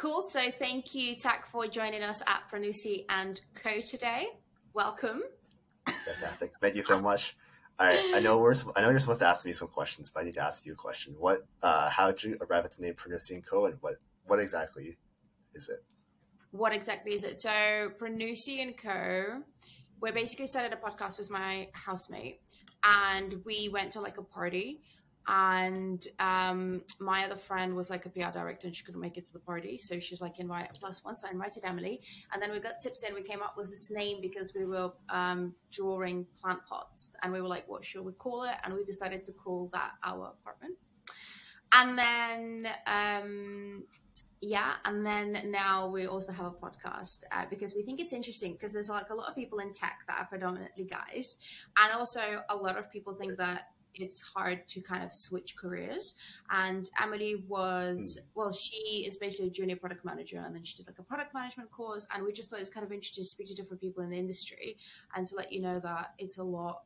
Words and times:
Cool. 0.00 0.22
So 0.22 0.40
thank 0.58 0.94
you, 0.94 1.14
Tak, 1.14 1.44
for 1.44 1.66
joining 1.66 2.02
us 2.02 2.22
at 2.26 2.44
Prunussy 2.50 3.04
and 3.10 3.38
Co 3.54 3.82
today. 3.82 4.28
Welcome. 4.72 5.20
Fantastic. 5.86 6.52
Thank 6.58 6.74
you 6.74 6.80
so 6.80 6.98
much. 6.98 7.36
All 7.78 7.86
right. 7.86 8.00
I 8.14 8.20
know 8.20 8.38
we're. 8.38 8.54
I 8.76 8.80
know 8.80 8.88
you're 8.88 8.98
supposed 8.98 9.20
to 9.20 9.26
ask 9.26 9.44
me 9.44 9.52
some 9.52 9.68
questions, 9.68 10.08
but 10.08 10.20
I 10.20 10.24
need 10.24 10.34
to 10.36 10.42
ask 10.42 10.64
you 10.64 10.72
a 10.72 10.74
question. 10.74 11.16
What? 11.18 11.46
Uh, 11.62 11.90
how 11.90 12.12
did 12.12 12.24
you 12.24 12.38
arrive 12.40 12.64
at 12.64 12.74
the 12.74 12.80
name 12.80 12.94
Prunussy 12.94 13.32
and 13.32 13.44
Co. 13.44 13.66
And 13.66 13.76
what? 13.82 13.96
What 14.26 14.40
exactly 14.40 14.96
is 15.54 15.68
it? 15.68 15.84
What 16.52 16.72
exactly 16.72 17.12
is 17.12 17.22
it? 17.22 17.38
So 17.42 17.50
Prunussy 18.00 18.62
and 18.62 18.78
Co. 18.78 19.42
We 20.00 20.12
basically 20.12 20.46
started 20.46 20.72
a 20.72 20.76
podcast 20.76 21.18
with 21.18 21.30
my 21.30 21.68
housemate, 21.74 22.40
and 22.84 23.34
we 23.44 23.68
went 23.70 23.92
to 23.92 24.00
like 24.00 24.16
a 24.16 24.22
party 24.22 24.80
and 25.28 26.06
um, 26.18 26.82
my 26.98 27.24
other 27.24 27.36
friend 27.36 27.76
was 27.76 27.90
like 27.90 28.06
a 28.06 28.08
PR 28.08 28.30
director 28.32 28.66
and 28.66 28.74
she 28.74 28.84
couldn't 28.84 29.00
make 29.00 29.16
it 29.16 29.24
to 29.24 29.32
the 29.32 29.38
party. 29.38 29.78
So 29.78 30.00
she's 30.00 30.20
like, 30.20 30.40
invite 30.40 30.70
plus 30.74 31.04
one. 31.04 31.14
So 31.14 31.28
I 31.28 31.32
invited 31.32 31.64
Emily. 31.64 32.00
And 32.32 32.42
then 32.42 32.50
we 32.50 32.58
got 32.58 32.78
tips 32.82 33.04
in. 33.04 33.14
We 33.14 33.22
came 33.22 33.42
up 33.42 33.56
with 33.56 33.68
this 33.68 33.90
name 33.90 34.20
because 34.20 34.54
we 34.54 34.64
were 34.64 34.92
um, 35.08 35.54
drawing 35.70 36.26
plant 36.40 36.60
pots 36.68 37.16
and 37.22 37.32
we 37.32 37.40
were 37.40 37.48
like, 37.48 37.68
what 37.68 37.84
should 37.84 38.04
we 38.04 38.12
call 38.12 38.44
it? 38.44 38.54
And 38.64 38.74
we 38.74 38.82
decided 38.82 39.22
to 39.24 39.32
call 39.32 39.70
that 39.72 39.92
our 40.02 40.32
apartment. 40.40 40.76
And 41.72 41.96
then, 41.96 42.68
um, 42.86 43.84
yeah. 44.40 44.74
And 44.84 45.06
then 45.06 45.50
now 45.50 45.86
we 45.86 46.06
also 46.06 46.32
have 46.32 46.46
a 46.46 46.50
podcast 46.50 47.24
uh, 47.30 47.44
because 47.48 47.74
we 47.74 47.82
think 47.82 48.00
it's 48.00 48.12
interesting 48.12 48.54
because 48.54 48.72
there's 48.72 48.88
like 48.88 49.10
a 49.10 49.14
lot 49.14 49.28
of 49.28 49.36
people 49.36 49.58
in 49.60 49.70
tech 49.72 50.00
that 50.08 50.18
are 50.18 50.26
predominantly 50.26 50.84
guys. 50.84 51.36
And 51.76 51.92
also 51.92 52.42
a 52.48 52.56
lot 52.56 52.76
of 52.76 52.90
people 52.90 53.14
think 53.14 53.36
that 53.36 53.68
it's 53.94 54.20
hard 54.20 54.66
to 54.68 54.80
kind 54.80 55.02
of 55.02 55.12
switch 55.12 55.56
careers. 55.56 56.14
And 56.50 56.88
Emily 57.00 57.44
was, 57.48 58.18
mm. 58.20 58.24
well, 58.34 58.52
she 58.52 59.04
is 59.06 59.16
basically 59.16 59.48
a 59.48 59.50
junior 59.50 59.76
product 59.76 60.04
manager, 60.04 60.42
and 60.44 60.54
then 60.54 60.64
she 60.64 60.76
did 60.76 60.86
like 60.86 60.98
a 60.98 61.02
product 61.02 61.34
management 61.34 61.70
course. 61.70 62.06
And 62.14 62.24
we 62.24 62.32
just 62.32 62.50
thought 62.50 62.60
it's 62.60 62.70
kind 62.70 62.84
of 62.84 62.92
interesting 62.92 63.24
to 63.24 63.28
speak 63.28 63.48
to 63.48 63.54
different 63.54 63.80
people 63.80 64.02
in 64.02 64.10
the 64.10 64.18
industry 64.18 64.76
and 65.14 65.26
to 65.28 65.34
let 65.36 65.52
you 65.52 65.60
know 65.60 65.80
that 65.80 66.14
it's 66.18 66.38
a 66.38 66.44
lot 66.44 66.82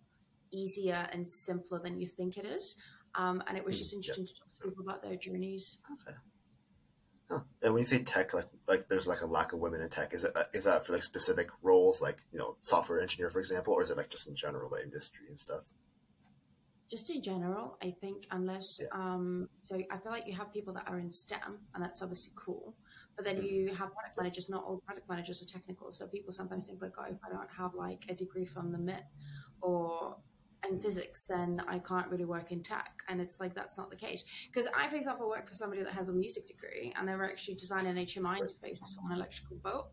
easier 0.50 1.06
and 1.12 1.26
simpler 1.26 1.78
than 1.78 2.00
you 2.00 2.06
think 2.06 2.36
it 2.36 2.46
is. 2.46 2.76
Um, 3.16 3.42
and 3.46 3.56
it 3.56 3.64
was 3.64 3.76
hmm. 3.76 3.80
just 3.80 3.94
interesting 3.94 4.26
to 4.26 4.34
talk 4.34 4.50
to 4.52 4.68
people 4.68 4.84
about 4.84 5.02
their 5.02 5.16
journeys. 5.16 5.78
Okay. 5.92 6.16
Huh. 7.30 7.40
And 7.62 7.72
when 7.72 7.80
you 7.80 7.86
say 7.86 8.02
tech, 8.02 8.34
like 8.34 8.48
like 8.68 8.88
there's 8.88 9.06
like 9.06 9.22
a 9.22 9.26
lack 9.26 9.54
of 9.54 9.58
women 9.58 9.80
in 9.80 9.88
tech, 9.88 10.12
is 10.12 10.24
it 10.24 10.36
is 10.52 10.64
that 10.64 10.84
for 10.84 10.92
like 10.92 11.02
specific 11.02 11.48
roles, 11.62 12.02
like 12.02 12.18
you 12.32 12.38
know 12.38 12.56
software 12.60 13.00
engineer, 13.00 13.30
for 13.30 13.38
example, 13.38 13.72
or 13.72 13.82
is 13.82 13.90
it 13.90 13.96
like 13.96 14.10
just 14.10 14.28
in 14.28 14.36
general 14.36 14.68
the 14.68 14.82
industry 14.82 15.26
and 15.28 15.40
stuff? 15.40 15.66
Just 16.90 17.10
in 17.10 17.22
general, 17.22 17.78
I 17.82 17.94
think 18.00 18.26
unless 18.30 18.80
yeah. 18.80 18.88
um, 18.92 19.48
so 19.58 19.76
I 19.90 19.96
feel 19.98 20.12
like 20.12 20.26
you 20.26 20.34
have 20.34 20.52
people 20.52 20.74
that 20.74 20.84
are 20.86 20.98
in 20.98 21.10
STEM 21.10 21.58
and 21.74 21.82
that's 21.82 22.02
obviously 22.02 22.32
cool, 22.36 22.74
but 23.16 23.24
then 23.24 23.42
you 23.42 23.66
mm-hmm. 23.66 23.76
have 23.76 23.92
product 23.92 24.16
managers. 24.18 24.50
Not 24.50 24.64
all 24.64 24.82
product 24.86 25.08
managers 25.08 25.42
are 25.42 25.46
technical, 25.46 25.92
so 25.92 26.06
people 26.06 26.32
sometimes 26.32 26.66
think 26.66 26.82
like, 26.82 26.92
oh, 26.98 27.04
if 27.08 27.18
I 27.26 27.30
don't 27.30 27.48
have 27.56 27.74
like 27.74 28.04
a 28.08 28.14
degree 28.14 28.44
from 28.44 28.70
the 28.72 28.78
MIT 28.78 29.02
or 29.62 30.16
in 30.68 30.80
physics, 30.80 31.26
then 31.26 31.62
I 31.68 31.78
can't 31.78 32.08
really 32.08 32.24
work 32.24 32.52
in 32.52 32.62
tech. 32.62 32.90
And 33.08 33.20
it's 33.20 33.40
like 33.40 33.54
that's 33.54 33.78
not 33.78 33.90
the 33.90 33.96
case. 33.96 34.24
Because 34.46 34.68
I, 34.76 34.88
for 34.88 34.96
example, 34.96 35.28
work 35.28 35.46
for 35.46 35.54
somebody 35.54 35.82
that 35.82 35.92
has 35.92 36.08
a 36.08 36.12
music 36.12 36.46
degree 36.46 36.92
and 36.96 37.08
they 37.08 37.14
were 37.14 37.24
actually 37.24 37.54
designing 37.54 37.94
HMI 37.94 38.40
interfaces 38.40 38.94
for 38.94 39.06
an 39.10 39.16
electrical 39.16 39.56
boat. 39.56 39.88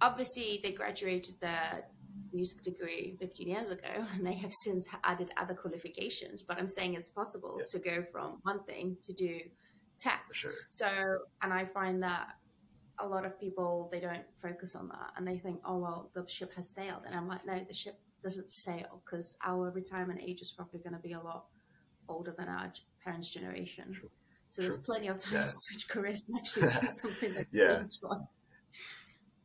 Obviously, 0.00 0.60
they 0.62 0.72
graduated 0.72 1.40
their 1.40 1.84
music 2.32 2.62
degree 2.62 3.16
15 3.20 3.48
years 3.48 3.70
ago 3.70 3.88
and 4.14 4.26
they 4.26 4.34
have 4.34 4.52
since 4.52 4.88
added 5.04 5.30
other 5.36 5.54
qualifications 5.54 6.42
but 6.42 6.58
i'm 6.58 6.66
saying 6.66 6.94
it's 6.94 7.08
possible 7.08 7.58
yeah. 7.58 7.66
to 7.68 7.78
go 7.78 8.04
from 8.10 8.38
one 8.42 8.62
thing 8.64 8.96
to 9.00 9.12
do 9.12 9.40
tech 9.98 10.24
sure. 10.32 10.52
so 10.70 10.88
and 11.42 11.52
i 11.52 11.64
find 11.64 12.02
that 12.02 12.34
a 12.98 13.06
lot 13.06 13.24
of 13.24 13.38
people 13.38 13.88
they 13.92 14.00
don't 14.00 14.24
focus 14.40 14.74
on 14.74 14.88
that 14.88 15.12
and 15.16 15.26
they 15.26 15.38
think 15.38 15.60
oh 15.64 15.78
well 15.78 16.10
the 16.14 16.26
ship 16.28 16.52
has 16.54 16.74
sailed 16.74 17.02
and 17.06 17.14
i'm 17.14 17.28
like 17.28 17.44
no 17.46 17.58
the 17.68 17.74
ship 17.74 17.98
doesn't 18.22 18.50
sail 18.50 19.02
because 19.04 19.36
our 19.44 19.70
retirement 19.70 20.20
age 20.22 20.40
is 20.40 20.52
probably 20.52 20.78
going 20.80 20.92
to 20.92 21.00
be 21.00 21.12
a 21.12 21.20
lot 21.20 21.46
older 22.08 22.34
than 22.36 22.48
our 22.48 22.72
parents 23.02 23.30
generation 23.30 23.92
sure. 23.92 24.10
so 24.50 24.62
there's 24.62 24.76
plenty 24.76 25.08
of 25.08 25.18
time 25.24 25.34
yeah. 25.34 25.42
to 25.42 25.54
switch 25.56 25.88
careers 25.88 26.28
and 26.28 26.38
actually 26.38 26.62
do 26.62 26.86
something 26.86 27.34
that 27.34 27.46
yeah 27.52 27.82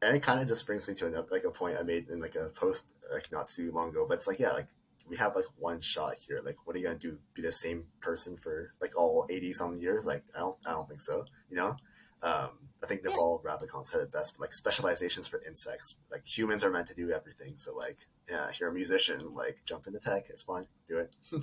and 0.02 0.16
it 0.16 0.24
kind 0.24 0.40
of 0.40 0.47
just 0.47 0.66
brings 0.66 0.88
me 0.88 0.94
to 0.96 1.08
another 1.08 1.28
like 1.31 1.44
a 1.44 1.52
point 1.52 1.78
I 1.80 1.84
made 1.84 2.09
in 2.09 2.19
like 2.19 2.35
a 2.35 2.50
post 2.50 2.85
like 3.12 3.31
not 3.31 3.50
too 3.50 3.72
long 3.72 3.90
ago. 3.90 4.06
But 4.08 4.16
it's 4.16 4.28
like 4.28 4.40
yeah, 4.40 4.52
like 4.52 4.68
we 5.09 5.18
have 5.18 5.35
like 5.35 5.46
one 5.58 5.80
shot 5.81 6.16
here. 6.19 6.41
Like, 6.44 6.58
what 6.66 6.75
are 6.75 6.80
you 6.80 6.85
gonna 6.85 7.00
do? 7.00 7.18
Be 7.34 7.41
the 7.41 7.52
same 7.52 7.85
person 8.02 8.38
for 8.38 8.74
like 8.81 8.97
all 8.97 9.25
eighty 9.30 9.53
some 9.53 9.78
years? 9.78 10.06
Like, 10.06 10.24
I 10.35 10.40
don't, 10.40 10.58
I 10.66 10.72
don't 10.72 10.88
think 10.88 11.02
so. 11.02 11.25
You 11.50 11.58
know, 11.58 11.75
um, 12.22 12.50
I 12.84 12.88
think 12.88 13.03
Naval 13.03 13.41
yeah. 13.44 13.52
Ravikant 13.52 13.88
said 13.88 14.02
it 14.02 14.12
best. 14.12 14.34
But 14.38 14.41
like 14.41 14.53
specializations 14.53 15.28
for 15.28 15.41
insects, 15.46 15.96
like 16.12 16.25
humans 16.25 16.64
are 16.64 16.72
meant 16.72 16.88
to 16.88 16.96
do 16.96 17.12
everything. 17.12 17.53
So 17.58 17.75
like, 17.75 18.08
yeah, 18.29 18.47
if 18.50 18.59
you're 18.59 18.69
a 18.69 18.74
musician, 18.74 19.34
like 19.34 19.59
jump 19.66 19.88
into 19.88 20.00
tech. 20.00 20.25
It's 20.29 20.44
fine. 20.44 20.68
Do 20.88 20.97
it. 21.00 21.16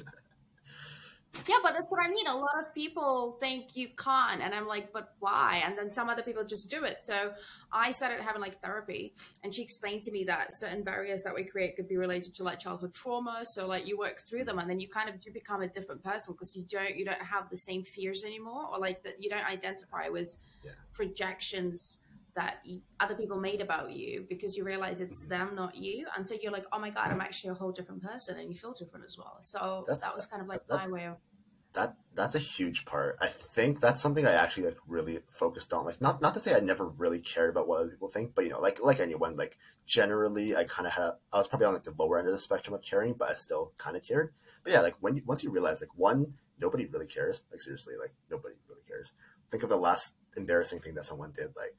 Yeah, 1.47 1.57
but 1.63 1.75
that's 1.75 1.91
what 1.91 2.05
I 2.05 2.09
mean. 2.09 2.27
A 2.27 2.37
lot 2.37 2.59
of 2.59 2.75
people 2.75 3.37
think 3.41 3.77
you 3.77 3.89
can't, 3.89 4.41
and 4.41 4.55
I'm 4.55 4.67
like, 4.67 4.93
but 4.93 5.15
why? 5.19 5.63
And 5.65 5.77
then 5.77 5.91
some 5.91 6.09
other 6.09 6.23
people 6.23 6.45
just 6.45 6.71
do 6.71 6.85
it. 6.85 6.99
So 7.03 7.33
I 7.73 7.91
started 7.91 8.21
having 8.21 8.41
like 8.41 8.61
therapy, 8.63 9.15
and 9.43 9.55
she 9.55 9.63
explained 9.63 10.03
to 10.03 10.13
me 10.13 10.25
that 10.25 10.49
certain 10.53 10.83
barriers 10.83 11.23
that 11.25 11.35
we 11.35 11.45
create 11.45 11.77
could 11.77 11.89
be 11.89 11.97
related 11.97 12.35
to 12.35 12.45
like 12.45 12.61
childhood 12.61 12.95
trauma. 12.95 13.41
So 13.45 13.67
like 13.67 13.87
you 13.87 13.99
work 13.99 14.21
through 14.21 14.45
them, 14.45 14.59
and 14.59 14.69
then 14.69 14.81
you 14.81 14.89
kind 14.89 15.09
of 15.09 15.21
do 15.21 15.31
become 15.33 15.63
a 15.63 15.69
different 15.69 16.03
person 16.03 16.35
because 16.35 16.55
you 16.55 16.65
don't 16.69 16.97
you 16.97 17.05
don't 17.05 17.23
have 17.23 17.51
the 17.51 17.59
same 17.59 17.83
fears 17.83 18.25
anymore, 18.25 18.69
or 18.73 18.79
like 18.79 19.03
that 19.03 19.23
you 19.23 19.29
don't 19.29 19.47
identify 19.47 20.09
with 20.09 20.37
yeah. 20.65 20.73
projections 20.93 21.99
that 22.35 22.59
other 23.01 23.15
people 23.15 23.39
made 23.39 23.61
about 23.61 23.93
you 23.93 24.27
because 24.29 24.57
you 24.57 24.65
realize 24.65 25.01
it's 25.01 25.23
mm-hmm. 25.23 25.47
them, 25.47 25.55
not 25.55 25.77
you. 25.77 26.07
And 26.17 26.27
so 26.27 26.35
you're 26.41 26.53
like, 26.53 26.67
oh 26.73 26.79
my 26.79 26.91
God, 26.91 27.11
I'm 27.11 27.21
actually 27.21 27.51
a 27.51 27.55
whole 27.55 27.73
different 27.73 28.03
person 28.03 28.39
and 28.39 28.51
you 28.51 28.57
feel 28.57 28.73
different 28.73 29.05
as 29.05 29.17
well. 29.17 29.39
So 29.41 29.85
that's, 29.87 30.03
that 30.03 30.15
was 30.15 30.27
kind 30.27 30.43
of 30.43 30.49
like 30.49 30.63
my 30.69 30.89
way 30.89 31.07
of. 31.07 31.17
That 31.75 31.97
that's 32.15 32.37
a 32.37 32.39
huge 32.39 32.85
part. 32.85 33.17
I 33.21 33.27
think 33.27 33.81
that's 33.81 34.01
something 34.01 34.25
I 34.25 34.35
actually 34.35 34.67
like 34.67 34.77
really 34.87 35.19
focused 35.29 35.73
on. 35.75 35.85
Like 35.85 36.01
not 36.01 36.23
not 36.23 36.35
to 36.35 36.41
say 36.41 36.55
I 36.55 36.61
never 36.61 36.87
really 36.87 37.19
cared 37.19 37.51
about 37.51 37.67
what 37.67 37.81
other 37.81 37.91
people 37.91 38.09
think, 38.09 38.33
but 38.33 38.45
you 38.45 38.51
know, 38.51 38.61
like 38.61 38.79
like 38.81 39.01
anyone, 39.01 39.37
like 39.37 39.59
generally 39.85 40.55
I 40.55 40.65
kind 40.65 40.87
of 40.87 40.93
had 40.93 41.11
I 41.33 41.39
was 41.39 41.49
probably 41.49 41.67
on 41.67 41.75
like 41.75 41.83
the 41.83 41.95
lower 41.99 42.21
end 42.21 42.29
of 42.29 42.33
the 42.33 42.39
spectrum 42.39 42.75
of 42.75 42.83
caring, 42.83 43.15
but 43.15 43.29
I 43.29 43.35
still 43.35 43.73
kind 43.77 43.97
of 43.97 44.05
cared. 44.05 44.33
But 44.63 44.73
yeah, 44.73 44.83
like 44.83 44.95
when 45.01 45.17
you, 45.17 45.23
once 45.27 45.43
you 45.43 45.51
realize 45.51 45.81
like 45.81 45.91
one, 45.97 46.35
nobody 46.61 46.87
really 46.87 47.07
cares. 47.07 47.43
Like 47.51 47.61
seriously, 47.61 47.95
like 48.01 48.15
nobody 48.31 48.55
really 48.69 48.83
cares. 48.87 49.13
Think 49.51 49.65
of 49.65 49.69
the 49.69 49.77
last 49.77 50.15
embarrassing 50.37 50.79
thing 50.79 50.95
that 50.95 51.05
someone 51.05 51.33
did. 51.33 51.49
Like 51.57 51.75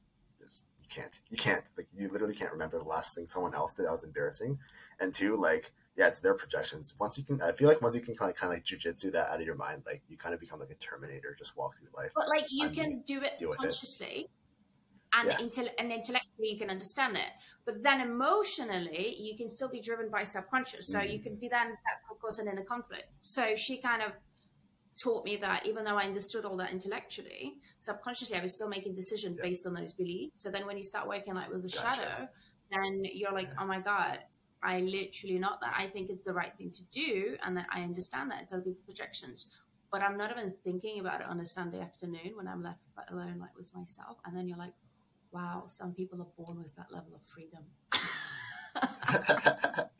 you 0.88 1.02
can't. 1.02 1.20
You 1.30 1.36
can't. 1.36 1.64
Like 1.76 1.88
you 1.96 2.08
literally 2.08 2.34
can't 2.34 2.52
remember 2.52 2.78
the 2.78 2.84
last 2.84 3.14
thing 3.14 3.26
someone 3.26 3.54
else 3.54 3.72
did 3.72 3.86
that 3.86 3.92
was 3.92 4.04
embarrassing. 4.04 4.58
And 5.00 5.12
two, 5.12 5.36
like 5.36 5.72
yeah, 5.96 6.08
it's 6.08 6.20
their 6.20 6.34
projections. 6.34 6.94
Once 6.98 7.16
you 7.18 7.24
can, 7.24 7.40
I 7.42 7.52
feel 7.52 7.68
like 7.68 7.82
once 7.82 7.94
you 7.94 8.00
can 8.00 8.14
kind 8.14 8.30
of 8.30 8.36
kind 8.36 8.52
of 8.52 8.56
like 8.56 8.64
jujitsu 8.64 9.12
that 9.12 9.28
out 9.28 9.40
of 9.40 9.46
your 9.46 9.54
mind, 9.56 9.82
like 9.86 10.02
you 10.08 10.16
kind 10.16 10.34
of 10.34 10.40
become 10.40 10.60
like 10.60 10.70
a 10.70 10.74
Terminator, 10.74 11.34
just 11.38 11.56
walk 11.56 11.76
through 11.78 11.88
life. 11.96 12.10
But 12.14 12.28
like 12.28 12.46
you 12.50 12.70
can 12.70 13.02
do 13.06 13.20
it 13.22 13.42
consciously. 13.56 14.06
It. 14.06 14.30
And, 15.12 15.28
yeah. 15.28 15.36
intel- 15.38 15.74
and 15.78 15.92
intellectually 15.92 16.48
you 16.50 16.58
can 16.58 16.68
understand 16.68 17.16
it 17.16 17.30
but 17.64 17.82
then 17.82 18.00
emotionally 18.00 19.16
you 19.18 19.34
can 19.36 19.48
still 19.48 19.68
be 19.68 19.80
driven 19.80 20.10
by 20.10 20.24
subconscious 20.24 20.88
so 20.88 20.98
mm-hmm. 20.98 21.10
you 21.10 21.20
can 21.20 21.36
be 21.36 21.48
then 21.48 21.74
causing 22.20 22.48
in 22.48 22.58
a 22.58 22.64
conflict 22.64 23.04
so 23.22 23.54
she 23.54 23.78
kind 23.78 24.02
of 24.02 24.12
taught 24.96 25.24
me 25.24 25.36
that 25.36 25.66
even 25.66 25.84
though 25.84 25.96
I 25.96 26.04
understood 26.04 26.44
all 26.44 26.56
that 26.56 26.72
intellectually, 26.72 27.58
subconsciously 27.78 28.36
I 28.36 28.42
was 28.42 28.54
still 28.54 28.68
making 28.68 28.94
decisions 28.94 29.38
based 29.40 29.66
on 29.66 29.74
those 29.74 29.92
beliefs. 29.92 30.42
So 30.42 30.50
then 30.50 30.66
when 30.66 30.76
you 30.76 30.82
start 30.82 31.06
working 31.06 31.34
like 31.34 31.50
with 31.50 31.62
the 31.62 31.68
gotcha. 31.68 32.00
shadow, 32.00 32.28
then 32.70 33.02
you're 33.04 33.32
like, 33.32 33.50
oh 33.60 33.66
my 33.66 33.80
God, 33.80 34.18
I 34.62 34.80
literally 34.80 35.38
not 35.38 35.60
that. 35.60 35.74
I 35.76 35.86
think 35.86 36.08
it's 36.08 36.24
the 36.24 36.32
right 36.32 36.52
thing 36.56 36.70
to 36.72 36.82
do 36.84 37.36
and 37.44 37.56
that 37.56 37.66
I 37.70 37.82
understand 37.82 38.30
that 38.30 38.42
it's 38.42 38.52
other 38.52 38.62
people's 38.62 38.84
projections. 38.84 39.50
But 39.92 40.02
I'm 40.02 40.16
not 40.16 40.30
even 40.30 40.52
thinking 40.64 40.98
about 40.98 41.20
it 41.20 41.26
on 41.28 41.40
a 41.40 41.46
Sunday 41.46 41.80
afternoon 41.80 42.32
when 42.34 42.48
I'm 42.48 42.62
left 42.62 42.80
alone 43.10 43.38
like 43.38 43.56
with 43.56 43.74
myself. 43.76 44.18
And 44.24 44.36
then 44.36 44.48
you're 44.48 44.58
like, 44.58 44.72
wow, 45.30 45.64
some 45.66 45.92
people 45.92 46.20
are 46.22 46.44
born 46.44 46.58
with 46.58 46.74
that 46.76 46.90
level 46.90 47.14
of 47.14 47.22
freedom. 47.22 47.64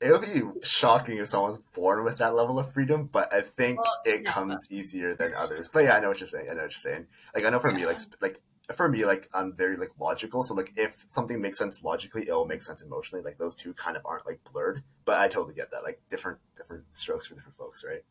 it 0.00 0.10
would 0.10 0.22
be 0.22 0.42
shocking 0.62 1.18
if 1.18 1.28
someone's 1.28 1.58
born 1.74 2.04
with 2.04 2.18
that 2.18 2.34
level 2.34 2.58
of 2.58 2.72
freedom, 2.72 3.08
but 3.10 3.32
I 3.32 3.40
think 3.42 3.80
well, 3.80 3.92
it 4.04 4.24
comes 4.24 4.66
easier 4.70 5.14
than 5.14 5.34
others. 5.34 5.68
But 5.68 5.84
yeah, 5.84 5.96
I 5.96 6.00
know 6.00 6.08
what 6.08 6.20
you're 6.20 6.26
saying. 6.26 6.48
I 6.50 6.54
know 6.54 6.62
what 6.62 6.72
you're 6.72 6.92
saying. 6.92 7.06
Like 7.34 7.44
I 7.44 7.50
know 7.50 7.58
for 7.58 7.70
yeah. 7.70 7.76
me, 7.76 7.86
like 7.86 7.98
like 8.20 8.40
for 8.74 8.88
me, 8.88 9.04
like 9.04 9.28
I'm 9.32 9.54
very 9.54 9.76
like 9.76 9.90
logical. 9.98 10.42
So 10.42 10.54
like 10.54 10.72
if 10.76 11.04
something 11.08 11.40
makes 11.40 11.58
sense 11.58 11.82
logically, 11.82 12.22
it'll 12.22 12.46
make 12.46 12.62
sense 12.62 12.82
emotionally. 12.82 13.24
Like 13.24 13.38
those 13.38 13.54
two 13.54 13.74
kind 13.74 13.96
of 13.96 14.04
aren't 14.04 14.26
like 14.26 14.40
blurred. 14.52 14.82
But 15.04 15.20
I 15.20 15.28
totally 15.28 15.54
get 15.54 15.70
that. 15.70 15.82
Like 15.82 16.00
different 16.10 16.38
different 16.56 16.84
strokes 16.92 17.26
for 17.26 17.34
different 17.34 17.56
folks, 17.56 17.84
right? 17.84 18.02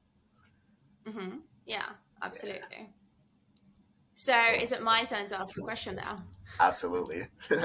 Mm-hmm. 1.06 1.38
Yeah, 1.65 1.85
absolutely. 2.21 2.62
Yeah. 2.71 2.85
So 4.15 4.35
is 4.62 4.71
it 4.71 4.81
my 4.81 5.03
turn 5.03 5.25
to 5.25 5.39
ask 5.39 5.57
a 5.57 5.62
question 5.62 5.95
now? 5.95 6.24
Absolutely. 6.59 7.27
All 7.51 7.57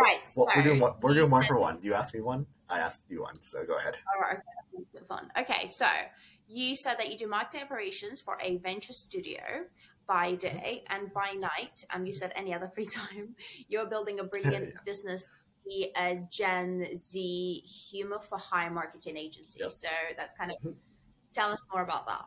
right. 0.00 0.20
So 0.24 0.46
we're 0.54 0.62
doing 0.62 0.80
one, 0.80 0.94
we're 1.00 1.14
doing 1.14 1.30
one 1.30 1.44
for 1.44 1.58
one. 1.58 1.78
You 1.82 1.94
ask 1.94 2.14
me 2.14 2.20
one. 2.20 2.46
I 2.68 2.78
asked 2.80 3.02
you 3.08 3.22
one. 3.22 3.36
So 3.42 3.64
go 3.64 3.76
ahead. 3.76 3.96
All 4.14 4.20
right. 4.22 4.38
Okay. 4.74 5.06
Fun. 5.06 5.30
Okay. 5.38 5.70
So 5.70 5.86
you 6.46 6.74
said 6.76 6.94
that 6.98 7.10
you 7.10 7.18
do 7.18 7.26
marketing 7.26 7.62
operations 7.64 8.20
for 8.20 8.38
a 8.42 8.58
venture 8.58 8.92
studio. 8.92 9.40
by 10.08 10.36
day 10.36 10.84
and 10.88 11.12
by 11.12 11.32
night, 11.32 11.84
and 11.92 12.06
you 12.06 12.12
said 12.12 12.32
any 12.36 12.54
other 12.54 12.68
free 12.74 12.86
time, 12.86 13.34
you're 13.68 13.86
building 13.86 14.20
a 14.20 14.24
brilliant 14.24 14.64
Yeah. 14.74 14.80
business, 14.84 15.28
a 15.96 16.22
Gen 16.30 16.86
Z 16.94 17.62
humor 17.90 18.20
for 18.20 18.38
hire 18.38 18.70
marketing 18.70 19.16
agency. 19.16 19.60
Yep. 19.60 19.72
So 19.72 19.88
that's 20.16 20.34
kind 20.34 20.52
of 20.52 20.56
Mhm. 20.64 20.76
tell 21.32 21.50
us 21.50 21.60
more 21.72 21.82
about 21.82 22.06
that. 22.06 22.26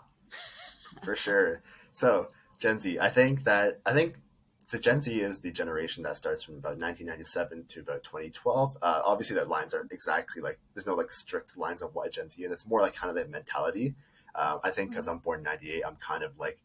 for 1.06 1.15
sure. 1.15 1.62
So 1.94 2.27
Gen 2.59 2.80
Z, 2.80 3.00
I 3.00 3.09
think 3.09 3.44
that 3.45 3.80
I 3.86 3.94
think 3.94 4.18
so. 4.69 4.77
Gen 4.77 5.01
Z 5.01 5.21
is 5.21 5.39
the 5.39 5.51
generation 5.51 6.04
that 6.04 6.16
starts 6.16 6.44
from 6.44 6.56
about 6.56 6.77
1997 6.77 7.66
to 7.66 7.80
about 7.81 8.04
2012. 8.04 8.77
Uh, 8.81 9.01
obviously, 9.06 9.36
the 9.36 9.45
lines 9.45 9.74
aren't 9.74 9.92
exactly 9.92 10.42
like 10.42 10.60
there's 10.74 10.86
no 10.86 10.95
like 10.95 11.12
strict 11.12 11.57
lines 11.57 11.81
of 11.81 11.94
what 11.95 12.12
Gen 12.12 12.30
Z 12.30 12.42
is. 12.42 12.51
It's 12.51 12.68
more 12.68 12.81
like 12.81 12.95
kind 12.95 13.16
of 13.16 13.24
a 13.24 13.27
mentality. 13.27 13.95
Uh, 14.36 14.60
I 14.63 14.69
think 14.69 14.92
because 14.92 15.07
I'm 15.07 15.19
born 15.19 15.39
in 15.39 15.44
'98, 15.44 15.83
I'm 15.86 15.95
kind 15.95 16.24
of 16.24 16.38
like 16.38 16.60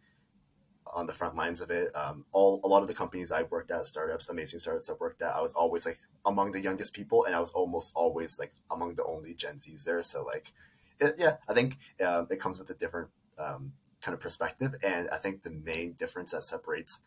on 0.93 1.07
the 1.07 1.13
front 1.13 1.35
lines 1.35 1.61
of 1.61 1.71
it. 1.71 1.95
Um, 1.97 2.25
all 2.33 2.61
a 2.65 2.69
lot 2.69 2.83
of 2.83 2.89
the 2.89 2.95
companies 2.95 3.33
I 3.33 3.45
worked 3.45 3.71
at, 3.71 3.87
startups, 3.87 4.29
amazing 4.29 4.61
startups 4.61 4.91
I 4.91 4.95
worked 4.95 5.23
at, 5.23 5.35
I 5.35 5.41
was 5.41 5.53
always 5.53 5.87
like 5.87 5.99
among 6.25 6.53
the 6.53 6.61
youngest 6.61 6.93
people, 6.93 7.25
and 7.25 7.35
I 7.35 7.41
was 7.41 7.51
almost 7.51 7.93
always 7.95 8.39
like 8.39 8.53
among 8.71 8.95
the 8.95 9.05
only 9.05 9.35
Gen 9.35 9.59
Zs 9.59 9.85
there. 9.85 10.03
So 10.03 10.25
like, 10.25 10.53
it, 11.01 11.17
yeah, 11.19 11.37
I 11.49 11.55
think 11.55 11.79
uh, 12.05 12.25
it 12.31 12.39
comes 12.39 12.59
with 12.59 12.71
a 12.71 12.75
different 12.75 13.09
um, 13.39 13.73
kind 14.03 14.15
of 14.15 14.21
perspective, 14.21 14.75
and 14.83 15.09
I 15.11 15.17
think 15.17 15.43
the 15.43 15.51
main 15.51 15.93
difference 15.93 16.33
that 16.33 16.43
separates 16.43 17.01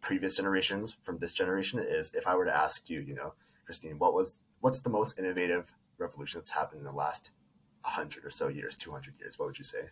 previous 0.00 0.36
generations 0.36 0.96
from 1.00 1.18
this 1.18 1.32
generation 1.32 1.78
is 1.78 2.10
if 2.14 2.26
I 2.26 2.34
were 2.34 2.44
to 2.44 2.56
ask 2.56 2.88
you, 2.88 3.00
you 3.00 3.14
know, 3.14 3.34
Christine, 3.64 3.98
what 3.98 4.14
was 4.14 4.40
what's 4.60 4.80
the 4.80 4.90
most 4.90 5.18
innovative 5.18 5.72
revolution 5.98 6.40
that's 6.40 6.50
happened 6.50 6.80
in 6.80 6.84
the 6.84 6.92
last 6.92 7.30
hundred 7.82 8.24
or 8.24 8.30
so 8.30 8.48
years, 8.48 8.76
two 8.76 8.90
hundred 8.90 9.14
years? 9.18 9.38
What 9.38 9.46
would 9.46 9.58
you 9.58 9.64
say? 9.64 9.88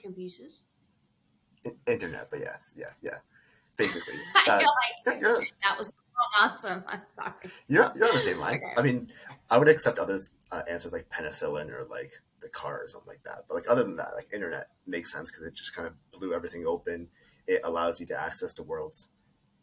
Computers. 0.00 0.64
In- 1.64 1.76
internet, 1.86 2.28
but 2.30 2.40
yes, 2.40 2.72
yeah, 2.76 2.90
yeah. 3.02 3.18
Basically, 3.76 4.14
I 4.34 4.50
uh, 4.50 4.58
feel 4.58 4.68
like 5.06 5.20
you're, 5.20 5.32
you're, 5.32 5.44
that 5.62 5.78
was 5.78 5.92
wrong 6.14 6.50
answer. 6.50 6.84
I'm 6.88 7.04
sorry. 7.04 7.32
you're, 7.68 7.90
you're 7.96 8.08
on 8.08 8.14
the 8.14 8.20
same 8.20 8.38
line. 8.38 8.56
Okay. 8.56 8.74
I 8.76 8.82
mean, 8.82 9.10
I 9.50 9.58
would 9.58 9.68
accept 9.68 9.98
others' 9.98 10.28
uh, 10.52 10.62
answers 10.68 10.92
like 10.92 11.08
penicillin 11.08 11.70
or 11.70 11.84
like 11.84 12.20
the 12.40 12.48
car 12.48 12.82
or 12.82 12.86
something 12.86 13.08
like 13.08 13.22
that. 13.24 13.44
But 13.48 13.54
like 13.54 13.64
other 13.68 13.82
than 13.82 13.96
that, 13.96 14.10
like 14.14 14.28
internet 14.32 14.68
makes 14.86 15.12
sense 15.12 15.30
because 15.30 15.46
it 15.46 15.54
just 15.54 15.74
kind 15.74 15.88
of 15.88 15.94
blew 16.12 16.34
everything 16.34 16.66
open. 16.66 17.08
It 17.46 17.60
allows 17.64 18.00
you 18.00 18.06
to 18.06 18.20
access 18.20 18.52
the 18.52 18.62
world's 18.62 19.08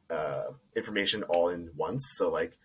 uh, 0.09 0.51
information 0.75 1.23
all 1.23 1.49
in 1.49 1.71
once. 1.75 2.13
So 2.15 2.29
like, 2.29 2.57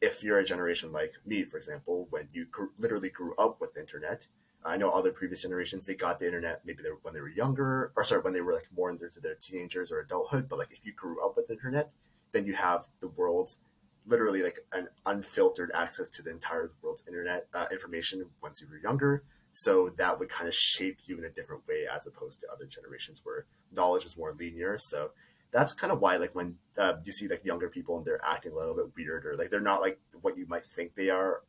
if 0.00 0.22
you're 0.22 0.38
a 0.38 0.44
generation 0.44 0.92
like 0.92 1.14
me, 1.24 1.44
for 1.44 1.56
example, 1.56 2.06
when 2.10 2.28
you 2.32 2.46
grew, 2.46 2.70
literally 2.78 3.10
grew 3.10 3.34
up 3.36 3.60
with 3.60 3.74
the 3.74 3.80
internet, 3.80 4.26
I 4.64 4.76
know 4.76 4.90
other 4.90 5.12
previous 5.12 5.42
generations 5.42 5.84
they 5.84 5.94
got 5.94 6.18
the 6.18 6.26
internet 6.26 6.62
maybe 6.64 6.82
they 6.82 6.90
were, 6.90 6.98
when 7.02 7.14
they 7.14 7.20
were 7.20 7.28
younger, 7.28 7.92
or 7.96 8.04
sorry, 8.04 8.22
when 8.22 8.32
they 8.32 8.40
were 8.40 8.54
like 8.54 8.68
more 8.74 8.90
into 8.90 9.20
their 9.20 9.34
teenagers 9.34 9.92
or 9.92 10.00
adulthood. 10.00 10.48
But 10.48 10.58
like, 10.58 10.72
if 10.72 10.84
you 10.84 10.92
grew 10.92 11.24
up 11.24 11.36
with 11.36 11.46
the 11.46 11.54
internet, 11.54 11.90
then 12.32 12.46
you 12.46 12.54
have 12.54 12.86
the 13.00 13.08
world's 13.08 13.58
literally 14.06 14.42
like 14.42 14.60
an 14.72 14.88
unfiltered 15.06 15.70
access 15.74 16.08
to 16.08 16.22
the 16.22 16.30
entire 16.30 16.70
world's 16.82 17.02
internet 17.06 17.46
uh, 17.54 17.66
information 17.70 18.26
once 18.42 18.60
you 18.60 18.68
were 18.68 18.78
younger. 18.78 19.22
So 19.52 19.90
that 19.98 20.18
would 20.18 20.28
kind 20.28 20.48
of 20.48 20.54
shape 20.54 20.98
you 21.06 21.16
in 21.16 21.24
a 21.24 21.30
different 21.30 21.66
way 21.68 21.86
as 21.90 22.06
opposed 22.06 22.40
to 22.40 22.48
other 22.52 22.66
generations 22.66 23.20
where 23.24 23.46
knowledge 23.74 24.04
is 24.04 24.16
more 24.16 24.32
linear. 24.32 24.76
So 24.78 25.10
that's 25.52 25.72
kind 25.72 25.92
of 25.92 26.00
why, 26.00 26.16
like, 26.16 26.34
when 26.34 26.56
uh, 26.76 26.94
you 27.04 27.12
see 27.12 27.28
like 27.28 27.44
younger 27.44 27.68
people 27.68 27.96
and 27.96 28.04
they're 28.04 28.24
acting 28.24 28.52
a 28.52 28.56
little 28.56 28.74
bit 28.74 28.86
weird 28.96 29.24
or 29.26 29.36
like 29.36 29.50
they're 29.50 29.60
not 29.60 29.80
like 29.80 30.00
what 30.22 30.36
you 30.36 30.46
might 30.46 30.64
think 30.64 30.94
they 30.94 31.10
are. 31.10 31.42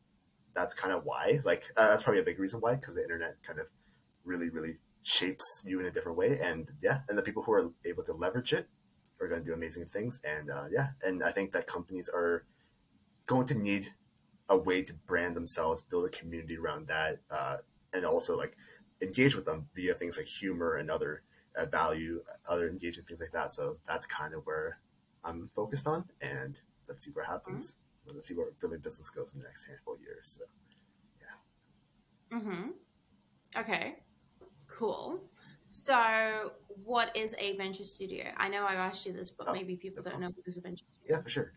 That's 0.54 0.74
kind 0.74 0.94
of 0.94 1.04
why. 1.04 1.40
Like, 1.44 1.64
uh, 1.76 1.88
that's 1.88 2.02
probably 2.02 2.20
a 2.20 2.24
big 2.24 2.38
reason 2.38 2.60
why 2.60 2.76
because 2.76 2.94
the 2.94 3.02
internet 3.02 3.42
kind 3.42 3.58
of 3.58 3.66
really, 4.24 4.48
really 4.48 4.78
shapes 5.02 5.62
you 5.64 5.78
in 5.80 5.86
a 5.86 5.90
different 5.90 6.18
way. 6.18 6.38
And 6.42 6.70
yeah, 6.80 7.00
and 7.08 7.16
the 7.16 7.22
people 7.22 7.42
who 7.42 7.52
are 7.52 7.70
able 7.84 8.04
to 8.04 8.12
leverage 8.12 8.52
it 8.52 8.68
are 9.20 9.28
going 9.28 9.42
to 9.42 9.46
do 9.46 9.54
amazing 9.54 9.86
things. 9.86 10.20
And 10.24 10.50
uh, 10.50 10.64
yeah, 10.70 10.88
and 11.02 11.22
I 11.22 11.30
think 11.30 11.52
that 11.52 11.66
companies 11.66 12.08
are 12.12 12.44
going 13.26 13.46
to 13.48 13.54
need 13.54 13.88
a 14.48 14.56
way 14.56 14.82
to 14.82 14.94
brand 14.94 15.36
themselves, 15.36 15.82
build 15.82 16.06
a 16.06 16.10
community 16.10 16.56
around 16.56 16.88
that, 16.88 17.18
uh, 17.30 17.56
and 17.92 18.04
also 18.04 18.36
like 18.36 18.56
engage 19.02 19.34
with 19.34 19.44
them 19.44 19.68
via 19.74 19.94
things 19.94 20.16
like 20.16 20.26
humor 20.26 20.76
and 20.76 20.90
other 20.90 21.22
uh, 21.56 21.66
value, 21.66 22.22
other 22.48 22.68
engagement 22.68 23.08
things 23.08 23.20
like 23.20 23.32
that. 23.32 23.50
So 23.50 23.76
that's 23.86 24.06
kind 24.06 24.34
of 24.34 24.44
where 24.46 24.78
I'm 25.24 25.50
focused 25.54 25.86
on, 25.86 26.04
and 26.20 26.58
let's 26.88 27.04
see 27.04 27.10
what 27.12 27.26
happens. 27.26 27.76
Let's 28.06 28.28
see 28.28 28.34
where 28.34 28.46
really 28.62 28.78
business 28.78 29.10
goes 29.10 29.32
in 29.32 29.40
the 29.40 29.46
next 29.46 29.66
handful 29.66 29.94
of 29.94 30.00
years. 30.00 30.38
So 30.38 30.44
yeah. 31.20 32.38
Mm-hmm. 32.38 32.70
Okay. 33.58 33.96
Cool. 34.68 35.20
So, 35.70 36.52
what 36.84 37.14
is 37.16 37.34
a 37.38 37.56
venture 37.56 37.84
studio? 37.84 38.24
I 38.36 38.48
know 38.48 38.64
I've 38.64 38.78
asked 38.78 39.04
you 39.06 39.12
this, 39.12 39.30
but 39.30 39.48
Oh, 39.48 39.52
maybe 39.52 39.76
people 39.76 40.04
no 40.04 40.10
don't 40.12 40.20
know 40.20 40.28
what 40.28 40.46
is 40.46 40.56
a 40.56 40.60
venture 40.60 40.84
studio. 40.86 41.16
yeah, 41.16 41.22
for 41.22 41.28
sure. 41.28 41.52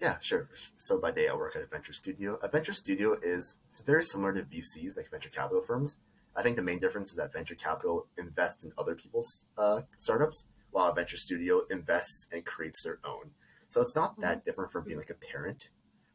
Yeah, 0.00 0.16
sure. 0.20 0.48
So 0.76 0.98
by 0.98 1.10
day, 1.10 1.28
I 1.28 1.34
work 1.34 1.56
at 1.56 1.62
a 1.62 1.66
venture 1.66 1.92
studio. 1.92 2.36
A 2.42 2.48
venture 2.48 2.72
studio 2.72 3.18
is 3.20 3.56
very 3.84 4.02
similar 4.02 4.32
to 4.32 4.42
VCs, 4.42 4.96
like 4.96 5.10
venture 5.10 5.28
capital 5.28 5.62
firms. 5.62 5.98
I 6.36 6.42
think 6.42 6.56
the 6.56 6.62
main 6.62 6.78
difference 6.78 7.10
is 7.10 7.16
that 7.16 7.32
venture 7.32 7.54
capital 7.54 8.06
invests 8.16 8.64
in 8.64 8.72
other 8.78 8.94
people's 8.94 9.44
uh, 9.58 9.82
startups, 9.96 10.46
while 10.70 10.90
a 10.90 10.94
venture 10.94 11.16
studio 11.16 11.62
invests 11.70 12.28
and 12.32 12.44
creates 12.44 12.82
their 12.84 12.98
own. 13.04 13.30
So 13.70 13.80
it's 13.80 13.96
not 13.96 14.20
that 14.20 14.44
different 14.44 14.70
from 14.70 14.84
being 14.84 14.98
like 14.98 15.10
a 15.10 15.14
parent. 15.14 15.68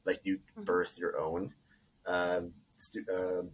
Like 0.06 0.22
you 0.24 0.40
Mhm. 0.58 0.66
birth 0.66 0.98
your 0.98 1.18
own, 1.18 1.54
um, 2.06 2.54
stu- 2.78 3.06
um, 3.12 3.52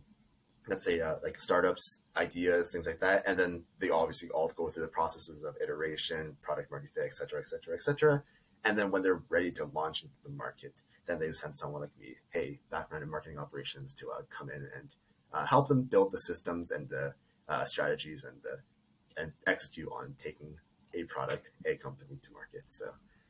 let's 0.68 0.86
say 0.86 1.00
uh, 1.00 1.18
like 1.24 1.40
startups, 1.40 2.02
ideas, 2.16 2.72
things 2.72 2.86
like 2.86 3.00
that, 3.00 3.24
and 3.26 3.38
then 3.40 3.64
they 3.80 3.90
obviously 3.90 4.30
all 4.30 4.50
go 4.50 4.68
through 4.68 4.84
the 4.84 4.90
processes 4.90 5.44
of 5.44 5.56
iteration, 5.62 6.38
product 6.42 6.70
market 6.70 6.92
fit, 6.94 7.06
et 7.06 7.14
cetera, 7.14 7.40
et 7.40 7.48
cetera, 7.48 7.74
et 7.74 7.82
cetera. 7.82 8.24
And 8.64 8.78
then 8.78 8.92
when 8.92 9.02
they're 9.02 9.24
ready 9.30 9.52
to 9.54 9.66
launch 9.66 10.04
into 10.04 10.16
the 10.24 10.30
market, 10.30 10.74
then 11.08 11.20
they 11.20 11.32
send 11.32 11.56
someone 11.56 11.82
like 11.82 11.98
me, 11.98 12.18
hey, 12.30 12.60
background 12.70 13.04
in 13.04 13.10
marketing 13.10 13.40
operations, 13.40 13.92
to 13.94 14.10
uh, 14.12 14.22
come 14.30 14.50
in 14.52 14.68
and 14.78 14.96
uh, 15.34 15.46
help 15.46 15.68
them 15.68 15.84
build 15.84 16.12
the 16.12 16.18
systems 16.18 16.72
and 16.72 16.90
the 16.90 17.14
uh, 17.48 17.66
strategies 17.66 18.24
and 18.24 18.42
the 18.44 18.60
and 19.22 19.34
execute 19.46 19.90
on 19.92 20.16
taking 20.18 20.56
a 20.94 21.04
product, 21.04 21.52
a 21.66 21.76
company 21.76 22.18
to 22.22 22.32
market. 22.32 22.64
So 22.68 22.86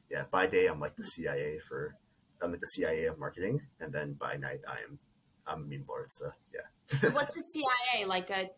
yeah, 0.09 0.25
by 0.31 0.48
day 0.48 0.68
I'm 0.68 0.80
like 0.80 0.95
the 0.95 1.03
CIA 1.03 1.59
for 1.68 1.95
I'm 2.42 2.51
like 2.51 2.59
the 2.59 2.68
CIA 2.68 3.06
of 3.06 3.19
marketing, 3.19 3.62
and 3.80 3.94
then 3.94 4.13
by 4.13 4.38
night 4.38 4.62
I 4.68 4.77
am 4.83 5.00
I'm 5.48 5.63
a 5.63 5.65
meme 5.65 5.86
lord. 5.88 6.12
So 6.12 6.31
yeah. 6.53 7.00
So, 7.00 7.09
what's 7.13 7.36
a 7.38 7.42
CIA? 7.42 8.06
Like 8.06 8.30
a 8.30 8.50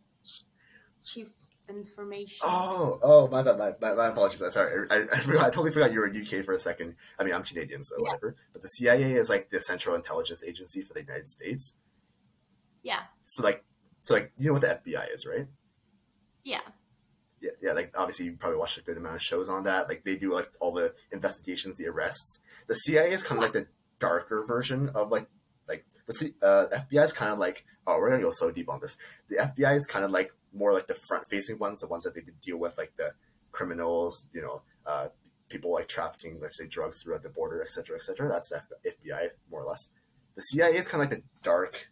chief 1.05 1.27
information? 1.69 2.39
Oh, 2.43 2.99
oh, 3.01 3.27
my 3.27 3.43
bad, 3.43 3.57
my, 3.57 3.73
my, 3.81 3.93
my 3.93 4.07
apologies. 4.07 4.41
I'm 4.41 4.51
sorry. 4.51 4.87
I, 4.89 4.95
I, 4.95 5.03
I 5.03 5.49
totally 5.49 5.71
forgot 5.71 5.91
you 5.91 5.99
were 5.99 6.07
in 6.07 6.21
UK 6.21 6.43
for 6.43 6.53
a 6.53 6.59
second. 6.59 6.95
I 7.19 7.23
mean, 7.23 7.33
I'm 7.33 7.43
Canadian, 7.43 7.83
so 7.83 7.95
Yeah. 7.97 8.03
whatever. 8.03 8.35
But 8.51 8.61
the 8.61 8.67
CIA 8.67 9.13
is 9.13 9.29
like 9.29 9.49
the 9.49 9.59
Central 9.61 9.95
Intelligence 9.95 10.43
Agency 10.43 10.81
for 10.81 10.93
the 10.93 11.01
United 11.01 11.29
States. 11.29 11.73
Yeah. 12.81 13.01
So 13.35 13.43
like, 13.43 13.63
so 14.03 14.13
like, 14.13 14.31
you 14.37 14.47
know 14.47 14.53
what 14.53 14.61
the 14.61 14.67
FBI 14.67 15.13
is, 15.13 15.25
right? 15.25 15.47
Yeah. 16.43 16.61
Yeah, 17.41 17.51
yeah. 17.61 17.71
Like, 17.71 17.93
obviously, 17.97 18.25
you 18.25 18.33
probably 18.33 18.59
watched 18.59 18.77
a 18.77 18.81
good 18.81 18.97
amount 18.97 19.15
of 19.15 19.21
shows 19.21 19.49
on 19.49 19.63
that. 19.63 19.89
Like, 19.89 20.03
they 20.03 20.15
do 20.15 20.33
like 20.33 20.49
all 20.59 20.71
the 20.71 20.93
investigations, 21.11 21.77
the 21.77 21.87
arrests. 21.87 22.39
The 22.67 22.75
CIA 22.75 23.11
is 23.11 23.23
kind 23.23 23.37
of 23.39 23.43
like 23.43 23.53
the 23.53 23.67
darker 23.99 24.43
version 24.47 24.89
of 24.89 25.11
like, 25.11 25.27
like 25.67 25.85
the 26.05 26.13
C, 26.13 26.33
uh, 26.41 26.65
FBI 26.73 27.03
is 27.03 27.13
kind 27.13 27.31
of 27.31 27.39
like, 27.39 27.65
oh, 27.87 27.97
we're 27.97 28.09
gonna 28.11 28.21
go 28.21 28.31
so 28.31 28.51
deep 28.51 28.69
on 28.69 28.79
this. 28.81 28.97
The 29.29 29.37
FBI 29.37 29.75
is 29.75 29.85
kind 29.85 30.05
of 30.05 30.11
like 30.11 30.33
more 30.53 30.73
like 30.73 30.87
the 30.87 30.95
front-facing 31.07 31.57
ones, 31.57 31.81
the 31.81 31.87
ones 31.87 32.03
that 32.03 32.13
they 32.13 32.21
deal 32.41 32.57
with, 32.57 32.77
like 32.77 32.93
the 32.97 33.11
criminals, 33.51 34.25
you 34.33 34.41
know, 34.41 34.61
uh, 34.85 35.07
people 35.49 35.71
like 35.71 35.87
trafficking, 35.87 36.39
let's 36.41 36.57
say, 36.57 36.67
drugs 36.67 37.01
throughout 37.01 37.23
the 37.23 37.29
border, 37.29 37.61
et 37.61 37.69
cetera, 37.69 37.95
et 37.95 38.03
cetera. 38.03 38.27
That's 38.27 38.49
the 38.49 38.57
F- 38.57 38.95
FBI, 39.05 39.29
more 39.49 39.61
or 39.61 39.65
less. 39.65 39.89
The 40.35 40.41
CIA 40.41 40.75
is 40.75 40.87
kind 40.87 41.03
of 41.03 41.09
like 41.09 41.19
the 41.19 41.25
dark 41.43 41.89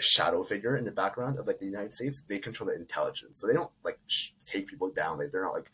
shadow 0.00 0.42
figure 0.42 0.76
in 0.76 0.84
the 0.84 0.92
background 0.92 1.38
of 1.38 1.46
like 1.46 1.58
the 1.58 1.66
United 1.66 1.92
States. 1.94 2.22
They 2.28 2.38
control 2.38 2.68
the 2.68 2.76
intelligence, 2.76 3.40
so 3.40 3.46
they 3.46 3.54
don't 3.54 3.70
like 3.84 3.98
sh- 4.06 4.30
take 4.46 4.66
people 4.66 4.90
down. 4.90 5.18
Like 5.18 5.30
they're 5.32 5.44
not 5.44 5.52
like 5.54 5.70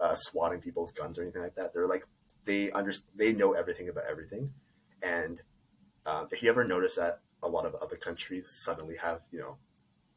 uh, 0.00 0.14
swatting 0.14 0.60
people 0.60 0.82
with 0.82 0.94
guns 0.94 1.18
or 1.18 1.22
anything 1.22 1.42
like 1.42 1.54
that. 1.56 1.72
They're 1.74 1.86
like 1.86 2.06
they 2.44 2.70
under 2.72 2.92
they 3.14 3.32
know 3.32 3.52
everything 3.52 3.88
about 3.88 4.04
everything. 4.10 4.52
And 5.02 5.42
um, 6.06 6.28
if 6.30 6.42
you 6.42 6.50
ever 6.50 6.64
notice 6.64 6.94
that 6.96 7.20
a 7.42 7.48
lot 7.48 7.66
of 7.66 7.74
other 7.76 7.96
countries 7.96 8.50
suddenly 8.64 8.96
have 8.96 9.20
you 9.30 9.40
know 9.40 9.56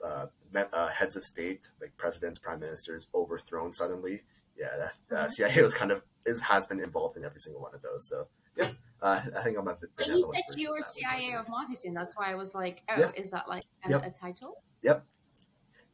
uh, 0.04 0.28
uh, 0.74 0.88
heads 0.90 1.16
of 1.16 1.24
state 1.24 1.70
like 1.82 1.96
presidents, 1.98 2.40
prime 2.40 2.60
ministers 2.60 3.08
overthrown 3.16 3.74
suddenly, 3.74 4.22
yeah, 4.58 4.70
that, 5.10 5.18
uh, 5.18 5.26
Mhm. 5.26 5.32
CIA 5.32 5.64
is 5.66 5.74
kind 5.74 5.92
of 5.92 6.04
is 6.26 6.42
has 6.42 6.68
been 6.68 6.80
involved 6.80 7.18
in 7.18 7.26
every 7.26 7.40
single 7.40 7.62
one 7.62 7.74
of 7.74 7.82
those. 7.82 8.08
So 8.08 8.28
yeah, 8.56 8.72
uh, 9.02 9.22
I 9.38 9.42
think 9.44 9.58
I'm 9.58 9.68
a 9.68 9.78
But 9.96 10.08
you 10.08 10.34
said 10.34 10.60
you 10.60 10.72
were 10.72 10.82
CIA 10.82 11.34
of 11.34 11.48
marketing. 11.50 11.94
That's 11.94 12.18
why 12.18 12.32
I 12.32 12.36
was 12.36 12.56
like, 12.56 12.84
oh, 12.90 13.00
Yeah. 13.00 13.12
is 13.16 13.32
that 13.32 13.48
like 13.48 13.66
a, 13.86 13.90
Yep. 13.92 14.06
a 14.06 14.10
title? 14.12 14.64
Yep. 14.82 15.06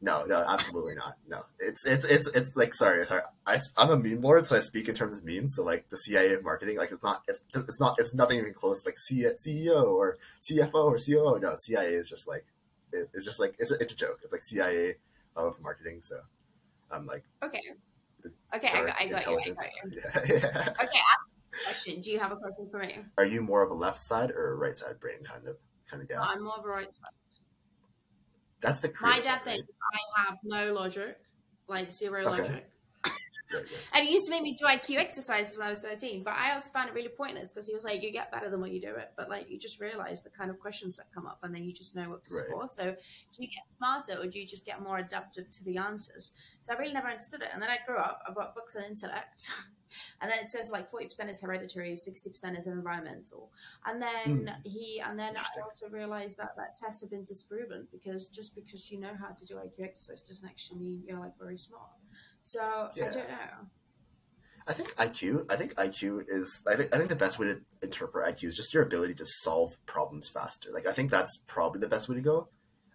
No, 0.00 0.24
no, 0.26 0.44
absolutely 0.46 0.94
not. 0.94 1.14
No, 1.26 1.44
it's 1.58 1.86
it's 1.86 2.04
it's 2.04 2.26
it's 2.28 2.54
like 2.56 2.74
sorry, 2.74 3.06
sorry. 3.06 3.22
I 3.46 3.58
I'm 3.78 3.88
a 3.90 3.96
meme 3.96 4.20
lord, 4.20 4.46
so 4.46 4.54
I 4.56 4.60
speak 4.60 4.88
in 4.88 4.94
terms 4.94 5.16
of 5.16 5.24
memes. 5.24 5.54
So 5.56 5.64
like 5.64 5.88
the 5.88 5.96
CIA 5.96 6.34
of 6.34 6.44
marketing, 6.44 6.76
like 6.76 6.92
it's 6.92 7.02
not 7.02 7.22
it's 7.26 7.40
it's 7.54 7.80
not 7.80 7.98
it's 7.98 8.12
nothing 8.12 8.38
even 8.38 8.52
close. 8.52 8.82
to, 8.82 8.88
Like 8.88 8.98
C, 8.98 9.24
CEO 9.24 9.82
or 9.84 10.18
CFO 10.42 10.74
or 10.74 10.98
COO. 10.98 11.38
No, 11.40 11.56
CIA 11.56 11.94
is 11.94 12.10
just 12.10 12.28
like 12.28 12.44
it, 12.92 13.08
it's 13.14 13.24
just 13.24 13.40
like 13.40 13.54
it's 13.58 13.70
a, 13.70 13.76
it's 13.80 13.94
a 13.94 13.96
joke. 13.96 14.20
It's 14.22 14.32
like 14.32 14.42
CIA 14.42 14.96
of 15.36 15.58
marketing. 15.62 16.00
So 16.02 16.16
I'm 16.90 17.06
like 17.06 17.24
Okay. 17.42 17.62
Okay, 18.54 18.68
I 18.68 18.84
got, 18.86 19.00
I 19.00 19.08
got 19.08 19.26
you. 19.26 19.38
I 19.38 19.38
got 19.38 19.46
you. 19.46 19.54
Yeah, 19.92 20.20
yeah. 20.28 20.68
Okay, 20.70 21.00
ask 21.14 21.28
question. 21.84 22.00
Do 22.00 22.10
you 22.10 22.18
have 22.18 22.32
a 22.32 22.36
question 22.36 22.68
for 22.70 22.78
me? 22.80 23.04
Are 23.18 23.24
you 23.24 23.42
more 23.42 23.62
of 23.62 23.70
a 23.70 23.74
left 23.74 23.98
side 23.98 24.30
or 24.30 24.52
a 24.52 24.56
right 24.56 24.76
side 24.76 25.00
brain 25.00 25.22
kind 25.22 25.46
of 25.46 25.56
kind 25.88 26.02
of 26.02 26.08
guy? 26.08 26.16
No, 26.16 26.22
I'm 26.22 26.42
more 26.42 26.54
of 26.58 26.64
a 26.64 26.68
right 26.68 26.92
side. 26.92 27.10
That's 28.60 28.80
the 28.80 28.92
My 29.00 29.20
dad 29.20 29.44
thinks 29.44 29.68
I 29.92 30.22
have 30.26 30.38
no 30.42 30.72
logic, 30.72 31.18
like 31.68 31.92
zero 31.92 32.22
Okay. 32.22 32.30
logic. 32.30 32.50
right? 32.50 32.64
Good, 33.50 33.68
good. 33.68 33.78
And 33.92 34.06
he 34.06 34.12
used 34.12 34.24
to 34.26 34.30
make 34.30 34.42
me 34.42 34.56
do 34.58 34.64
IQ 34.64 34.96
exercises 34.96 35.58
when 35.58 35.66
I 35.66 35.70
was 35.70 35.82
13, 35.82 36.24
but 36.24 36.32
I 36.32 36.54
also 36.54 36.70
found 36.72 36.88
it 36.88 36.94
really 36.94 37.10
pointless 37.10 37.52
because 37.52 37.68
he 37.68 37.74
was 37.74 37.84
like, 37.84 38.02
you 38.02 38.10
get 38.10 38.32
better 38.32 38.48
the 38.48 38.56
more 38.56 38.66
you 38.68 38.80
do 38.80 38.94
it. 38.96 39.12
But 39.18 39.28
like, 39.28 39.50
you 39.50 39.58
just 39.58 39.80
realize 39.80 40.22
the 40.22 40.30
kind 40.30 40.50
of 40.50 40.58
questions 40.58 40.96
that 40.96 41.12
come 41.14 41.26
up 41.26 41.40
and 41.42 41.54
then 41.54 41.62
you 41.62 41.72
just 41.74 41.94
know 41.94 42.08
what 42.08 42.24
to 42.24 42.34
Right. 42.34 42.44
score. 42.46 42.68
So 42.68 42.84
do 42.84 43.42
you 43.42 43.48
get 43.48 43.64
smarter 43.76 44.20
or 44.20 44.26
do 44.26 44.38
you 44.40 44.46
just 44.46 44.64
get 44.64 44.82
more 44.82 44.98
adaptive 44.98 45.50
to 45.50 45.64
the 45.64 45.76
answers? 45.76 46.32
So 46.62 46.72
I 46.72 46.78
really 46.78 46.94
never 46.94 47.08
understood 47.08 47.42
it. 47.42 47.48
And 47.52 47.62
then 47.62 47.68
I 47.70 47.78
grew 47.86 47.98
up, 47.98 48.20
I 48.26 48.32
bought 48.32 48.54
books 48.54 48.76
on 48.76 48.84
intellect. 48.84 49.50
And 50.20 50.30
then 50.30 50.38
it 50.40 50.50
says 50.50 50.70
like 50.72 50.90
40% 50.90 51.28
is 51.28 51.40
hereditary, 51.40 51.92
60% 51.92 52.58
is 52.58 52.66
environmental. 52.66 53.50
And 53.86 54.00
then 54.00 54.54
he, 54.64 55.00
and 55.04 55.18
then 55.18 55.36
I 55.36 55.60
also 55.62 55.88
realized 55.88 56.38
that 56.38 56.56
that 56.56 56.76
tests 56.76 57.00
have 57.02 57.10
been 57.10 57.24
disproven 57.24 57.86
because 57.92 58.28
just 58.28 58.54
because 58.54 58.90
you 58.90 59.00
know 59.00 59.12
how 59.18 59.28
to 59.28 59.44
do 59.44 59.54
IQ 59.54 59.84
exercise 59.84 60.22
doesn't 60.22 60.48
actually 60.48 60.80
mean 60.80 61.02
you're 61.06 61.20
like 61.20 61.38
very 61.38 61.58
smart. 61.58 61.90
So 62.42 62.60
I 62.60 62.98
don't 62.98 63.16
know. 63.16 63.68
I 64.66 64.72
think 64.72 64.94
IQ. 64.96 65.50
I 65.52 65.56
think 65.56 65.74
IQ 65.74 66.24
is. 66.28 66.62
I 66.66 66.76
think. 66.76 66.94
I 66.94 66.98
think 66.98 67.10
the 67.10 67.16
best 67.16 67.38
way 67.38 67.48
to 67.48 67.60
interpret 67.82 68.26
IQ 68.26 68.44
is 68.44 68.56
just 68.56 68.72
your 68.72 68.82
ability 68.82 69.14
to 69.14 69.26
solve 69.26 69.76
problems 69.86 70.28
faster. 70.28 70.70
Like 70.72 70.86
I 70.86 70.92
think 70.92 71.10
that's 71.10 71.38
probably 71.46 71.80
the 71.80 71.88
best 71.88 72.08
way 72.08 72.14
to 72.14 72.22
go. 72.22 72.48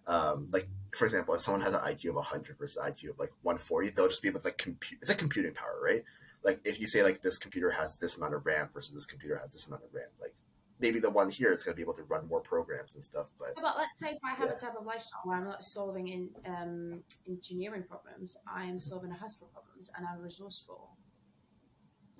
Um, 0.06 0.48
like 0.52 0.68
for 0.96 1.04
example, 1.04 1.34
if 1.34 1.42
someone 1.42 1.60
has 1.62 1.74
an 1.74 1.80
IQ 1.80 2.10
of 2.10 2.14
100 2.16 2.56
versus 2.58 2.82
IQ 2.82 3.10
of 3.10 3.18
like 3.18 3.30
140, 3.42 3.90
they'll 3.90 4.08
just 4.08 4.22
be 4.22 4.28
able 4.28 4.40
to 4.40 4.46
like 4.46 4.58
compute. 4.58 5.00
It's 5.00 5.10
a 5.10 5.14
computing 5.14 5.54
power, 5.54 5.80
right? 5.82 6.02
Like 6.42 6.60
if 6.64 6.80
you 6.80 6.86
say 6.86 7.02
like 7.02 7.22
this 7.22 7.38
computer 7.38 7.70
has 7.70 7.96
this 7.96 8.16
amount 8.16 8.34
of 8.34 8.46
RAM 8.46 8.68
versus 8.72 8.94
this 8.94 9.06
computer 9.06 9.36
has 9.36 9.50
this 9.52 9.66
amount 9.66 9.84
of 9.84 9.92
RAM, 9.92 10.08
like 10.20 10.34
maybe 10.80 10.98
the 10.98 11.10
one 11.10 11.28
here 11.28 11.52
is 11.52 11.62
going 11.62 11.74
to 11.74 11.76
be 11.76 11.82
able 11.82 11.92
to 11.94 12.04
run 12.04 12.26
more 12.28 12.40
programs 12.40 12.94
and 12.94 13.04
stuff. 13.04 13.30
But 13.38 13.54
But 13.56 13.76
let's 13.76 14.00
say 14.00 14.10
if 14.12 14.18
I 14.24 14.30
have 14.30 14.48
Yeah. 14.48 14.54
a 14.54 14.58
type 14.58 14.74
of 14.78 14.86
lifestyle 14.86 15.20
where 15.24 15.36
I'm 15.36 15.44
not 15.44 15.62
solving 15.62 16.08
in 16.08 16.30
um, 16.46 17.02
engineering 17.28 17.84
problems, 17.88 18.36
I 18.46 18.64
am 18.64 18.80
solving 18.80 19.10
a 19.10 19.16
hustle 19.16 19.48
problems 19.52 19.90
and 19.96 20.06
I'm 20.06 20.20
resourceful. 20.22 20.96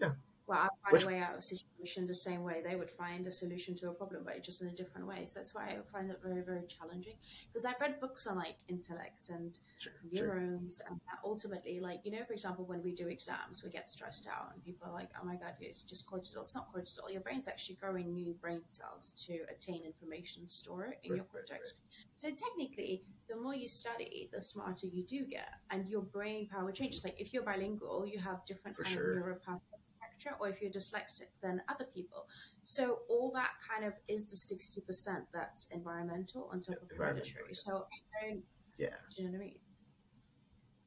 Yeah. 0.01 0.13
Well, 0.51 0.69
I 0.85 0.91
find 0.91 1.05
a 1.05 1.07
way 1.07 1.19
out 1.21 1.35
of 1.35 1.39
a 1.39 1.43
situation 1.43 2.09
the 2.09 2.15
same 2.15 2.43
way 2.43 2.61
they 2.61 2.75
would 2.75 2.91
find 2.91 3.25
a 3.29 3.31
solution 3.31 3.77
to 3.77 3.91
a 3.91 3.93
problem, 3.95 4.25
but 4.25 4.43
just 4.43 4.63
in 4.63 4.69
a 4.69 4.73
different 4.73 5.07
way. 5.07 5.25
So 5.25 5.39
that's 5.39 5.55
why 5.55 5.67
I 5.69 5.79
find 5.93 6.11
it 6.11 6.19
very, 6.21 6.43
very 6.43 6.67
challenging. 6.67 7.15
Because 7.53 7.65
I've 7.65 7.81
read 7.81 8.01
books 8.01 8.27
on 8.27 8.37
like 8.37 8.57
intellect 8.69 9.31
and 9.31 9.57
sure, 9.79 9.93
sure. 10.13 10.27
neurons 10.27 10.83
and 10.91 11.01
ultimately 11.25 11.79
like 11.79 12.01
you 12.05 12.11
know 12.11 12.25
for 12.27 12.33
example 12.33 12.65
when 12.65 12.83
we 12.83 12.93
do 12.93 13.07
exams 13.09 13.63
we 13.63 13.71
get 13.71 13.89
stressed 13.89 14.27
out 14.27 14.51
and 14.53 14.65
people 14.65 14.89
are 14.89 14.93
like 14.93 15.11
oh 15.21 15.25
my 15.25 15.37
god 15.37 15.55
it's 15.61 15.83
just 15.83 16.11
cortisol 16.11 16.39
it's 16.41 16.55
not 16.55 16.73
cortisol 16.75 17.13
your 17.13 17.21
brain's 17.21 17.47
actually 17.49 17.77
growing 17.77 18.13
new 18.13 18.35
brain 18.41 18.63
cells 18.67 19.13
to 19.27 19.41
attain 19.55 19.83
information 19.85 20.49
store 20.49 20.85
it 20.87 20.99
in 21.05 21.11
Right, 21.11 21.17
your 21.17 21.27
right, 21.35 21.47
cortex 21.47 21.75
so 22.17 22.29
technically 22.29 23.05
the 23.29 23.37
more 23.37 23.55
you 23.55 23.69
study 23.69 24.29
the 24.33 24.41
smarter 24.41 24.87
you 24.87 25.05
do 25.05 25.25
get 25.27 25.51
and 25.71 25.89
your 25.89 26.03
brain 26.03 26.49
power 26.49 26.73
changes 26.73 27.05
like 27.05 27.21
if 27.21 27.33
you're 27.33 27.43
bilingual 27.45 28.07
you 28.07 28.19
have 28.19 28.45
different 28.47 28.77
kind 28.77 28.89
sure. 28.89 29.19
of 29.19 29.25
neuropathway 29.25 29.70
or 30.41 30.49
if 30.49 30.61
you're 30.61 30.71
dyslexic 30.71 31.29
than 31.43 31.61
other 31.69 31.85
people 31.85 32.27
so 32.65 33.01
all 33.09 33.31
that 33.35 33.51
kind 33.69 33.85
of 33.85 33.95
is 34.09 34.31
the 34.31 34.83
60% 34.83 35.27
that's 35.33 35.69
environmental 35.71 36.49
on 36.53 36.61
top 36.61 36.77
of 36.83 36.91
hereditary 36.97 37.45
yeah. 37.49 37.55
so 37.55 37.87
i 38.23 38.27
don't 38.27 38.43
Yeah. 38.79 38.89
do 39.17 39.23
you 39.23 39.29
know 39.29 39.33
what 39.39 39.43
i 39.43 39.47
mean 39.47 39.59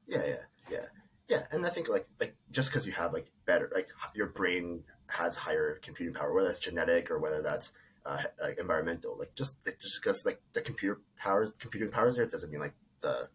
Yeah, 0.07 0.25
yeah, 0.25 0.43
yeah, 0.69 0.85
yeah. 1.29 1.43
And 1.51 1.65
I 1.65 1.69
think 1.69 1.87
like 1.87 2.07
like 2.19 2.35
just 2.51 2.69
because 2.69 2.85
you 2.85 2.91
have 2.93 3.13
like 3.13 3.31
better 3.45 3.71
like 3.73 3.87
your 4.13 4.27
brain 4.27 4.83
has 5.09 5.35
higher 5.37 5.79
computing 5.81 6.13
power, 6.13 6.33
whether 6.33 6.47
that's 6.47 6.59
genetic 6.59 7.09
or 7.09 7.19
whether 7.19 7.41
that's 7.41 7.71
uh, 8.05 8.21
like 8.41 8.59
environmental, 8.59 9.17
like 9.17 9.33
just 9.33 9.55
it- 9.65 9.79
just 9.79 10.01
because 10.01 10.25
like 10.25 10.41
the 10.51 10.61
computer 10.61 10.99
powers 11.17 11.53
computing 11.57 11.89
powers 11.89 12.17
there 12.17 12.25
doesn't 12.25 12.51
mean 12.51 12.59
like 12.59 12.75
the 13.01 13.29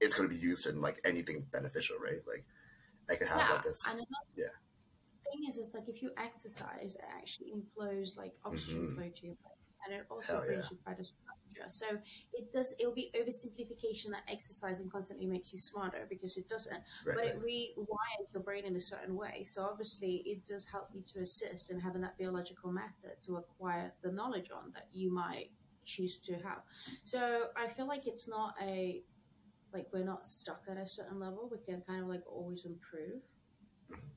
it's 0.00 0.14
going 0.14 0.28
to 0.28 0.34
be 0.34 0.40
used 0.40 0.66
in 0.66 0.80
like 0.82 1.00
anything 1.04 1.46
beneficial, 1.50 1.96
right? 1.98 2.20
Like 2.26 2.44
I 3.08 3.14
could 3.16 3.28
have 3.28 3.38
yeah, 3.38 3.52
like 3.56 3.64
a 3.64 3.68
s- 3.70 3.86
and 3.88 3.94
another 3.94 4.26
yeah. 4.36 4.54
Is, 5.58 5.68
it's 5.68 5.74
like 5.74 5.88
if 5.88 6.02
you 6.02 6.10
exercise, 6.16 6.94
it 6.96 7.04
actually 7.18 7.52
inflows 7.54 8.16
like 8.16 8.34
oxygen 8.44 8.88
Mhm. 8.88 8.94
flow 8.94 9.08
to 9.10 9.26
your 9.26 9.36
brain, 9.36 9.58
and 9.86 9.94
it 9.94 10.06
also 10.10 10.34
Hell 10.36 10.46
brings 10.46 10.70
yeah. 10.70 10.70
you 10.70 10.78
better 10.84 11.04
structure. 11.04 11.68
So 11.68 11.86
it 12.32 12.52
does. 12.52 12.74
It'll 12.80 12.94
be 12.94 13.10
oversimplification 13.14 14.10
that 14.10 14.24
exercising 14.28 14.88
constantly 14.90 15.26
makes 15.26 15.52
you 15.52 15.58
smarter 15.58 16.06
because 16.08 16.36
it 16.36 16.48
doesn't, 16.48 16.72
right, 16.74 16.82
but 17.06 17.16
right. 17.16 17.26
it 17.26 17.42
rewires 17.42 18.32
the 18.32 18.40
brain 18.40 18.64
in 18.64 18.76
a 18.76 18.80
certain 18.80 19.14
way. 19.16 19.42
So 19.44 19.62
obviously, 19.64 20.16
it 20.26 20.44
does 20.46 20.66
help 20.66 20.88
you 20.92 21.02
to 21.12 21.20
assist 21.20 21.70
in 21.70 21.78
having 21.80 22.02
that 22.02 22.18
biological 22.18 22.72
matter 22.72 23.10
to 23.22 23.36
acquire 23.36 23.94
the 24.02 24.10
knowledge 24.12 24.50
on 24.50 24.72
that 24.72 24.88
you 24.92 25.12
might 25.12 25.50
choose 25.84 26.18
to 26.20 26.34
have. 26.38 26.62
So 27.04 27.48
I 27.56 27.68
feel 27.68 27.86
like 27.86 28.06
it's 28.06 28.28
not 28.28 28.54
a 28.60 29.02
like 29.72 29.88
we're 29.92 30.04
not 30.04 30.24
stuck 30.24 30.62
at 30.68 30.76
a 30.76 30.86
certain 30.86 31.18
level. 31.18 31.48
We 31.50 31.58
can 31.58 31.82
kind 31.82 32.02
of 32.02 32.08
like 32.08 32.22
always 32.26 32.64
improve. 32.64 33.22
Mhm. 33.90 34.10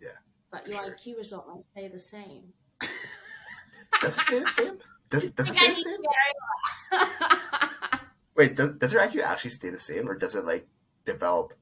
Yeah, 0.00 0.18
But 0.54 0.68
your 0.68 0.84
sure. 0.84 0.96
IQ 0.96 1.16
result 1.16 1.48
might 1.48 1.64
stay 1.64 1.88
the 1.88 1.98
same. 1.98 2.52
Does 4.00 4.16
it 4.18 4.20
stay 4.20 4.38
the 4.38 4.50
same? 4.50 4.78
Does, 5.10 5.24
does 5.32 5.48
it 5.50 5.54
stay 5.54 5.68
the 5.68 5.76
same? 5.76 7.00
Wait, 8.36 8.54
does, 8.56 8.70
does 8.70 8.92
your 8.92 9.02
IQ 9.02 9.22
actually 9.22 9.50
stay 9.50 9.70
the 9.70 9.78
same, 9.78 10.08
or 10.08 10.14
does 10.16 10.34
it 10.34 10.44
like 10.44 10.66
develop 11.04 11.54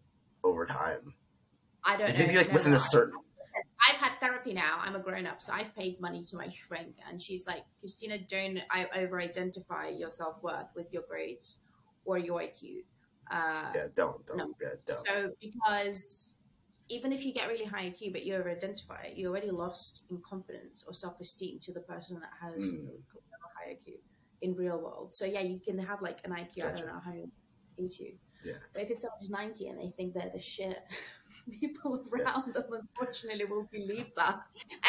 over 0.43 0.67
time? 0.67 1.15
I 1.85 1.97
don't 1.97 2.09
Like, 2.09 2.19
know. 2.19 2.25
maybe 2.27 2.37
like 2.39 2.49
know 2.49 2.55
within 2.55 2.73
a 2.73 2.79
certain. 2.79 3.15
I've 3.89 3.97
had 3.97 4.13
therapy 4.21 4.53
now. 4.53 4.79
I'm 4.81 4.95
a 4.95 4.99
grown 4.99 5.27
up, 5.27 5.41
so 5.43 5.53
I've 5.53 5.75
paid 5.75 6.01
money 6.01 6.25
to 6.25 6.37
my 6.37 6.49
shrink, 6.51 6.97
and 7.09 7.21
she's 7.21 7.47
like, 7.47 7.65
Christina, 7.81 8.19
don't 8.19 8.61
I 8.71 8.89
over 8.97 9.21
identify 9.21 9.89
your 9.89 10.11
self 10.11 10.43
worth 10.43 10.69
with 10.75 10.93
your 10.93 11.03
grades 11.09 11.61
or 12.05 12.19
your 12.19 12.41
IQ. 12.41 12.85
Uh, 13.31 13.73
Yeah, 13.75 13.87
don't 13.95 14.25
don't 14.27 14.39
No. 14.39 14.55
yeah 14.61 14.69
don't. 14.87 15.07
So 15.07 15.31
because 15.41 16.35
even 16.93 17.11
if 17.13 17.25
you 17.25 17.33
get 17.33 17.49
really 17.49 17.65
high 17.65 17.87
IQ, 17.91 18.13
but 18.13 18.25
you 18.25 18.35
over 18.35 18.51
identify 18.51 19.01
it, 19.03 19.17
you 19.17 19.29
already 19.29 19.51
lost 19.51 20.05
in 20.11 20.21
confidence 20.29 20.85
or 20.87 20.93
self 20.93 21.19
esteem 21.21 21.59
to 21.63 21.73
the 21.73 21.81
person 21.81 22.21
that 22.21 22.31
has 22.41 22.63
Mm. 22.63 22.89
a 22.89 23.49
high 23.57 23.73
IQ 23.75 23.99
in 24.43 24.55
real 24.55 24.79
world. 24.79 25.15
So 25.15 25.25
yeah, 25.25 25.41
you 25.41 25.59
can 25.61 25.79
have 25.79 26.03
like 26.03 26.19
an 26.25 26.33
IQ, 26.33 26.59
I 26.59 26.71
Gotcha. 26.71 26.77
don't 26.79 26.87
know, 26.89 26.95
180. 26.95 28.19
Yeah. 28.45 28.55
But 28.73 28.83
if 28.83 28.91
it's 28.91 29.03
someone 29.03 29.19
who's 29.21 29.31
90 29.31 29.69
and 29.69 29.79
they 29.81 29.91
think 29.97 30.15
they're 30.15 30.31
the 30.35 30.41
shit, 30.41 30.79
people 31.61 32.05
around 32.13 32.53
them 32.55 32.65
unfortunately 32.73 33.45
will 33.47 33.69
believe 33.71 34.11
that. 34.17 34.41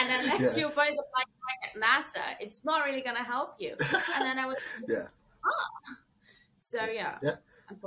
And 0.01 0.09
unless 0.09 0.57
Yeah. 0.57 0.61
you're 0.61 0.69
both 0.69 0.97
applying 1.03 1.61
at 1.67 1.73
NASA, 1.81 2.35
it's 2.41 2.65
not 2.65 2.83
really 2.85 3.01
going 3.01 3.15
to 3.15 3.23
help 3.23 3.55
you. 3.59 3.75
And 3.79 4.25
then 4.27 4.39
I 4.39 4.45
was, 4.47 4.57
Yeah. 4.87 5.07
so 6.59 6.83
yeah. 6.85 7.17
Yeah. 7.21 7.35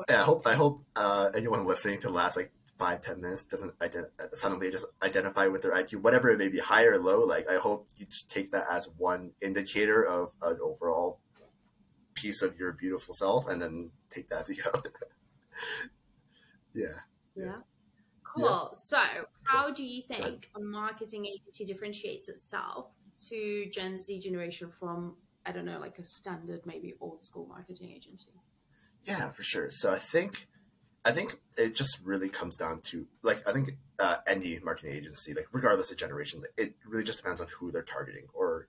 Yeah, 0.09 0.21
I 0.21 0.25
hope 0.25 0.47
I 0.47 0.55
hope 0.55 0.85
uh, 0.97 1.31
anyone 1.35 1.63
listening 1.65 2.01
to 2.01 2.11
last 2.11 2.37
like 2.37 2.51
five 2.79 3.01
ten 3.01 3.21
minutes 3.21 3.45
doesn't 3.45 3.79
ident- 3.79 4.11
suddenly 4.33 4.71
just 4.71 4.87
identify 5.03 5.47
with 5.47 5.63
their 5.63 5.73
IQ, 5.73 6.03
whatever 6.03 6.31
it 6.31 6.39
may 6.39 6.49
be, 6.49 6.59
high 6.59 6.85
or 6.85 6.99
low. 6.99 7.21
Like 7.21 7.49
I 7.49 7.57
hope 7.57 7.89
you 7.97 8.07
just 8.07 8.31
take 8.31 8.51
that 8.51 8.67
as 8.71 8.89
one 8.97 9.33
indicator 9.41 10.05
of 10.05 10.35
an 10.43 10.59
overall 10.63 11.21
piece 12.15 12.43
of 12.43 12.59
your 12.59 12.73
beautiful 12.73 13.15
self, 13.15 13.49
and 13.49 13.61
then 13.61 13.91
take 14.11 14.29
that 14.29 14.41
as 14.41 14.49
you 14.49 14.57
go. 14.57 14.73
yeah. 16.75 16.87
Yeah. 17.35 17.57
Cool. 18.23 18.71
So, 18.75 18.99
how 19.45 19.71
do 19.71 19.85
you 19.85 20.03
think 20.03 20.51
a 20.57 20.61
marketing 20.61 21.27
agency 21.27 21.65
differentiates 21.65 22.29
itself 22.29 22.91
to 23.29 23.67
Gen 23.71 23.99
Z 23.99 24.21
generation 24.21 24.71
from, 24.71 25.17
I 25.47 25.53
don't 25.53 25.65
know, 25.65 25.79
like 25.79 25.99
a 25.99 26.05
standard, 26.05 26.61
maybe 26.67 26.95
old 27.01 27.23
school 27.23 27.47
marketing 27.47 27.93
agency? 27.95 28.33
Yeah, 29.05 29.31
for 29.31 29.43
sure. 29.43 29.71
So 29.71 29.93
I 29.93 29.99
think, 29.99 30.49
I 31.07 31.13
think 31.13 31.39
it 31.57 31.77
just 31.77 32.01
really 32.05 32.29
comes 32.29 32.57
down 32.57 32.81
to 32.91 33.07
like 33.23 33.47
I 33.49 33.53
think 33.53 33.71
uh, 34.01 34.17
any 34.27 34.59
marketing 34.59 34.93
agency, 34.93 35.35
like 35.35 35.47
regardless 35.53 35.93
of 35.93 35.97
generation, 35.97 36.43
it 36.59 36.75
really 36.85 37.05
just 37.05 37.19
depends 37.19 37.41
on 37.41 37.47
who 37.47 37.71
they're 37.71 37.83
targeting. 37.83 38.27
Or 38.35 38.67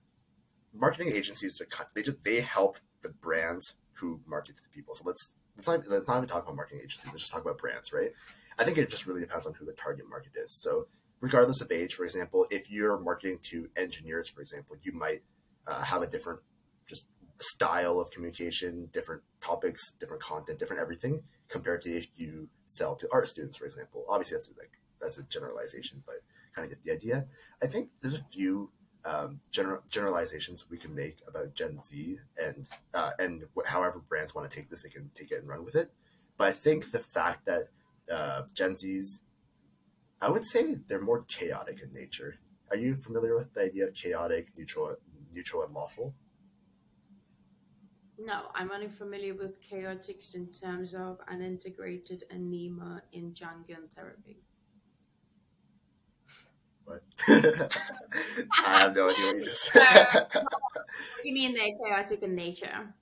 marketing 0.72 1.12
agencies, 1.12 1.60
they 1.94 2.02
just 2.02 2.22
they 2.22 2.40
help 2.40 2.78
the 3.02 3.08
brands 3.08 3.74
who 3.92 4.20
market 4.24 4.56
to 4.56 4.62
the 4.62 4.68
people. 4.68 4.94
So 4.94 5.02
let's 5.04 5.32
let's 5.56 5.66
not, 5.66 5.80
let's 5.88 6.06
not 6.06 6.18
even 6.18 6.28
talk 6.28 6.44
about 6.44 6.54
marketing 6.54 6.82
agencies. 6.84 7.06
Let's 7.06 7.22
just 7.22 7.32
talk 7.32 7.42
about 7.42 7.58
brands, 7.58 7.92
right? 7.92 8.12
I 8.56 8.62
think 8.62 8.78
it 8.78 8.88
just 8.88 9.06
really 9.06 9.20
depends 9.20 9.44
on 9.44 9.54
who 9.54 9.64
the 9.64 9.72
target 9.72 10.08
market 10.08 10.32
is. 10.36 10.52
So 10.62 10.86
regardless 11.20 11.60
of 11.60 11.72
age, 11.72 11.94
for 11.94 12.04
example, 12.04 12.46
if 12.52 12.70
you're 12.70 13.00
marketing 13.00 13.40
to 13.50 13.68
engineers, 13.76 14.28
for 14.28 14.42
example, 14.42 14.76
you 14.82 14.92
might 14.92 15.22
uh, 15.66 15.82
have 15.82 16.02
a 16.02 16.06
different 16.06 16.38
just 16.86 17.08
style 17.40 18.00
of 18.00 18.10
communication, 18.10 18.88
different 18.92 19.22
topics, 19.40 19.92
different 19.92 20.22
content, 20.22 20.58
different 20.58 20.82
everything 20.82 21.22
compared 21.48 21.82
to 21.82 21.90
if 21.90 22.08
you 22.16 22.48
sell 22.66 22.96
to 22.96 23.08
art 23.12 23.28
students, 23.28 23.56
for 23.58 23.64
example. 23.64 24.04
Obviously, 24.08 24.36
that's 24.36 24.50
like 24.58 24.72
that's 25.00 25.18
a 25.18 25.22
generalization, 25.24 26.02
but 26.06 26.16
kind 26.52 26.64
of 26.64 26.70
get 26.70 26.84
the 26.84 26.92
idea. 26.92 27.26
I 27.62 27.66
think 27.66 27.90
there's 28.00 28.14
a 28.14 28.24
few 28.24 28.70
um, 29.04 29.40
general 29.50 29.82
generalizations 29.90 30.66
we 30.68 30.76
can 30.76 30.94
make 30.94 31.18
about 31.26 31.54
Gen 31.54 31.78
Z 31.80 32.18
and 32.42 32.66
uh, 32.94 33.10
and 33.18 33.44
wh- 33.56 33.66
however 33.66 34.00
brands 34.00 34.34
want 34.34 34.50
to 34.50 34.54
take 34.54 34.68
this, 34.68 34.82
they 34.82 34.88
can 34.88 35.10
take 35.14 35.30
it 35.30 35.38
and 35.38 35.48
run 35.48 35.64
with 35.64 35.76
it. 35.76 35.90
But 36.36 36.48
I 36.48 36.52
think 36.52 36.90
the 36.90 36.98
fact 36.98 37.46
that 37.46 37.68
uh, 38.10 38.42
Gen 38.54 38.74
Z's 38.74 39.20
I 40.20 40.30
would 40.30 40.44
say 40.44 40.74
they're 40.74 41.00
more 41.00 41.22
chaotic 41.22 41.80
in 41.82 41.92
nature. 41.92 42.34
Are 42.70 42.76
you 42.76 42.96
familiar 42.96 43.34
with 43.34 43.54
the 43.54 43.62
idea 43.62 43.86
of 43.86 43.94
chaotic, 43.94 44.48
neutral, 44.56 44.96
neutral, 45.32 45.62
and 45.62 45.72
lawful? 45.72 46.14
No, 48.18 48.48
I'm 48.54 48.72
only 48.72 48.88
familiar 48.88 49.34
with 49.34 49.60
chaotix 49.62 50.34
in 50.34 50.50
terms 50.50 50.92
of 50.92 51.20
an 51.28 51.40
integrated 51.40 52.24
anima 52.30 53.02
in 53.12 53.32
Jungian 53.32 53.88
therapy. 53.94 54.42
What? 56.84 57.02
I 57.28 58.78
have 58.78 58.96
no 58.96 59.10
idea 59.10 59.26
what 59.26 59.36
you 59.36 59.44
just 59.44 59.62
said. 59.72 60.06
what 60.32 61.22
do 61.22 61.28
you 61.28 61.34
mean 61.34 61.54
they're 61.54 61.68
chaotic 61.84 62.22
in 62.22 62.34
nature? 62.34 62.92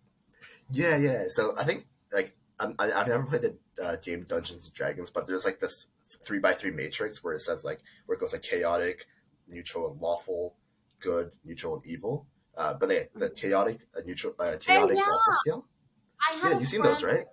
yeah, 0.70 0.96
yeah. 0.96 1.24
So 1.28 1.54
I 1.58 1.64
think 1.64 1.86
like 2.12 2.34
I'm, 2.58 2.74
I, 2.78 2.92
I've 2.92 3.08
never 3.08 3.24
played 3.24 3.42
the 3.42 3.56
uh, 3.82 3.96
game 3.96 4.24
Dungeons 4.28 4.66
and 4.66 4.74
Dragons, 4.74 5.10
but 5.10 5.26
there's 5.26 5.44
like 5.44 5.60
this 5.60 5.86
three 6.24 6.40
by 6.40 6.52
three 6.52 6.72
matrix 6.72 7.22
where 7.22 7.32
it 7.32 7.40
says 7.40 7.64
like 7.64 7.80
where 8.06 8.16
it 8.16 8.20
goes 8.20 8.32
like 8.32 8.42
chaotic, 8.42 9.06
neutral, 9.48 9.90
and 9.90 10.00
lawful, 10.00 10.56
good, 11.00 11.30
neutral, 11.44 11.74
and 11.76 11.86
evil. 11.86 12.26
Uh, 12.56 12.74
but 12.74 12.88
the 12.88 13.30
chaotic, 13.36 13.80
uh, 13.96 14.00
neutral, 14.06 14.34
uh, 14.38 14.56
chaotic, 14.58 14.96
yeah. 14.96 15.02
lawful 15.02 15.32
scale. 15.42 15.66
I 16.30 16.34
had 16.34 16.52
Yeah, 16.52 16.58
you've 16.58 16.68
seen 16.68 16.82
those, 16.82 17.02
right? 17.02 17.24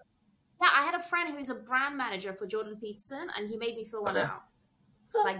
Yeah, 0.61 0.69
I 0.75 0.83
had 0.83 0.95
a 0.95 1.01
friend 1.01 1.35
who's 1.35 1.49
a 1.49 1.55
brand 1.55 1.97
manager 1.97 2.33
for 2.33 2.45
Jordan 2.45 2.77
Peterson, 2.79 3.27
and 3.37 3.49
he 3.49 3.57
made 3.57 3.75
me 3.75 3.85
fill 3.85 4.03
one 4.03 4.17
Okay. 4.17 4.21
out 4.21 4.41
like 5.23 5.37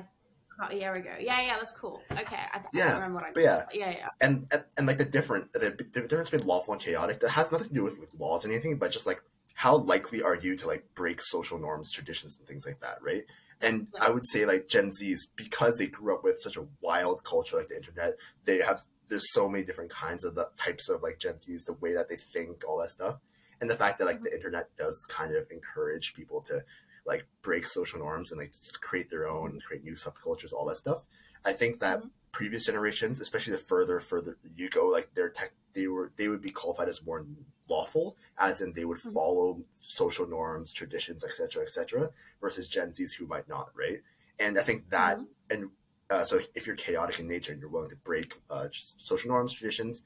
about 0.57 0.73
a 0.73 0.75
year 0.75 0.93
ago. 0.93 1.11
Yeah, 1.19 1.41
yeah, 1.41 1.57
that's 1.57 1.71
cool. 1.71 2.01
Okay, 2.11 2.35
I, 2.35 2.57
I 2.57 2.61
Yeah, 2.73 2.85
don't 2.85 2.95
remember 2.95 3.15
what 3.15 3.23
I. 3.25 3.31
but 3.33 3.43
yeah. 3.43 3.63
yeah, 3.73 3.89
yeah. 3.91 4.07
and, 4.21 4.47
and 4.51 4.63
and 4.77 4.87
like 4.87 4.97
the 4.97 5.05
different 5.05 5.51
the, 5.53 5.59
the 5.59 6.01
difference 6.01 6.29
between 6.29 6.47
lawful 6.47 6.73
and 6.73 6.81
chaotic 6.81 7.19
that 7.21 7.29
has 7.29 7.51
nothing 7.51 7.67
to 7.69 7.73
do 7.73 7.83
with, 7.83 7.99
with 7.99 8.13
laws 8.19 8.45
or 8.45 8.49
anything, 8.49 8.77
but 8.77 8.91
just 8.91 9.05
like 9.05 9.21
how 9.55 9.77
likely 9.77 10.21
are 10.21 10.35
you 10.35 10.55
to 10.57 10.67
like 10.67 10.85
break 10.95 11.21
social 11.21 11.59
norms, 11.59 11.91
traditions, 11.91 12.37
and 12.37 12.47
things 12.47 12.65
like 12.65 12.79
that, 12.81 12.97
right? 13.01 13.23
And 13.61 13.87
I 14.01 14.09
would 14.09 14.27
say 14.27 14.45
like 14.45 14.67
Gen 14.67 14.89
Zs 14.89 15.19
because 15.35 15.77
they 15.77 15.87
grew 15.87 16.13
up 16.15 16.23
with 16.23 16.39
such 16.39 16.57
a 16.57 16.67
wild 16.81 17.23
culture 17.23 17.55
like 17.55 17.69
the 17.69 17.77
internet, 17.77 18.13
they 18.45 18.57
have 18.57 18.81
there's 19.09 19.33
so 19.33 19.47
many 19.49 19.63
different 19.63 19.91
kinds 19.91 20.23
of 20.23 20.35
the 20.35 20.49
types 20.57 20.89
of 20.89 21.01
like 21.01 21.19
Gen 21.19 21.35
Zs, 21.35 21.65
the 21.65 21.73
way 21.73 21.93
that 21.93 22.09
they 22.09 22.15
think, 22.15 22.63
all 22.67 22.79
that 22.79 22.89
stuff, 22.89 23.17
and 23.61 23.69
the 23.69 23.75
fact 23.75 23.99
that 23.99 24.05
like 24.05 24.21
the 24.21 24.33
internet 24.33 24.69
does 24.77 25.05
kind 25.07 25.35
of 25.35 25.49
encourage 25.51 26.13
people 26.13 26.41
to 26.41 26.63
like 27.05 27.25
break 27.41 27.67
social 27.67 27.99
norms 27.99 28.31
and 28.31 28.39
like 28.39 28.53
create 28.81 29.09
their 29.09 29.27
own, 29.27 29.59
create 29.59 29.83
new 29.83 29.93
subcultures, 29.93 30.53
all 30.53 30.65
that 30.65 30.77
stuff. 30.77 31.05
I 31.45 31.53
think 31.53 31.79
that 31.79 31.99
Mhm. 32.01 32.09
previous 32.31 32.65
generations, 32.65 33.19
especially 33.19 33.53
the 33.53 33.59
further 33.59 33.99
further 33.99 34.37
you 34.55 34.69
go, 34.69 34.87
like 34.87 35.13
their 35.13 35.29
tech, 35.29 35.51
they 35.73 35.87
were 35.87 36.11
they 36.15 36.27
would 36.29 36.41
be 36.41 36.51
qualified 36.51 36.87
as 36.87 37.03
more 37.03 37.25
lawful, 37.69 38.17
as 38.37 38.61
in 38.61 38.73
they 38.73 38.85
would 38.85 38.99
Mhm. 38.99 39.13
follow 39.13 39.63
social 39.81 40.27
norms, 40.27 40.71
traditions, 40.71 41.23
etc., 41.23 41.63
etc., 41.63 42.11
versus 42.41 42.67
Gen 42.67 42.91
Zs 42.91 43.13
who 43.13 43.27
might 43.27 43.47
not, 43.47 43.69
right? 43.75 44.01
And 44.39 44.57
I 44.57 44.63
think 44.63 44.89
that, 44.89 45.17
Mhm. 45.19 45.27
and 45.49 45.71
uh, 46.13 46.23
so 46.23 46.39
if 46.53 46.67
you're 46.67 46.75
chaotic 46.75 47.19
in 47.19 47.27
nature 47.27 47.51
and 47.51 47.59
you're 47.59 47.71
willing 47.71 47.89
to 47.89 47.95
break 47.97 48.35
uh, 48.51 48.67
social 48.71 49.29
norms, 49.29 49.51
traditions, 49.51 50.03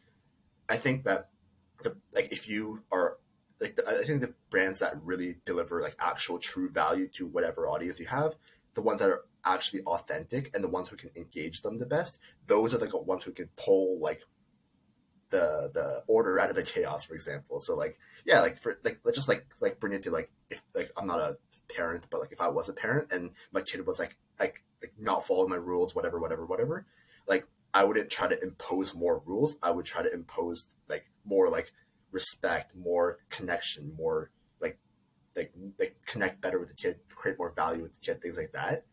I 0.69 0.77
think 0.77 1.03
that 1.03 1.29
the 1.83 1.97
like 2.13 2.31
if 2.31 2.47
you 2.47 2.81
are 2.93 3.17
like 3.59 3.75
the, 3.75 3.87
I 3.87 4.03
think 4.03 4.21
the 4.21 4.33
brands 4.49 4.79
that 4.79 4.93
really 5.03 5.35
deliver 5.45 5.81
like 5.81 5.95
actual 5.99 6.39
true 6.39 6.69
value 6.69 7.09
to 7.15 7.27
whatever 7.27 7.67
audience 7.67 7.99
you 7.99 8.05
have, 8.05 8.35
the 8.73 8.81
ones 8.81 9.01
that 9.01 9.09
are 9.09 9.25
actually 9.45 9.81
authentic 9.81 10.55
and 10.55 10.63
the 10.63 10.69
ones 10.69 10.87
who 10.87 10.95
can 10.95 11.09
engage 11.17 11.61
them 11.61 11.77
the 11.77 11.85
best, 11.85 12.17
those 12.47 12.73
are 12.73 12.77
the 12.77 12.97
ones 12.97 13.23
who 13.23 13.33
can 13.33 13.49
pull 13.57 13.99
like 13.99 14.21
the 15.29 15.69
the 15.73 16.03
order 16.07 16.39
out 16.39 16.49
of 16.49 16.55
the 16.55 16.63
chaos, 16.63 17.03
for 17.03 17.15
example. 17.15 17.59
So 17.59 17.75
like 17.75 17.99
yeah, 18.25 18.39
like 18.39 18.61
for 18.61 18.79
like 18.85 19.01
let's 19.03 19.17
just 19.17 19.27
like 19.27 19.45
like 19.59 19.81
bring 19.81 19.91
it 19.91 20.03
to 20.03 20.11
like 20.11 20.31
if 20.49 20.63
like 20.73 20.89
I'm 20.95 21.07
not 21.07 21.19
a 21.19 21.37
parent, 21.67 22.05
but 22.09 22.21
like 22.21 22.31
if 22.31 22.39
I 22.39 22.47
was 22.47 22.69
a 22.69 22.73
parent 22.73 23.11
and 23.11 23.31
my 23.51 23.61
kid 23.61 23.85
was 23.85 23.99
like 23.99 24.15
like 24.39 24.63
like 24.81 24.93
not 24.99 25.25
following 25.25 25.49
my 25.49 25.55
rules, 25.55 25.95
whatever, 25.95 26.19
whatever, 26.19 26.45
whatever, 26.45 26.85
like 27.27 27.47
I 27.73 27.83
wouldn't 27.83 28.09
try 28.09 28.27
to 28.27 28.41
impose 28.41 28.93
more 28.93 29.21
rules. 29.25 29.57
I 29.61 29.71
would 29.71 29.85
try 29.85 30.03
to 30.03 30.13
impose 30.13 30.67
like 30.87 31.09
more 31.25 31.49
like 31.49 31.71
respect, 32.11 32.75
more 32.75 33.19
connection, 33.29 33.93
more 33.97 34.31
like 34.59 34.79
like 35.35 35.53
like 35.79 35.95
connect 36.05 36.41
better 36.41 36.59
with 36.59 36.69
the 36.69 36.75
kid, 36.75 36.99
create 37.09 37.37
more 37.37 37.53
value 37.53 37.83
with 37.83 37.93
the 37.93 37.99
kid, 37.99 38.21
things 38.21 38.37
like 38.37 38.51
that. 38.53 38.85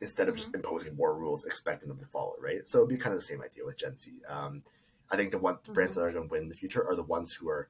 Instead 0.00 0.28
of 0.28 0.36
just 0.36 0.54
imposing 0.54 0.96
more 0.96 1.14
rules, 1.14 1.44
expecting 1.44 1.88
them 1.88 1.98
to 1.98 2.06
follow, 2.06 2.34
right? 2.40 2.66
So 2.66 2.78
it'd 2.78 2.88
be 2.88 2.96
kind 2.96 3.14
of 3.14 3.20
the 3.20 3.26
same 3.26 3.42
idea 3.42 3.64
with 3.64 3.76
Gen 3.76 3.98
Z. 3.98 4.10
Um, 4.28 4.62
I 5.10 5.16
think 5.16 5.30
the 5.30 5.38
one 5.38 5.58
the 5.64 5.72
brands 5.72 5.96
that 5.96 6.02
are 6.02 6.12
going 6.12 6.28
to 6.28 6.32
win 6.32 6.44
in 6.44 6.48
the 6.48 6.54
future 6.54 6.86
are 6.86 6.94
the 6.94 7.02
ones 7.02 7.32
who 7.32 7.48
are 7.48 7.68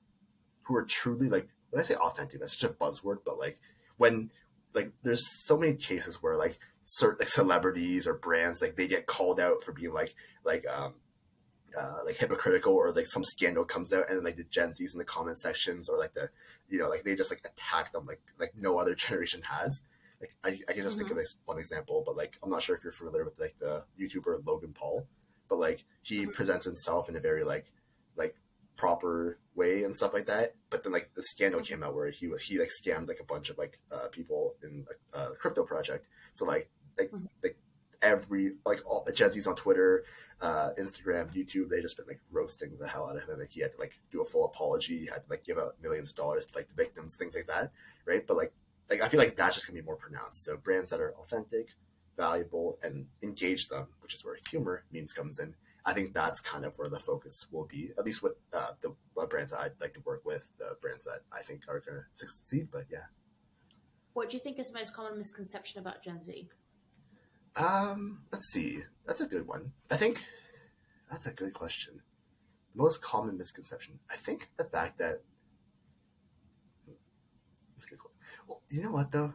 who 0.62 0.76
are 0.76 0.84
truly 0.84 1.28
like 1.28 1.48
when 1.70 1.80
I 1.80 1.84
say 1.84 1.94
authentic, 1.94 2.40
that's 2.40 2.58
such 2.58 2.70
a 2.70 2.74
buzzword, 2.74 3.18
but 3.24 3.38
like 3.38 3.58
when 3.96 4.30
like 4.74 4.92
there's 5.02 5.44
so 5.46 5.56
many 5.56 5.74
cases 5.74 6.22
where 6.22 6.36
like 6.36 6.58
certain 6.82 7.18
like 7.20 7.28
celebrities 7.28 8.06
or 8.06 8.14
brands 8.14 8.60
like 8.62 8.76
they 8.76 8.88
get 8.88 9.06
called 9.06 9.38
out 9.40 9.62
for 9.62 9.72
being 9.72 9.92
like 9.92 10.14
like 10.44 10.64
um 10.68 10.94
uh, 11.78 11.98
like 12.04 12.16
hypocritical 12.16 12.72
or 12.74 12.90
like 12.90 13.06
some 13.06 13.22
scandal 13.22 13.64
comes 13.64 13.92
out 13.92 14.10
and 14.10 14.24
like 14.24 14.36
the 14.36 14.44
Gen 14.44 14.70
Zs 14.70 14.92
in 14.92 14.98
the 14.98 15.04
comment 15.04 15.38
sections 15.38 15.88
or 15.88 15.96
like 15.96 16.12
the 16.14 16.28
you 16.68 16.78
know 16.78 16.88
like 16.88 17.04
they 17.04 17.14
just 17.14 17.30
like 17.30 17.40
attack 17.44 17.92
them 17.92 18.02
like 18.04 18.20
like 18.38 18.52
no 18.56 18.76
other 18.76 18.94
generation 18.96 19.42
has. 19.42 19.82
Like 20.20 20.32
I, 20.44 20.58
I 20.68 20.72
can 20.74 20.82
just 20.82 20.98
think 20.98 21.10
of 21.10 21.16
this 21.16 21.36
one 21.46 21.58
example, 21.58 22.02
but 22.04 22.16
like 22.16 22.38
I'm 22.42 22.50
not 22.50 22.60
sure 22.60 22.74
if 22.76 22.82
you're 22.84 22.92
familiar 22.92 23.24
with 23.24 23.38
like 23.38 23.54
the 23.58 23.84
YouTuber 23.98 24.44
Logan 24.46 24.72
Paul, 24.74 25.06
but 25.48 25.58
like 25.58 25.84
he 26.02 26.26
Mhm. 26.26 26.32
presents 26.34 26.64
himself 26.66 27.08
in 27.08 27.16
a 27.16 27.20
very 27.20 27.44
like 27.44 27.72
like 28.16 28.34
proper 28.80 29.38
way 29.54 29.84
and 29.84 29.94
stuff 29.94 30.14
like 30.14 30.26
that. 30.26 30.54
But 30.70 30.82
then 30.82 30.92
like 30.92 31.10
the 31.14 31.22
scandal 31.22 31.60
came 31.60 31.82
out 31.82 31.94
where 31.94 32.08
he 32.10 32.28
was 32.28 32.40
he 32.40 32.58
like 32.58 32.70
scammed 32.70 33.08
like 33.08 33.20
a 33.20 33.24
bunch 33.24 33.50
of 33.50 33.58
like 33.58 33.78
uh, 33.92 34.08
people 34.10 34.54
in 34.62 34.86
like, 34.88 35.00
uh, 35.12 35.28
a 35.32 35.36
crypto 35.36 35.64
project. 35.64 36.08
So 36.32 36.46
like 36.46 36.70
like 36.98 37.10
Mhm. 37.12 37.28
like 37.44 37.56
every 38.02 38.52
like 38.64 38.80
all 38.88 39.02
the 39.04 39.12
Gen 39.12 39.30
Z's 39.32 39.46
on 39.46 39.54
Twitter, 39.54 40.04
uh, 40.40 40.70
Instagram, 40.78 41.30
YouTube, 41.34 41.68
they 41.68 41.82
just 41.82 41.98
been 41.98 42.06
like 42.06 42.22
roasting 42.30 42.78
the 42.78 42.88
hell 42.88 43.06
out 43.08 43.16
of 43.16 43.28
him. 43.28 43.38
Like 43.38 43.50
he 43.50 43.60
had 43.60 43.72
to 43.74 43.78
like 43.78 44.00
do 44.10 44.22
a 44.22 44.24
full 44.24 44.46
apology, 44.46 44.98
he 44.98 45.06
had 45.06 45.22
to 45.24 45.28
like 45.30 45.44
give 45.44 45.58
out 45.58 45.76
millions 45.82 46.10
of 46.10 46.16
dollars 46.16 46.46
to 46.46 46.56
like 46.56 46.68
the 46.68 46.74
victims, 46.74 47.16
things 47.16 47.34
like 47.36 47.48
that, 47.48 47.72
right? 48.06 48.26
But 48.26 48.38
like 48.38 48.52
like 48.88 49.02
I 49.02 49.08
feel 49.08 49.20
like 49.20 49.36
that's 49.36 49.54
just 49.56 49.66
gonna 49.66 49.78
be 49.78 49.84
more 49.84 49.96
pronounced. 49.96 50.44
So 50.44 50.56
brands 50.56 50.88
that 50.90 51.00
are 51.00 51.14
authentic, 51.20 51.68
valuable, 52.16 52.78
and 52.82 53.06
engage 53.22 53.68
them, 53.68 53.88
which 54.02 54.14
is 54.14 54.24
where 54.24 54.38
humor 54.50 54.84
memes 54.90 55.12
comes 55.12 55.38
in. 55.38 55.54
I 55.84 55.92
think 55.92 56.12
that's 56.14 56.40
kind 56.40 56.64
of 56.64 56.76
where 56.78 56.88
the 56.88 56.98
focus 56.98 57.46
will 57.50 57.64
be, 57.66 57.90
at 57.98 58.04
least 58.04 58.22
with 58.22 58.34
uh, 58.52 58.72
the 58.82 58.94
uh, 59.18 59.26
brands 59.26 59.52
that 59.52 59.60
I'd 59.60 59.80
like 59.80 59.94
to 59.94 60.00
work 60.00 60.22
with, 60.24 60.46
the 60.58 60.76
brands 60.80 61.04
that 61.06 61.20
I 61.32 61.40
think 61.42 61.62
are 61.68 61.80
going 61.80 61.98
to 61.98 62.04
succeed. 62.14 62.68
But 62.70 62.84
yeah, 62.90 63.06
What 64.12 64.28
do 64.30 64.36
you 64.36 64.42
think 64.42 64.58
is 64.58 64.70
the 64.70 64.78
most 64.78 64.94
common 64.94 65.16
misconception 65.16 65.80
about 65.80 66.02
Gen 66.02 66.22
Z? 66.22 66.48
um, 67.56 68.22
let's 68.32 68.46
see. 68.52 68.82
That's 69.06 69.20
a 69.20 69.26
good 69.26 69.46
one. 69.46 69.72
I 69.90 69.96
think 69.96 70.24
that's 71.10 71.26
a 71.26 71.32
good 71.32 71.52
question. 71.54 72.00
The 72.74 72.82
most 72.82 73.02
common 73.02 73.36
misconception, 73.36 73.98
I 74.10 74.16
think, 74.16 74.48
the 74.56 74.64
fact 74.64 74.98
that 74.98 75.22
that's 77.74 77.84
a 77.84 77.88
good. 77.88 77.98
Question. 77.98 78.18
Well, 78.46 78.62
you 78.68 78.82
know 78.82 78.92
what 78.92 79.10
though, 79.10 79.34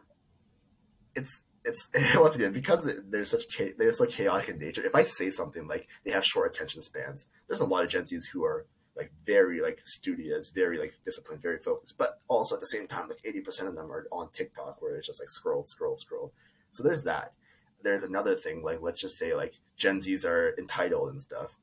it's 1.14 1.42
it's 1.66 1.90
once 2.16 2.36
again 2.36 2.52
because 2.52 2.88
there's 3.08 3.30
such 3.30 3.44
they're 3.76 3.92
so 3.92 4.06
chaotic 4.06 4.48
in 4.48 4.58
nature. 4.58 4.84
If 4.84 4.94
I 4.94 5.02
say 5.02 5.30
something 5.30 5.66
like 5.66 5.88
they 6.04 6.12
have 6.12 6.24
short 6.24 6.54
attention 6.54 6.82
spans, 6.82 7.26
there's 7.48 7.60
a 7.60 7.66
lot 7.66 7.84
of 7.84 7.90
Gen 7.90 8.04
Zs 8.04 8.26
who 8.32 8.44
are 8.44 8.66
like 8.96 9.12
very 9.24 9.60
like 9.60 9.82
studious, 9.84 10.50
very 10.50 10.78
like 10.78 10.94
disciplined, 11.04 11.42
very 11.42 11.58
focused, 11.58 11.98
but 11.98 12.20
also 12.28 12.54
at 12.54 12.60
the 12.60 12.66
same 12.66 12.86
time, 12.86 13.08
like 13.08 13.20
eighty 13.24 13.40
percent 13.40 13.68
of 13.68 13.76
them 13.76 13.90
are 13.90 14.06
on 14.10 14.30
TikTok 14.32 14.80
where 14.80 14.96
it's 14.96 15.06
just 15.06 15.20
like 15.20 15.28
scroll, 15.28 15.64
scroll, 15.64 15.96
scroll. 15.96 16.32
So 16.70 16.82
there's 16.82 17.04
that. 17.04 17.34
There's 17.82 18.04
another 18.04 18.34
thing 18.34 18.62
like 18.62 18.80
let's 18.80 19.00
just 19.00 19.18
say 19.18 19.34
like 19.34 19.56
Gen 19.76 20.00
Zs 20.00 20.24
are 20.24 20.54
entitled 20.58 21.10
and 21.10 21.20
stuff. 21.20 21.56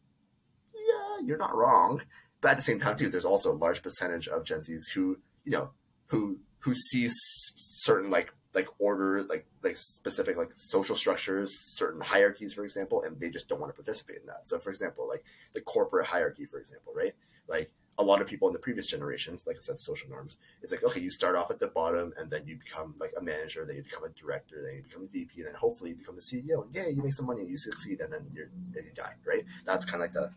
Yeah, 0.76 1.26
you're 1.26 1.38
not 1.38 1.56
wrong, 1.56 2.02
but 2.42 2.52
at 2.52 2.58
the 2.58 2.64
same 2.64 2.80
time 2.80 2.98
too, 2.98 3.10
there's 3.10 3.26
also 3.26 3.52
a 3.52 3.58
large 3.58 3.82
percentage 3.82 4.28
of 4.28 4.44
Gen 4.44 4.60
Zs 4.60 4.92
who 4.94 5.18
you 5.46 5.54
know 5.54 5.72
who 6.08 6.40
who 6.60 6.74
sees 6.74 7.14
certain 7.56 8.10
like 8.10 8.34
like 8.54 8.68
order 8.80 9.24
like 9.24 9.46
like 9.64 9.76
specific 9.76 10.38
like 10.38 10.52
social 10.54 10.96
structures 10.96 11.58
certain 11.58 12.02
hierarchies 12.02 12.54
for 12.54 12.64
example 12.64 13.04
and 13.04 13.20
they 13.20 13.30
just 13.30 13.50
don't 13.50 13.60
want 13.60 13.74
to 13.74 13.76
participate 13.76 14.18
in 14.18 14.26
that. 14.28 14.46
So 14.46 14.60
for 14.60 14.70
example 14.70 15.08
like 15.08 15.24
the 15.54 15.62
corporate 15.62 16.06
hierarchy 16.06 16.46
for 16.46 16.60
example 16.60 16.94
right? 16.96 17.14
Like 17.48 17.72
a 18.00 18.04
lot 18.04 18.22
of 18.22 18.28
people 18.28 18.48
in 18.48 18.54
the 18.54 18.60
previous 18.60 18.88
generations 18.88 19.44
like 19.46 19.56
i 19.56 19.60
said 19.60 19.78
social 19.78 20.10
norms 20.10 20.38
it's 20.64 20.72
like 20.72 20.84
okay 20.84 21.00
you 21.00 21.12
start 21.12 21.36
off 21.36 21.52
at 21.52 21.60
the 21.60 21.68
bottom 21.68 22.12
and 22.18 22.32
then 22.32 22.42
you 22.48 22.56
become 22.56 22.96
like 23.00 23.14
a 23.20 23.22
manager 23.22 23.66
then 23.68 23.76
you 23.76 23.84
become 23.84 24.04
a 24.04 24.10
director 24.10 24.64
then 24.64 24.74
you 24.74 24.82
become 24.82 25.04
a 25.04 25.06
vp 25.06 25.32
and 25.38 25.46
then 25.46 25.54
hopefully 25.54 25.92
you 25.92 25.96
become 25.96 26.16
the 26.16 26.22
ceo 26.22 26.64
and 26.64 26.74
yeah 26.74 26.88
you 26.88 27.04
make 27.04 27.14
some 27.14 27.28
money 27.28 27.42
and 27.42 27.52
you 27.52 27.56
succeed 27.56 28.02
and 28.02 28.12
then 28.12 28.26
you're 28.34 28.48
and 28.76 28.84
you 28.84 28.92
die 28.96 29.14
right? 29.26 29.44
That's 29.66 29.86
kind 29.86 30.04
of 30.04 30.10
like 30.10 30.14
the 30.14 30.32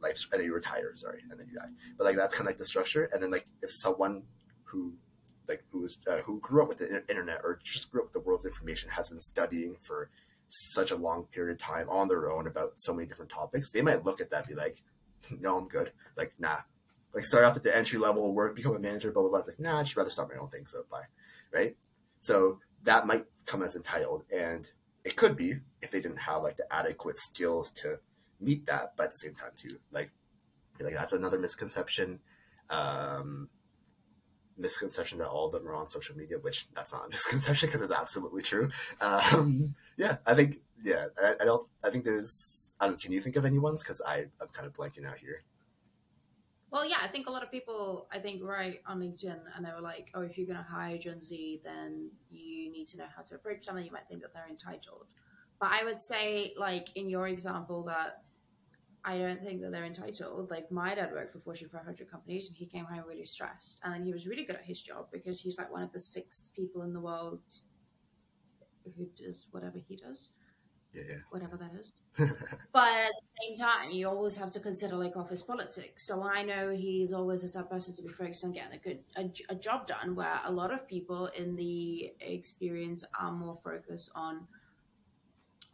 life 0.00 0.26
and 0.32 0.40
then 0.40 0.46
you 0.46 0.54
retire 0.54 0.94
sorry 0.94 1.22
and 1.30 1.38
then 1.38 1.46
you 1.50 1.58
die. 1.58 1.68
But 1.96 2.04
like 2.04 2.16
that's 2.16 2.34
kind 2.34 2.46
of 2.46 2.48
like 2.48 2.58
the 2.58 2.64
structure 2.64 3.08
and 3.12 3.22
then 3.22 3.30
like 3.30 3.46
if 3.62 3.70
someone 3.70 4.22
who 4.64 4.94
like 5.48 5.62
who 5.70 5.84
is 5.84 5.98
uh, 6.08 6.18
who 6.18 6.40
grew 6.40 6.62
up 6.62 6.68
with 6.68 6.78
the 6.78 7.02
internet 7.08 7.40
or 7.44 7.58
just 7.62 7.90
grew 7.90 8.00
up 8.00 8.06
with 8.06 8.12
the 8.12 8.20
world's 8.20 8.44
information 8.44 8.88
has 8.90 9.08
been 9.08 9.20
studying 9.20 9.74
for 9.74 10.10
such 10.48 10.90
a 10.90 10.96
long 10.96 11.24
period 11.24 11.52
of 11.52 11.58
time 11.58 11.88
on 11.88 12.08
their 12.08 12.30
own 12.30 12.46
about 12.46 12.72
so 12.74 12.92
many 12.92 13.06
different 13.06 13.30
topics 13.30 13.70
they 13.70 13.82
might 13.82 14.04
look 14.04 14.20
at 14.20 14.30
that 14.30 14.46
be 14.46 14.54
like 14.54 14.82
no 15.40 15.56
i'm 15.58 15.68
good. 15.68 15.92
Like 16.16 16.34
nah. 16.38 16.58
Like 17.14 17.24
start 17.24 17.44
off 17.44 17.56
at 17.56 17.62
the 17.62 17.76
entry 17.76 17.98
level 17.98 18.32
work 18.32 18.56
become 18.56 18.74
a 18.74 18.78
manager 18.78 19.12
blah 19.12 19.22
blah 19.22 19.30
blah. 19.30 19.38
It's 19.40 19.48
like 19.48 19.60
nah 19.60 19.78
i'd 19.78 19.84
just 19.84 19.96
rather 19.96 20.10
start 20.10 20.30
my 20.32 20.40
own 20.40 20.48
thing 20.48 20.66
so 20.66 20.84
bye. 20.90 21.04
Right? 21.52 21.76
So 22.20 22.58
that 22.84 23.06
might 23.06 23.26
come 23.46 23.62
as 23.62 23.76
entitled 23.76 24.24
and 24.34 24.70
it 25.04 25.16
could 25.16 25.36
be 25.36 25.54
if 25.80 25.90
they 25.90 26.00
didn't 26.00 26.20
have 26.20 26.42
like 26.42 26.56
the 26.56 26.72
adequate 26.72 27.18
skills 27.18 27.70
to 27.70 27.98
meet 28.40 28.66
that, 28.66 28.94
but 28.96 29.04
at 29.04 29.10
the 29.10 29.16
same 29.16 29.34
time 29.34 29.52
too, 29.56 29.78
like 29.90 30.10
like 30.80 30.94
that's 30.94 31.12
another 31.12 31.38
misconception. 31.38 32.20
Um, 32.70 33.48
misconception 34.62 35.18
that 35.18 35.28
all 35.28 35.46
of 35.46 35.52
them 35.52 35.68
are 35.68 35.74
on 35.74 35.86
social 35.86 36.16
media, 36.16 36.38
which 36.38 36.66
that's 36.74 36.92
not 36.92 37.06
a 37.06 37.08
misconception 37.10 37.68
because 37.68 37.82
it's 37.82 37.92
absolutely 37.92 38.42
true. 38.42 38.70
Um, 39.00 39.74
yeah, 39.96 40.16
I 40.26 40.34
think 40.34 40.60
yeah, 40.82 41.06
I, 41.22 41.34
I, 41.40 41.44
don't. 41.44 41.68
I 41.84 41.90
think 41.90 42.04
there's. 42.04 42.74
I 42.80 42.86
don't. 42.86 43.00
Can 43.00 43.12
you 43.12 43.20
think 43.20 43.36
of 43.36 43.44
any 43.44 43.58
ones? 43.58 43.82
Because 43.82 44.00
I 44.06 44.26
I'm 44.40 44.48
kind 44.52 44.66
of 44.66 44.72
blanking 44.72 45.06
out 45.06 45.18
here. 45.18 45.42
Well, 46.70 46.88
yeah, 46.88 46.96
I 47.02 47.08
think 47.08 47.26
a 47.26 47.30
lot 47.30 47.42
of 47.42 47.50
people, 47.50 48.08
I 48.10 48.18
think, 48.18 48.42
write 48.42 48.80
on 48.86 48.98
LinkedIn 48.98 49.38
and 49.54 49.62
they 49.62 49.70
were 49.74 49.82
like, 49.82 50.08
oh, 50.14 50.22
if 50.22 50.38
you're 50.38 50.46
going 50.46 50.58
to 50.58 50.64
hire 50.64 50.96
Gen 50.96 51.20
Z, 51.20 51.60
then 51.62 52.08
you 52.30 52.72
need 52.72 52.86
to 52.88 52.96
know 52.96 53.04
how 53.14 53.20
to 53.24 53.34
approach 53.34 53.66
them 53.66 53.76
and 53.76 53.84
you 53.84 53.92
might 53.92 54.08
think 54.08 54.22
that 54.22 54.32
they're 54.32 54.48
entitled. 54.48 55.04
But 55.60 55.70
I 55.70 55.84
would 55.84 56.00
say, 56.00 56.54
like, 56.56 56.88
in 56.96 57.10
your 57.10 57.28
example, 57.28 57.82
that 57.84 58.22
I 59.04 59.18
don't 59.18 59.42
think 59.42 59.60
that 59.62 59.72
they're 59.72 59.84
entitled. 59.84 60.50
Like, 60.50 60.70
my 60.70 60.94
dad 60.94 61.12
worked 61.12 61.32
for 61.32 61.40
Fortune 61.40 61.68
500 61.68 62.10
companies 62.10 62.48
and 62.48 62.56
he 62.56 62.66
came 62.66 62.84
home 62.84 63.04
really 63.06 63.24
stressed. 63.24 63.80
And 63.82 63.92
then 63.92 64.04
he 64.04 64.12
was 64.12 64.26
really 64.26 64.44
good 64.44 64.56
at 64.56 64.64
his 64.64 64.80
job 64.80 65.06
because 65.12 65.40
he's 65.40 65.58
like 65.58 65.72
one 65.72 65.82
of 65.82 65.92
the 65.92 66.00
six 66.00 66.52
people 66.54 66.82
in 66.82 66.92
the 66.92 67.00
world 67.00 67.40
who 68.96 69.06
does 69.16 69.48
whatever 69.50 69.78
he 69.78 69.96
does 69.96 70.30
yeah, 70.92 71.02
yeah. 71.08 71.16
whatever 71.30 71.56
that 71.56 71.70
is. 71.78 71.92
but 72.18 72.88
at 72.88 73.12
the 73.12 73.42
same 73.42 73.56
time, 73.56 73.90
you 73.90 74.08
always 74.08 74.36
have 74.36 74.50
to 74.52 74.60
consider 74.60 74.96
like 74.96 75.16
office 75.16 75.42
politics. 75.42 76.06
So 76.06 76.22
I 76.22 76.42
know 76.42 76.70
he's 76.70 77.12
always 77.12 77.42
a 77.44 77.52
type 77.52 77.70
person 77.70 77.94
to 77.96 78.02
be 78.02 78.08
focused 78.08 78.44
on 78.44 78.52
getting 78.52 78.74
a 78.74 78.78
good 78.78 78.98
a, 79.16 79.30
a, 79.52 79.54
job 79.54 79.86
done. 79.86 80.14
Where 80.14 80.40
a 80.44 80.52
lot 80.52 80.72
of 80.72 80.86
people 80.86 81.26
in 81.28 81.56
the 81.56 82.12
experience 82.20 83.04
are 83.18 83.32
more 83.32 83.56
focused 83.56 84.10
on 84.14 84.46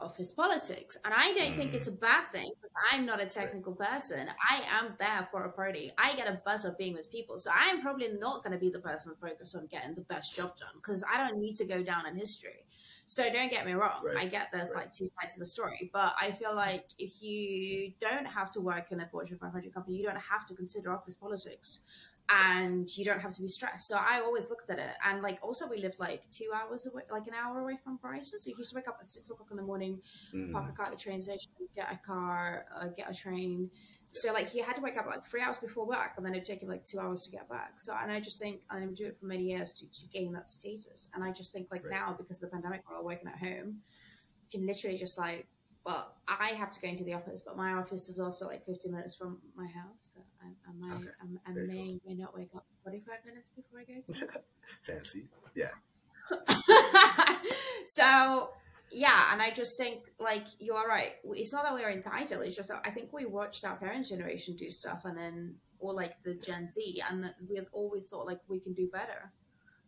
office 0.01 0.31
politics, 0.31 0.97
and 1.05 1.13
I 1.13 1.33
don't 1.35 1.53
mm. 1.53 1.57
think 1.57 1.75
it's 1.75 1.87
a 1.87 1.93
mm. 1.93 2.01
bad 2.01 2.33
thing 2.33 2.51
because 2.55 2.73
I'm 2.93 3.05
not 3.05 3.21
a 3.21 3.27
technical 3.27 3.75
person. 3.75 4.29
I 4.49 4.63
am 4.79 4.95
there 4.99 5.29
for 5.31 5.45
a 5.45 5.53
party. 5.53 5.93
I 5.99 6.15
get 6.15 6.29
a 6.29 6.41
buzz 6.45 6.65
of 6.65 6.79
being 6.79 6.95
with 6.95 7.11
people, 7.11 7.39
so 7.39 7.51
I 7.51 7.71
am 7.71 7.81
probably 7.81 8.09
not 8.19 8.43
going 8.43 8.53
to 8.53 8.59
be 8.59 8.71
the 8.71 8.79
person 8.79 9.15
focused 9.21 9.57
on 9.57 9.67
getting 9.67 9.95
the 9.95 10.03
best 10.03 10.37
job 10.37 10.57
done 10.57 10.75
because 10.75 11.05
I 11.13 11.19
don't 11.19 11.41
need 11.41 11.57
to 11.57 11.65
go 11.65 11.83
down 11.83 12.07
in 12.07 12.17
history. 12.17 12.65
So 13.11 13.25
don't 13.33 13.51
get 13.51 13.65
me 13.65 13.73
wrong. 13.73 14.05
Right. 14.05 14.19
I 14.19 14.27
get 14.27 14.49
there's 14.53 14.73
right. 14.75 14.85
like 14.85 14.93
two 14.93 15.07
sides 15.07 15.35
to 15.35 15.41
the 15.41 15.47
story, 15.47 15.91
but 15.95 16.13
I 16.21 16.31
feel 16.31 16.55
like 16.55 16.85
if 16.99 17.23
you 17.23 17.93
don't 18.01 18.27
have 18.27 18.53
to 18.53 18.61
work 18.61 18.93
in 18.93 19.01
a 19.01 19.09
Fortune 19.09 19.39
500 19.41 19.73
company, 19.73 19.97
you 19.97 20.05
don't 20.05 20.21
have 20.21 20.47
to 20.49 20.55
consider 20.55 20.93
office 20.93 21.15
politics 21.15 21.81
and 22.31 22.89
you 22.97 23.05
don't 23.05 23.21
have 23.21 23.35
to 23.35 23.43
be 23.43 23.49
stressed. 23.49 23.89
So 23.89 23.97
I 23.97 24.21
always 24.21 24.51
looked 24.51 24.71
at 24.71 24.79
it. 24.79 24.95
And 25.05 25.23
like 25.23 25.39
also 25.43 25.69
we 25.69 25.79
live 25.79 25.95
like 25.99 26.23
two 26.31 26.51
hours 26.55 26.87
away, 26.87 27.03
like 27.11 27.27
an 27.27 27.35
hour 27.35 27.61
away 27.61 27.79
from 27.83 27.97
Brighton. 27.97 28.25
So 28.25 28.51
you 28.51 28.57
used 28.59 28.71
to 28.71 28.77
wake 28.77 28.89
up 28.89 28.97
at 28.99 29.07
six 29.07 29.31
o'clock 29.31 29.49
in 29.51 29.57
the 29.57 29.63
morning, 29.63 30.01
mm. 30.35 30.53
park 30.53 30.71
a 30.71 30.77
car 30.77 30.87
at 30.87 30.93
the 30.93 30.99
train 30.99 31.21
station, 31.21 31.51
get 31.75 31.91
a 31.91 31.99
car, 32.07 32.67
uh, 32.77 32.87
get 32.97 33.11
a 33.11 33.15
train, 33.15 33.71
so 34.15 34.33
like 34.33 34.49
he 34.49 34.61
had 34.61 34.75
to 34.77 34.83
wake 34.83 34.97
up 34.97 35.07
like 35.07 35.27
three 35.27 35.43
hours 35.43 35.59
before 35.59 35.87
work, 35.87 36.13
and 36.17 36.25
then 36.25 36.33
it'd 36.33 36.45
take 36.45 36.63
him 36.63 36.69
like 36.69 36.83
two 36.83 36.99
hours 36.99 37.23
to 37.25 37.31
get 37.31 37.49
back. 37.49 37.75
So 37.79 37.95
and 38.01 38.11
I 38.11 38.21
just 38.21 38.39
think 38.39 38.61
and 38.71 38.83
I 38.83 38.87
would 38.87 38.97
do 38.97 39.07
it 39.07 39.19
for 39.19 39.27
many 39.27 39.45
years 39.45 39.73
to, 39.75 39.87
to 39.87 40.07
gain 40.13 40.33
that 40.33 40.47
status. 40.47 41.09
And 41.15 41.23
I 41.23 41.33
just 41.33 41.53
think 41.53 41.69
like 41.71 41.85
right. 41.85 41.93
now 41.93 42.15
because 42.17 42.43
of 42.43 42.51
the 42.51 42.55
pandemic, 42.55 42.83
we're 42.89 42.97
all 42.97 43.05
working 43.05 43.29
at 43.29 43.39
home, 43.39 43.79
you 44.43 44.59
can 44.59 44.67
literally 44.67 44.97
just 44.97 45.19
like, 45.19 45.47
well, 45.85 46.15
I 46.27 46.49
have 46.49 46.71
to 46.73 46.81
go 46.81 46.89
into 46.89 47.05
the 47.05 47.15
office, 47.15 47.41
but 47.41 47.57
my 47.57 47.73
office 47.73 48.09
is 48.09 48.19
also 48.19 48.47
like 48.47 48.65
15 48.67 48.93
minutes 48.93 49.15
from 49.15 49.39
my 49.57 49.67
house. 49.67 50.13
So 50.15 50.21
I, 50.43 50.49
I 50.69 50.73
might, 50.79 50.97
okay. 50.97 51.09
I, 51.47 51.51
I 51.51 51.55
may 51.55 51.89
cool. 51.89 52.01
may 52.07 52.15
not 52.15 52.37
wake 52.37 52.51
up 52.55 52.67
45 52.85 53.15
minutes 53.25 53.49
before 53.55 53.81
I 53.81 53.85
go. 53.85 54.01
To 54.07 54.43
Fancy, 54.83 55.29
yeah. 55.55 55.71
so 57.87 58.51
yeah, 58.91 59.33
and 59.33 59.41
I 59.41 59.51
just 59.51 59.79
think 59.79 60.01
like 60.19 60.45
you 60.59 60.75
are 60.75 60.87
right. 60.87 61.13
It's 61.25 61.53
not 61.53 61.65
that 61.65 61.75
we're 61.75 61.91
entitled. 61.91 62.45
It's 62.45 62.57
just 62.57 62.69
that 62.69 62.83
I 62.85 62.91
think 62.91 63.13
we 63.13 63.25
watched 63.25 63.65
our 63.65 63.77
parents' 63.77 64.11
generation 64.11 64.57
do 64.57 64.71
stuff, 64.71 65.03
and 65.05 65.17
then 65.17 65.55
or 65.79 65.93
like 65.93 66.23
the 66.25 66.35
Gen 66.35 66.69
Z, 66.69 67.03
and 67.09 67.33
we 67.49 67.61
always 67.73 68.07
thought 68.09 68.27
like 68.27 68.41
we 68.49 68.61
can 68.61 68.75
do 68.75 68.89
better. 68.89 69.33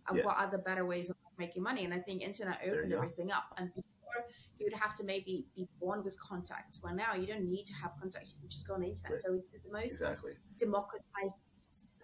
And 0.09 0.19
yeah. 0.19 0.25
what 0.25 0.39
are 0.39 0.51
the 0.51 0.59
better 0.59 0.87
ways 0.87 1.11
of 1.11 1.17
making 1.39 1.63
money? 1.63 1.85
And 1.85 1.95
I 1.95 1.99
think 1.99 2.23
internet 2.23 2.61
opened 2.67 2.93
everything 2.93 3.31
up. 3.31 3.55
And 3.57 3.71
before 4.15 4.31
you 4.59 4.67
would 4.67 4.79
have 4.79 4.97
to 4.97 5.05
maybe 5.05 5.47
be 5.57 5.69
born 5.81 6.05
with 6.05 6.19
contacts, 6.21 6.83
where 6.83 6.95
now 6.95 7.15
you 7.15 7.27
don't 7.27 7.49
need 7.49 7.65
to 7.65 7.75
have 7.75 7.93
contacts. 7.99 8.31
You 8.31 8.41
can 8.41 8.51
just 8.51 8.67
go 8.67 8.75
on 8.75 8.81
the 8.81 8.89
internet. 8.89 9.13
Right. 9.13 9.21
So 9.23 9.35
it's 9.35 9.53
the 9.53 9.61
most 9.73 9.95
exactly. 9.95 10.33
democratized 10.59 11.57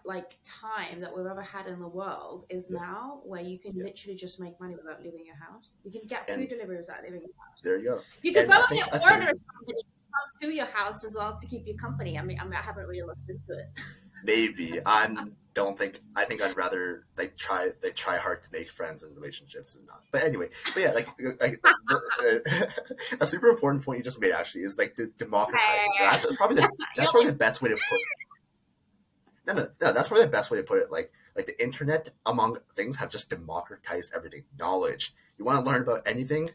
like 0.06 0.38
time 0.44 1.00
that 1.00 1.14
we've 1.14 1.26
ever 1.26 1.42
had 1.42 1.66
in 1.66 1.80
the 1.80 1.88
world 1.88 2.46
is 2.48 2.70
yeah. 2.72 2.78
now 2.80 3.20
where 3.24 3.42
you 3.42 3.58
can 3.58 3.76
yeah. 3.76 3.84
literally 3.84 4.16
just 4.16 4.40
make 4.40 4.58
money 4.60 4.76
without 4.76 5.02
leaving 5.02 5.26
your 5.26 5.36
house. 5.36 5.72
You 5.84 5.90
can 5.90 6.06
get 6.08 6.30
and 6.30 6.40
food 6.40 6.48
delivery 6.48 6.76
without 6.76 7.02
leaving 7.02 7.20
your 7.20 7.36
house. 7.36 7.60
There 7.62 7.78
you 7.78 7.84
go. 7.84 8.00
You 8.22 8.32
can 8.32 8.46
probably 8.46 8.82
order 8.82 9.26
think... 9.26 9.42
come 9.66 10.40
to 10.42 10.54
your 10.54 10.66
house 10.66 11.04
as 11.04 11.16
well 11.16 11.36
to 11.36 11.46
keep 11.46 11.66
you 11.66 11.76
company. 11.76 12.18
I 12.18 12.22
mean, 12.22 12.38
I, 12.40 12.44
mean, 12.44 12.54
I 12.54 12.62
haven't 12.62 12.86
really 12.86 13.02
looked 13.02 13.28
into 13.28 13.58
it. 13.58 13.68
Maybe 14.26 14.80
I 14.84 15.08
don't 15.54 15.78
think. 15.78 16.00
I 16.14 16.24
think 16.24 16.42
I'd 16.42 16.56
rather 16.56 17.06
like 17.16 17.36
try 17.36 17.70
they 17.80 17.90
try 17.90 18.18
hard 18.18 18.42
to 18.42 18.48
make 18.52 18.70
friends 18.70 19.02
and 19.02 19.14
relationships 19.16 19.74
and 19.74 19.86
not. 19.86 20.02
But 20.10 20.24
anyway, 20.24 20.48
but 20.74 20.82
yeah, 20.82 20.92
like, 20.92 21.08
like 21.40 21.62
the, 21.62 22.42
uh, 23.10 23.16
a 23.20 23.26
super 23.26 23.48
important 23.48 23.84
point 23.84 23.98
you 23.98 24.04
just 24.04 24.20
made 24.20 24.32
actually 24.32 24.62
is 24.62 24.76
like 24.76 24.96
the 24.96 25.06
democratizing. 25.16 25.88
That's 26.00 26.36
probably 26.36 26.56
the 26.56 26.70
that's 26.96 27.12
probably 27.12 27.30
the 27.30 27.36
best 27.36 27.62
way 27.62 27.70
to 27.70 27.76
put 27.76 28.00
no, 29.46 29.54
no, 29.54 29.68
no. 29.80 29.92
That's 29.92 30.08
probably 30.08 30.24
the 30.26 30.32
best 30.32 30.50
way 30.50 30.58
to 30.58 30.64
put 30.64 30.82
it. 30.82 30.90
Like, 30.90 31.12
like 31.36 31.46
the 31.46 31.62
internet, 31.62 32.10
among 32.24 32.58
things, 32.74 32.96
have 32.96 33.10
just 33.10 33.30
democratized 33.30 34.12
everything. 34.14 34.44
Knowledge. 34.58 35.14
You 35.38 35.44
want 35.44 35.64
to 35.64 35.70
learn 35.70 35.82
about 35.82 36.02
anything? 36.06 36.50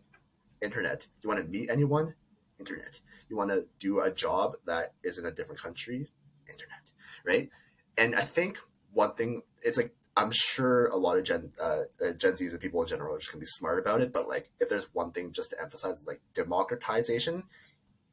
Internet. 0.61 1.07
You 1.21 1.29
want 1.29 1.39
to 1.39 1.47
meet 1.47 1.69
anyone? 1.69 2.15
Internet. 2.59 2.99
You 3.29 3.37
want 3.37 3.49
to 3.49 3.65
do 3.79 4.01
a 4.01 4.11
job 4.11 4.57
that 4.65 4.93
is 5.03 5.17
in 5.17 5.25
a 5.25 5.31
different 5.31 5.61
country? 5.61 6.09
Internet. 6.49 6.90
Right. 7.25 7.49
And 7.97 8.15
I 8.15 8.21
think 8.21 8.57
one 8.93 9.13
thing 9.13 9.43
it's 9.63 9.77
like 9.77 9.93
I'm 10.17 10.31
sure 10.31 10.87
a 10.87 10.97
lot 10.97 11.17
of 11.17 11.23
Gen 11.23 11.51
uh, 11.61 11.83
uh 12.05 12.13
Gen 12.13 12.33
Zs 12.33 12.51
and 12.51 12.59
people 12.59 12.81
in 12.81 12.87
general 12.87 13.15
are 13.15 13.19
just 13.19 13.31
gonna 13.31 13.39
be 13.39 13.45
smart 13.45 13.79
about 13.79 14.01
it. 14.01 14.11
But 14.11 14.27
like, 14.27 14.49
if 14.59 14.69
there's 14.69 14.93
one 14.93 15.11
thing 15.11 15.31
just 15.31 15.51
to 15.51 15.61
emphasize, 15.61 15.99
is 15.99 16.07
like 16.07 16.21
democratization 16.33 17.43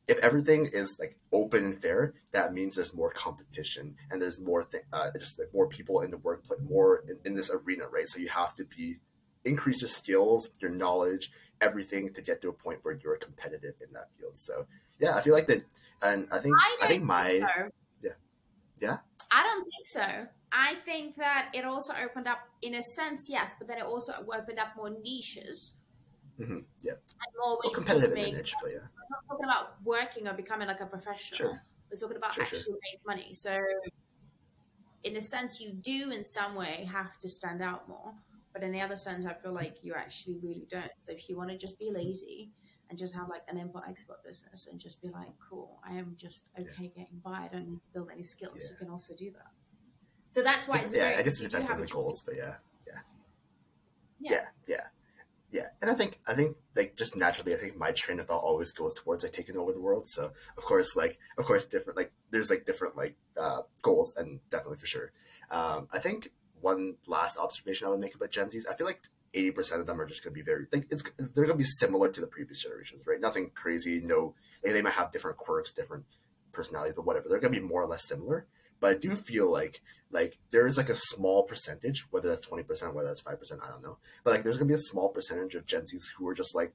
if 0.09 0.19
everything 0.21 0.69
is 0.73 0.99
like 0.99 1.19
open 1.33 1.65
and 1.65 1.81
fair, 1.81 2.15
that 2.33 2.55
means 2.55 2.75
there's 2.75 2.95
more 2.95 3.11
competition 3.11 3.95
and 4.11 4.21
there's 4.21 4.41
more 4.41 4.63
th- 4.63 4.85
uh, 4.93 5.11
just 5.19 5.39
like 5.39 5.53
more 5.53 5.69
people 5.69 6.01
in 6.01 6.11
the 6.11 6.17
workplace, 6.19 6.59
more 6.69 7.05
in, 7.07 7.19
in, 7.27 7.35
this 7.35 7.51
arena, 7.51 7.87
right? 7.87 8.09
So 8.09 8.19
you 8.19 8.29
have 8.29 8.55
to 8.55 8.65
be 8.65 8.97
increase 9.45 9.83
your 9.83 9.89
skills, 9.89 10.49
your 10.61 10.71
knowledge, 10.71 11.31
everything 11.61 12.13
to 12.15 12.23
get 12.23 12.41
to 12.41 12.49
a 12.49 12.53
point 12.53 12.81
where 12.83 12.99
you're 13.03 13.17
competitive 13.19 13.75
in 13.87 13.93
that 13.93 14.07
field. 14.19 14.39
So 14.39 14.67
yeah, 14.99 15.15
I 15.15 15.21
feel 15.21 15.35
like 15.35 15.47
that, 15.47 15.65
and 16.03 16.27
I 16.33 16.39
think 16.39 16.57
I, 16.57 16.79
I 16.83 16.87
think 16.87 17.05
my. 17.05 17.43
Yeah 18.81 18.97
I 19.31 19.43
don't 19.43 19.65
think 19.65 19.87
so. 19.87 20.27
I 20.51 20.77
think 20.87 21.17
that 21.17 21.51
it 21.53 21.67
also 21.67 21.93
opened 22.03 22.27
up, 22.27 22.39
in 22.63 22.77
a 22.77 22.83
sense, 22.83 23.29
yes, 23.29 23.55
but 23.59 23.69
then 23.69 23.77
it 23.77 23.85
also 23.85 24.15
opened 24.27 24.59
up 24.59 24.69
more 24.75 24.89
niches 24.89 25.75
Mm-hmm. 26.41 26.59
Yeah. 26.83 26.93
And 26.93 27.33
more 27.41 27.59
well, 27.63 27.73
competitive 27.73 28.15
niche, 28.15 28.55
but 28.63 28.71
yeah. 28.71 28.79
We're 28.79 29.11
not 29.11 29.25
talking 29.29 29.45
about 29.45 29.83
working 29.85 30.29
or 30.29 30.35
becoming 30.35 30.69
like 30.69 30.81
a 30.81 30.87
professional. 30.87 31.37
Sure. 31.51 31.63
We're 31.91 31.99
talking 31.99 32.17
about 32.17 32.35
sure, 32.35 32.45
actually 32.45 32.61
sure. 32.61 32.79
make 32.83 33.01
money. 33.07 33.35
So, 33.35 33.59
in 35.05 35.17
a 35.17 35.21
sense, 35.21 35.61
you 35.61 35.73
do 35.73 36.11
in 36.11 36.25
some 36.25 36.55
way 36.55 36.89
have 36.93 37.19
to 37.19 37.29
stand 37.29 37.63
out 37.63 37.89
more. 37.89 38.13
But 38.53 38.63
in 38.63 38.73
the 38.73 38.81
other 38.81 38.97
sense, 38.97 39.27
I 39.27 39.35
feel 39.35 39.53
like 39.53 39.79
you 39.83 39.95
actually 39.95 40.39
really 40.43 40.67
don't. 40.71 40.91
So 40.99 41.13
if 41.13 41.29
you 41.29 41.37
want 41.37 41.51
to 41.51 41.59
just 41.59 41.79
be 41.79 41.91
lazy 41.91 42.51
and 42.91 42.99
just 42.99 43.15
have 43.15 43.29
like 43.29 43.43
an 43.49 43.59
import 43.59 43.85
export 43.89 44.25
business 44.25 44.67
and 44.67 44.81
just 44.81 45.03
be 45.03 45.09
like, 45.09 45.33
cool, 45.49 45.81
I 45.89 45.95
am 45.95 46.17
just 46.17 46.49
okay 46.59 46.69
yeah. 46.81 46.89
getting 47.03 47.21
by. 47.23 47.43
I 47.45 47.49
don't 47.51 47.69
need 47.69 47.83
to 47.83 47.89
build 47.93 48.11
any 48.13 48.23
skills. 48.23 48.57
Yeah. 48.61 48.71
You 48.71 48.77
can 48.77 48.91
also 48.91 49.15
do 49.17 49.31
that. 49.33 49.53
So 50.31 50.43
that's 50.43 50.69
why 50.69 50.79
it's 50.79 50.95
yeah. 50.95 51.17
I 51.19 51.23
guess 51.23 51.41
it 51.41 51.51
depends 51.51 51.71
on 51.71 51.81
the 51.81 51.87
goals, 51.87 52.23
but 52.25 52.37
yeah, 52.37 52.57
yeah, 52.87 53.01
yeah, 54.21 54.31
yeah. 54.31 54.45
yeah 54.67 54.87
yeah, 55.51 55.69
and 55.81 55.91
I 55.91 55.95
think 55.95 56.21
I 56.27 56.35
think 56.35 56.57
like 56.77 56.95
just 56.97 57.17
naturally, 57.17 57.55
I 57.55 57.57
think 57.57 57.77
my 57.77 57.93
train 57.93 58.21
of 58.21 58.27
thought 58.27 58.43
always 58.43 58.73
goes 58.73 58.93
towards 58.93 59.23
like 59.23 59.33
taking 59.33 59.57
over 59.57 59.73
the 59.73 59.81
world. 59.81 60.05
So 60.07 60.33
of 60.57 60.65
course, 60.65 60.95
like 60.95 61.19
of 61.39 61.47
course, 61.47 61.65
different 61.65 61.97
like 61.97 62.13
there's 62.31 62.51
like 62.51 62.67
different 62.67 62.97
like 62.97 63.17
uh, 63.41 63.63
goals, 63.81 64.15
and 64.17 64.41
definitely 64.51 64.77
for 64.77 64.87
sure. 64.87 65.13
Um, 65.51 65.89
I 65.91 66.01
think 66.01 66.33
one 66.61 66.97
last 67.07 67.39
observation 67.39 67.87
I 67.87 67.91
would 67.91 68.01
make 68.01 68.15
about 68.15 68.31
Gen 68.31 68.49
Zs, 68.49 68.65
I 68.71 68.75
feel 68.75 68.87
like 68.87 69.01
eighty 69.35 69.51
percent 69.51 69.81
of 69.81 69.87
them 69.87 70.01
are 70.01 70.07
just 70.07 70.25
going 70.25 70.35
to 70.35 70.39
be 70.39 70.45
very 70.45 70.67
like 70.73 70.87
it's 70.91 71.03
they're 71.19 71.45
going 71.45 71.57
to 71.59 71.63
be 71.63 71.65
similar 71.65 72.09
to 72.09 72.21
the 72.21 72.27
previous 72.27 72.63
generations, 72.63 73.05
right? 73.07 73.21
Nothing 73.21 73.51
crazy. 73.55 74.01
No, 74.03 74.35
like, 74.65 74.73
they 74.73 74.83
might 74.83 74.93
have 74.93 75.13
different 75.13 75.37
quirks, 75.37 75.73
different 75.73 76.05
personalities, 76.53 76.95
but 76.95 77.05
whatever. 77.07 77.29
They're 77.29 77.41
going 77.41 77.53
to 77.53 77.61
be 77.61 77.67
more 77.67 77.83
or 77.83 77.87
less 77.87 78.07
similar. 78.07 78.47
But 78.81 78.91
I 78.91 78.99
do 78.99 79.15
feel 79.15 79.51
like 79.51 79.83
like 80.11 80.39
there 80.51 80.67
is 80.67 80.77
like 80.77 80.89
a 80.89 80.95
small 80.95 81.43
percentage, 81.43 82.07
whether 82.11 82.29
that's 82.29 82.47
twenty 82.47 82.63
percent, 82.63 82.95
whether 82.95 83.09
that's 83.09 83.21
five 83.21 83.39
percent, 83.39 83.61
I 83.65 83.71
don't 83.71 83.83
know. 83.83 83.99
But 84.25 84.35
like 84.35 84.43
there's 84.43 84.57
gonna 84.57 84.69
be 84.69 84.75
a 84.75 84.79
small 84.79 85.09
percentage 85.09 85.55
of 85.55 85.67
Gen 85.67 85.83
Zs 85.83 86.05
who 86.17 86.29
are 86.29 86.35
just 86.35 86.55
like 86.55 86.73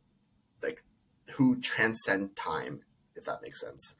like 0.61 0.83
who 1.31 1.59
transcend 1.59 2.35
time, 2.35 2.81
if 3.15 3.25
that 3.25 3.41
makes 3.41 3.61
sense. 3.61 3.95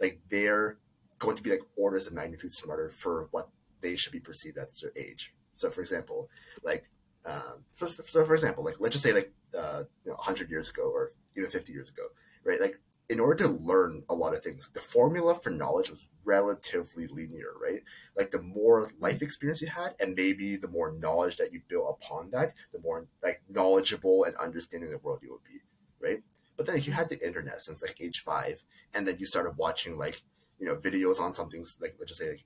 Like 0.00 0.20
they're 0.30 0.78
going 1.18 1.36
to 1.36 1.42
be 1.42 1.50
like 1.50 1.62
orders 1.76 2.06
of 2.06 2.12
magnitude 2.12 2.52
smarter 2.52 2.90
for 2.90 3.28
what 3.30 3.48
they 3.80 3.96
should 3.96 4.12
be 4.12 4.20
perceived 4.20 4.58
as 4.58 4.78
their 4.80 4.92
age. 4.96 5.34
So 5.54 5.70
for 5.70 5.80
example, 5.80 6.28
like 6.62 6.90
Um, 7.26 7.64
for, 7.74 7.86
so, 7.86 8.24
for 8.24 8.34
example, 8.34 8.64
like 8.64 8.76
let's 8.78 8.92
just 8.94 9.04
say 9.04 9.12
like 9.12 9.32
uh, 9.56 9.82
you 10.04 10.10
know, 10.10 10.16
100 10.16 10.48
years 10.48 10.68
ago 10.68 10.90
or 10.90 11.10
even 11.36 11.50
50 11.50 11.72
years 11.72 11.88
ago, 11.88 12.04
right? 12.44 12.60
Like 12.60 12.78
in 13.08 13.20
order 13.20 13.44
to 13.44 13.48
learn 13.50 14.02
a 14.08 14.14
lot 14.14 14.34
of 14.34 14.42
things, 14.42 14.68
the 14.72 14.80
formula 14.80 15.34
for 15.34 15.50
knowledge 15.50 15.90
was 15.90 16.06
relatively 16.24 17.06
linear, 17.08 17.52
right? 17.60 17.80
Like 18.16 18.30
the 18.30 18.42
more 18.42 18.88
life 19.00 19.22
experience 19.22 19.60
you 19.60 19.68
had, 19.68 19.94
and 20.00 20.14
maybe 20.16 20.56
the 20.56 20.68
more 20.68 20.92
knowledge 20.92 21.36
that 21.36 21.52
you 21.52 21.60
built 21.68 21.96
upon 22.00 22.30
that, 22.30 22.54
the 22.72 22.80
more 22.80 23.06
like 23.22 23.42
knowledgeable 23.48 24.24
and 24.24 24.36
understanding 24.36 24.90
the 24.90 24.98
world 24.98 25.20
you 25.22 25.32
would 25.32 25.44
be, 25.44 25.60
right? 26.00 26.22
But 26.56 26.66
then 26.66 26.76
if 26.76 26.86
you 26.86 26.92
had 26.92 27.08
the 27.08 27.24
internet 27.24 27.60
since 27.60 27.82
like 27.82 28.00
age 28.00 28.20
five, 28.20 28.62
and 28.94 29.06
then 29.06 29.16
you 29.18 29.26
started 29.26 29.56
watching 29.56 29.96
like 29.96 30.22
you 30.58 30.66
know 30.66 30.76
videos 30.76 31.20
on 31.20 31.32
something 31.32 31.64
like 31.80 31.96
let's 31.98 32.10
just 32.10 32.20
say 32.20 32.30
like, 32.30 32.44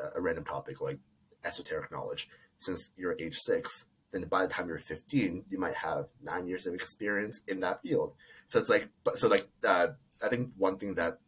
uh, 0.00 0.10
a 0.16 0.20
random 0.20 0.44
topic 0.44 0.80
like 0.80 0.98
esoteric 1.44 1.90
knowledge 1.92 2.28
since 2.58 2.90
you're 2.96 3.16
age 3.18 3.38
six, 3.38 3.86
then 4.12 4.24
by 4.24 4.42
the 4.42 4.52
time 4.52 4.68
you're 4.68 4.78
15, 4.78 5.44
you 5.48 5.58
might 5.58 5.74
have 5.74 6.06
nine 6.22 6.46
years 6.46 6.66
of 6.66 6.74
experience 6.74 7.40
in 7.48 7.60
that 7.60 7.82
field. 7.82 8.14
So 8.46 8.58
it's 8.58 8.68
like, 8.68 8.88
but 9.04 9.18
so 9.18 9.28
like, 9.28 9.48
uh, 9.66 9.88
I 10.22 10.28
think 10.28 10.50
one 10.56 10.76
thing 10.78 10.94
that 10.94 11.18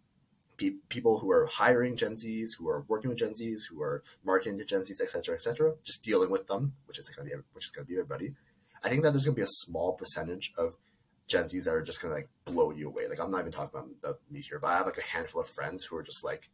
pe- 0.56 0.76
people 0.88 1.18
who 1.18 1.30
are 1.30 1.46
hiring 1.46 1.96
Gen 1.96 2.14
Zs, 2.14 2.56
who 2.58 2.68
are 2.68 2.84
working 2.88 3.10
with 3.10 3.18
Gen 3.18 3.34
Zs, 3.34 3.62
who 3.68 3.80
are 3.82 4.02
marketing 4.24 4.58
to 4.58 4.64
Gen 4.64 4.82
Zs, 4.82 5.00
etc., 5.00 5.34
etc., 5.34 5.74
just 5.84 6.02
dealing 6.02 6.30
with 6.30 6.46
them, 6.46 6.74
which 6.86 6.98
is 6.98 7.06
to 7.06 7.22
be, 7.22 7.30
which 7.52 7.66
is 7.66 7.70
to 7.72 7.84
be 7.84 7.94
everybody. 7.94 8.34
I 8.84 8.88
think 8.88 9.02
that 9.04 9.12
there's 9.12 9.24
going 9.24 9.36
to 9.36 9.40
be 9.40 9.44
a 9.44 9.48
small 9.48 9.92
percentage 9.92 10.52
of 10.58 10.76
Gen 11.28 11.44
Zs 11.44 11.64
that 11.64 11.74
are 11.74 11.82
just 11.82 12.02
going 12.02 12.10
to 12.10 12.16
like 12.16 12.28
blow 12.44 12.72
you 12.72 12.88
away. 12.88 13.08
Like 13.08 13.20
I'm 13.20 13.30
not 13.30 13.40
even 13.40 13.52
talking 13.52 13.78
about, 13.78 13.88
about 14.02 14.20
me 14.30 14.40
here, 14.40 14.58
but 14.58 14.68
I 14.68 14.76
have 14.76 14.86
like 14.86 14.98
a 14.98 15.02
handful 15.02 15.40
of 15.40 15.48
friends 15.48 15.84
who 15.84 15.96
are 15.96 16.02
just 16.02 16.24
like, 16.24 16.50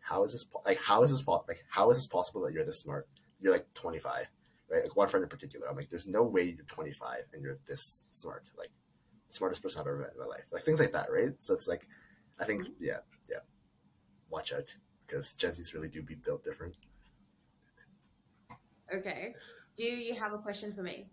how 0.00 0.22
is 0.22 0.32
this 0.32 0.44
po- 0.44 0.62
like 0.64 0.78
how 0.80 1.02
is 1.02 1.10
this 1.10 1.22
po- 1.22 1.44
like 1.48 1.64
how 1.68 1.90
is 1.90 1.96
this 1.96 2.06
possible 2.06 2.42
that 2.42 2.52
you're 2.52 2.64
this 2.64 2.80
smart? 2.80 3.08
You're 3.40 3.52
like 3.52 3.72
25 3.74 4.28
right? 4.70 4.82
Like 4.82 4.96
one 4.96 5.08
friend 5.08 5.22
in 5.22 5.28
particular, 5.28 5.68
I'm 5.68 5.76
like, 5.76 5.90
there's 5.90 6.06
no 6.06 6.24
way 6.24 6.42
you're 6.42 6.64
25 6.64 7.24
and 7.32 7.42
you're 7.42 7.58
this 7.66 8.06
smart, 8.10 8.44
like 8.58 8.70
smartest 9.28 9.62
person 9.62 9.80
I've 9.80 9.86
ever 9.86 9.98
met 9.98 10.12
in 10.14 10.20
my 10.20 10.26
life, 10.26 10.44
like 10.52 10.62
things 10.62 10.80
like 10.80 10.92
that, 10.92 11.10
right? 11.10 11.40
So 11.40 11.54
it's 11.54 11.68
like, 11.68 11.86
I 12.38 12.44
think, 12.44 12.62
mm-hmm. 12.62 12.72
yeah, 12.80 12.98
yeah, 13.28 13.38
watch 14.30 14.52
out 14.52 14.74
because 15.06 15.32
Gen 15.34 15.52
Zs 15.52 15.74
really 15.74 15.88
do 15.88 16.02
be 16.02 16.14
built 16.14 16.44
different. 16.44 16.76
Okay, 18.92 19.32
do 19.76 19.84
you 19.84 20.14
have 20.14 20.32
a 20.32 20.38
question 20.38 20.72
for 20.72 20.82
me? 20.82 21.08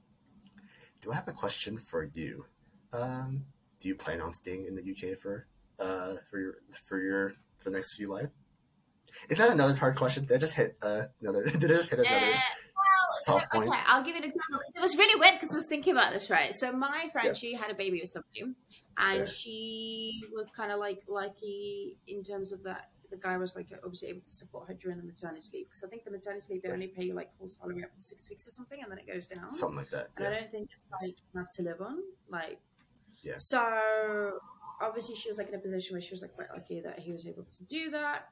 Do 1.01 1.11
I 1.11 1.15
have 1.15 1.27
a 1.27 1.33
question 1.33 1.77
for 1.77 2.09
you? 2.13 2.45
Um, 2.91 3.45
do 3.79 3.87
you 3.87 3.95
plan 3.95 4.21
on 4.21 4.31
staying 4.31 4.65
in 4.65 4.75
the 4.75 4.81
UK 4.81 5.17
for 5.17 5.47
uh 5.79 6.13
for 6.29 6.39
your 6.39 6.53
for 6.71 7.01
your 7.01 7.33
for 7.57 7.71
the 7.71 7.77
next 7.77 7.95
few 7.95 8.07
life? 8.07 8.29
Is 9.29 9.37
that 9.37 9.51
another 9.51 9.75
hard 9.75 9.97
question? 9.97 10.25
Did 10.25 10.35
I 10.35 10.37
just 10.37 10.53
hit 10.53 10.77
uh, 10.81 11.05
another? 11.21 11.43
Did 11.59 11.71
I 11.71 11.75
just 11.75 11.89
hit 11.89 11.99
another? 11.99 12.33
Soft 13.25 13.51
point. 13.51 13.69
Okay, 13.69 13.79
I'll 13.87 14.03
give 14.03 14.15
it 14.15 14.23
a 14.23 14.27
example. 14.27 14.59
It 14.75 14.81
was 14.81 14.97
really 14.97 15.19
weird 15.19 15.35
because 15.35 15.53
I 15.53 15.57
was 15.57 15.67
thinking 15.67 15.93
about 15.93 16.13
this, 16.13 16.29
right? 16.29 16.53
So 16.53 16.71
my 16.71 17.09
friend, 17.11 17.29
yeah. 17.29 17.33
she 17.33 17.53
had 17.53 17.71
a 17.71 17.75
baby 17.75 17.99
with 18.01 18.09
somebody, 18.09 18.55
and 18.97 19.19
yeah. 19.19 19.25
she 19.25 20.23
was 20.33 20.51
kind 20.51 20.71
of 20.71 20.79
like 20.79 21.03
lucky 21.07 21.97
in 22.07 22.23
terms 22.23 22.51
of 22.51 22.63
that. 22.63 22.89
The 23.11 23.17
guy 23.17 23.37
was 23.37 23.55
like 23.55 23.67
obviously 23.83 24.09
able 24.09 24.21
to 24.21 24.29
support 24.29 24.67
her 24.67 24.73
during 24.73 24.97
the 24.97 25.03
maternity 25.03 25.47
leave 25.53 25.67
because 25.67 25.83
I 25.83 25.87
think 25.87 26.03
the 26.03 26.09
maternity 26.09 26.47
leave 26.49 26.63
they 26.63 26.69
yeah. 26.69 26.73
only 26.73 26.87
pay 26.87 27.03
you 27.03 27.13
like 27.13 27.29
full 27.37 27.47
salary 27.47 27.83
up 27.83 27.93
to 27.93 27.99
six 27.99 28.27
weeks 28.29 28.47
or 28.47 28.51
something, 28.51 28.81
and 28.81 28.91
then 28.91 28.97
it 28.97 29.07
goes 29.07 29.27
down. 29.27 29.53
Something 29.53 29.77
like 29.77 29.91
that. 29.91 30.09
And 30.17 30.27
I 30.27 30.39
don't 30.39 30.51
think 30.51 30.69
it's 30.75 30.87
like 31.01 31.15
enough 31.35 31.47
to 31.57 31.63
live 31.63 31.81
on. 31.81 31.99
Like, 32.29 32.59
yeah. 33.21 33.35
So 33.37 34.39
obviously 34.81 35.15
she 35.15 35.29
was 35.29 35.37
like 35.37 35.49
in 35.49 35.55
a 35.55 35.59
position 35.59 35.93
where 35.93 36.01
she 36.01 36.11
was 36.11 36.21
like 36.21 36.33
quite 36.33 36.47
lucky 36.53 36.81
that 36.81 36.99
he 36.99 37.11
was 37.11 37.27
able 37.27 37.43
to 37.43 37.63
do 37.65 37.91
that. 37.91 38.29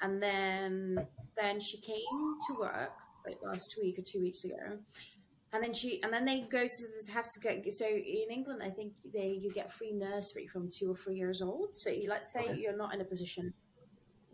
And 0.00 0.22
then 0.22 1.06
then 1.36 1.60
she 1.60 1.78
came 1.80 1.96
to 2.48 2.58
work 2.58 2.92
like 3.26 3.38
last 3.42 3.76
week 3.80 3.98
or 3.98 4.02
two 4.02 4.20
weeks 4.20 4.44
ago. 4.44 4.78
And 5.54 5.62
then 5.62 5.74
she, 5.74 6.02
and 6.02 6.10
then 6.10 6.24
they 6.24 6.40
go 6.40 6.62
to 6.62 6.66
this, 6.66 7.08
have 7.12 7.30
to 7.30 7.40
get. 7.40 7.62
So 7.74 7.86
in 7.86 8.30
England, 8.30 8.62
I 8.64 8.70
think 8.70 8.94
they 9.12 9.38
you 9.40 9.52
get 9.52 9.70
free 9.70 9.92
nursery 9.92 10.46
from 10.46 10.70
two 10.70 10.90
or 10.90 10.96
three 10.96 11.16
years 11.16 11.42
old. 11.42 11.76
So 11.76 11.90
you, 11.90 12.08
let's 12.08 12.32
say 12.32 12.44
okay. 12.44 12.58
you're 12.58 12.76
not 12.76 12.94
in 12.94 13.02
a 13.02 13.04
position 13.04 13.52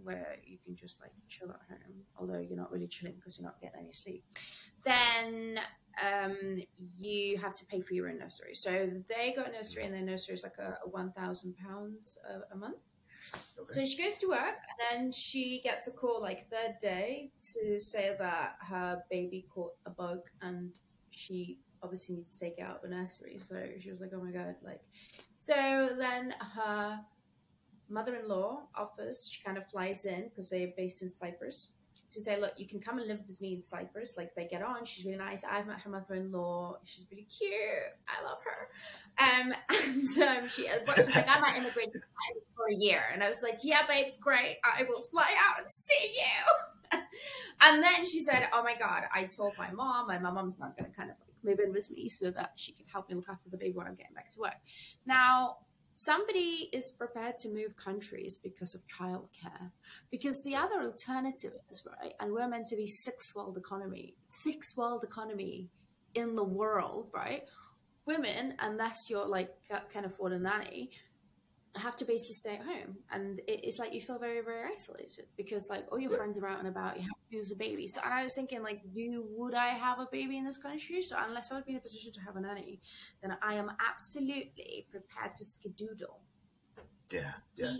where 0.04 0.36
you 0.46 0.58
can 0.64 0.76
just 0.76 1.00
like 1.00 1.10
chill 1.28 1.50
at 1.50 1.60
home, 1.68 2.04
although 2.18 2.38
you're 2.38 2.56
not 2.56 2.70
really 2.70 2.86
chilling 2.86 3.14
because 3.16 3.36
you're 3.36 3.46
not 3.46 3.60
getting 3.60 3.80
any 3.80 3.92
sleep. 3.92 4.22
Then 4.84 5.58
um, 6.00 6.62
you 6.96 7.36
have 7.38 7.54
to 7.56 7.66
pay 7.66 7.80
for 7.80 7.94
your 7.94 8.08
own 8.08 8.20
nursery. 8.20 8.54
So 8.54 8.88
they 9.08 9.32
got 9.34 9.48
a 9.48 9.52
nursery, 9.52 9.84
and 9.84 9.92
their 9.92 10.02
nursery 10.02 10.34
is 10.34 10.44
like 10.44 10.58
a, 10.60 10.78
a 10.84 10.88
one 10.88 11.10
thousand 11.12 11.56
pounds 11.56 12.16
a 12.52 12.56
month. 12.56 12.78
Okay. 13.34 13.72
So 13.72 13.84
she 13.84 14.02
goes 14.02 14.18
to 14.18 14.28
work 14.28 14.38
and 14.40 15.02
then 15.02 15.12
she 15.12 15.60
gets 15.62 15.88
a 15.88 15.92
call 15.92 16.20
like 16.20 16.48
third 16.50 16.76
day 16.80 17.30
to 17.54 17.78
say 17.80 18.16
that 18.18 18.56
her 18.60 19.02
baby 19.10 19.46
caught 19.52 19.72
a 19.86 19.90
bug 19.90 20.20
and 20.42 20.78
she 21.10 21.58
obviously 21.82 22.16
needs 22.16 22.32
to 22.32 22.44
take 22.44 22.58
it 22.58 22.62
out 22.62 22.76
of 22.76 22.82
the 22.82 22.88
nursery. 22.88 23.38
So 23.38 23.62
she 23.80 23.90
was 23.90 24.00
like, 24.00 24.10
oh 24.14 24.22
my 24.22 24.30
God. 24.30 24.54
Like, 24.62 24.80
so 25.38 25.90
then 25.98 26.34
her 26.54 27.00
mother 27.88 28.16
in 28.16 28.28
law 28.28 28.62
offers, 28.74 29.30
she 29.32 29.42
kind 29.42 29.58
of 29.58 29.68
flies 29.68 30.04
in 30.04 30.28
because 30.28 30.50
they're 30.50 30.72
based 30.76 31.02
in 31.02 31.10
Cyprus 31.10 31.72
to 32.10 32.20
say, 32.20 32.40
look, 32.40 32.52
you 32.56 32.66
can 32.66 32.80
come 32.80 32.98
and 32.98 33.06
live 33.06 33.20
with 33.26 33.40
me 33.40 33.54
in 33.54 33.60
Cyprus. 33.60 34.14
Like 34.16 34.34
they 34.34 34.46
get 34.46 34.62
on. 34.62 34.84
She's 34.84 35.04
really 35.04 35.18
nice. 35.18 35.44
I've 35.44 35.66
met 35.66 35.80
her 35.80 35.90
mother-in-law. 35.90 36.78
She's 36.84 37.04
really 37.10 37.26
cute. 37.26 37.52
I 38.08 38.24
love 38.24 38.38
her. 38.44 38.68
Um, 39.18 39.54
and 39.84 40.44
um, 40.44 40.48
she, 40.48 40.68
uh, 40.68 40.94
she's 40.96 41.14
like, 41.14 41.28
I 41.28 41.40
might 41.40 41.56
immigrate 41.56 41.92
to 41.92 42.00
for 42.58 42.68
a 42.70 42.74
year. 42.74 43.02
And 43.12 43.22
I 43.22 43.28
was 43.28 43.42
like, 43.42 43.58
yeah, 43.62 43.86
babe, 43.86 44.12
great. 44.20 44.58
I 44.64 44.84
will 44.88 45.02
fly 45.02 45.30
out 45.48 45.60
and 45.60 45.70
see 45.70 46.14
you. 46.14 46.98
and 47.62 47.82
then 47.82 48.06
she 48.06 48.20
said, 48.20 48.48
oh 48.52 48.62
my 48.62 48.74
God, 48.74 49.02
I 49.14 49.24
told 49.24 49.56
my 49.58 49.70
mom, 49.70 50.10
and 50.10 50.22
my 50.22 50.30
mom's 50.30 50.58
not 50.58 50.76
going 50.76 50.90
to 50.90 50.96
kind 50.96 51.10
of 51.10 51.16
like 51.20 51.34
move 51.44 51.60
in 51.64 51.72
with 51.72 51.90
me 51.90 52.08
so 52.08 52.30
that 52.30 52.52
she 52.56 52.72
can 52.72 52.86
help 52.86 53.08
me 53.08 53.14
look 53.14 53.28
after 53.28 53.48
the 53.50 53.56
baby 53.56 53.76
when 53.76 53.86
I'm 53.86 53.94
getting 53.94 54.14
back 54.14 54.30
to 54.30 54.40
work. 54.40 54.56
Now, 55.06 55.58
somebody 55.98 56.70
is 56.72 56.92
prepared 56.92 57.36
to 57.36 57.48
move 57.48 57.76
countries 57.76 58.38
because 58.40 58.72
of 58.76 58.80
childcare. 58.86 59.72
Because 60.12 60.40
the 60.44 60.54
other 60.54 60.80
alternative 60.80 61.52
is, 61.70 61.82
right, 61.84 62.14
and 62.20 62.32
we're 62.32 62.48
meant 62.48 62.68
to 62.68 62.76
be 62.76 62.86
sixth 62.86 63.34
world 63.34 63.58
economy, 63.58 64.14
sixth 64.28 64.76
world 64.76 65.02
economy 65.02 65.68
in 66.14 66.36
the 66.36 66.44
world, 66.44 67.08
right? 67.12 67.42
Women, 68.06 68.54
unless 68.60 69.10
you're 69.10 69.26
like 69.26 69.50
can 69.92 70.04
afford 70.04 70.32
a 70.32 70.38
nanny, 70.38 70.90
have 71.76 71.96
to 71.96 72.04
basically 72.04 72.34
stay 72.34 72.54
at 72.54 72.62
home. 72.62 72.96
And 73.10 73.40
it's 73.46 73.78
like 73.78 73.94
you 73.94 74.00
feel 74.00 74.18
very 74.18 74.40
very 74.42 74.70
isolated 74.72 75.26
because 75.36 75.68
like 75.68 75.86
all 75.90 75.98
your 75.98 76.10
friends 76.10 76.38
are 76.38 76.46
out 76.46 76.58
and 76.58 76.68
about 76.68 76.96
you 76.96 77.02
have 77.02 77.30
to 77.30 77.36
use 77.36 77.52
a 77.52 77.56
baby. 77.56 77.86
So 77.86 78.00
and 78.04 78.12
i 78.12 78.22
was 78.22 78.34
thinking 78.34 78.62
like 78.62 78.80
do 78.94 79.24
would 79.36 79.54
i 79.54 79.68
have 79.68 79.98
a 79.98 80.08
baby 80.10 80.38
in 80.38 80.44
this 80.44 80.58
country? 80.58 81.02
So 81.02 81.16
unless 81.26 81.52
i 81.52 81.56
would 81.56 81.66
be 81.66 81.72
in 81.72 81.78
a 81.78 81.80
position 81.80 82.12
to 82.12 82.20
have 82.20 82.36
a 82.36 82.40
nanny 82.40 82.80
then 83.22 83.36
i 83.42 83.54
am 83.54 83.70
absolutely 83.90 84.86
prepared 84.90 85.34
to 85.36 85.44
skedoodle 85.44 86.18
yeah 87.10 87.32
yeah. 87.56 87.72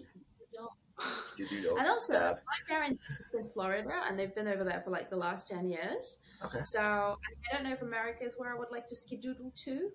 Skedoodle. 0.99 1.79
and 1.79 1.87
also 1.87 2.13
Dab. 2.13 2.37
my 2.37 2.75
parents 2.75 3.01
are 3.33 3.41
in 3.41 3.47
florida 3.47 4.03
and 4.09 4.19
they've 4.19 4.35
been 4.35 4.49
over 4.49 4.65
there 4.65 4.81
for 4.85 4.91
like 4.91 5.11
the 5.11 5.17
last 5.17 5.47
10 5.49 5.69
years. 5.69 6.19
Okay. 6.45 6.59
So 6.61 6.81
i 6.81 7.55
don't 7.55 7.65
know 7.65 7.73
if 7.73 7.83
america 7.83 8.25
is 8.25 8.35
where 8.37 8.53
i 8.53 8.59
would 8.59 8.71
like 8.73 8.87
to 8.89 8.97
skedoodle 8.97 9.55
to. 9.65 9.91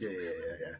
Yeah 0.00 0.10
yeah 0.10 0.30
yeah 0.30 0.54
yeah 0.66 0.74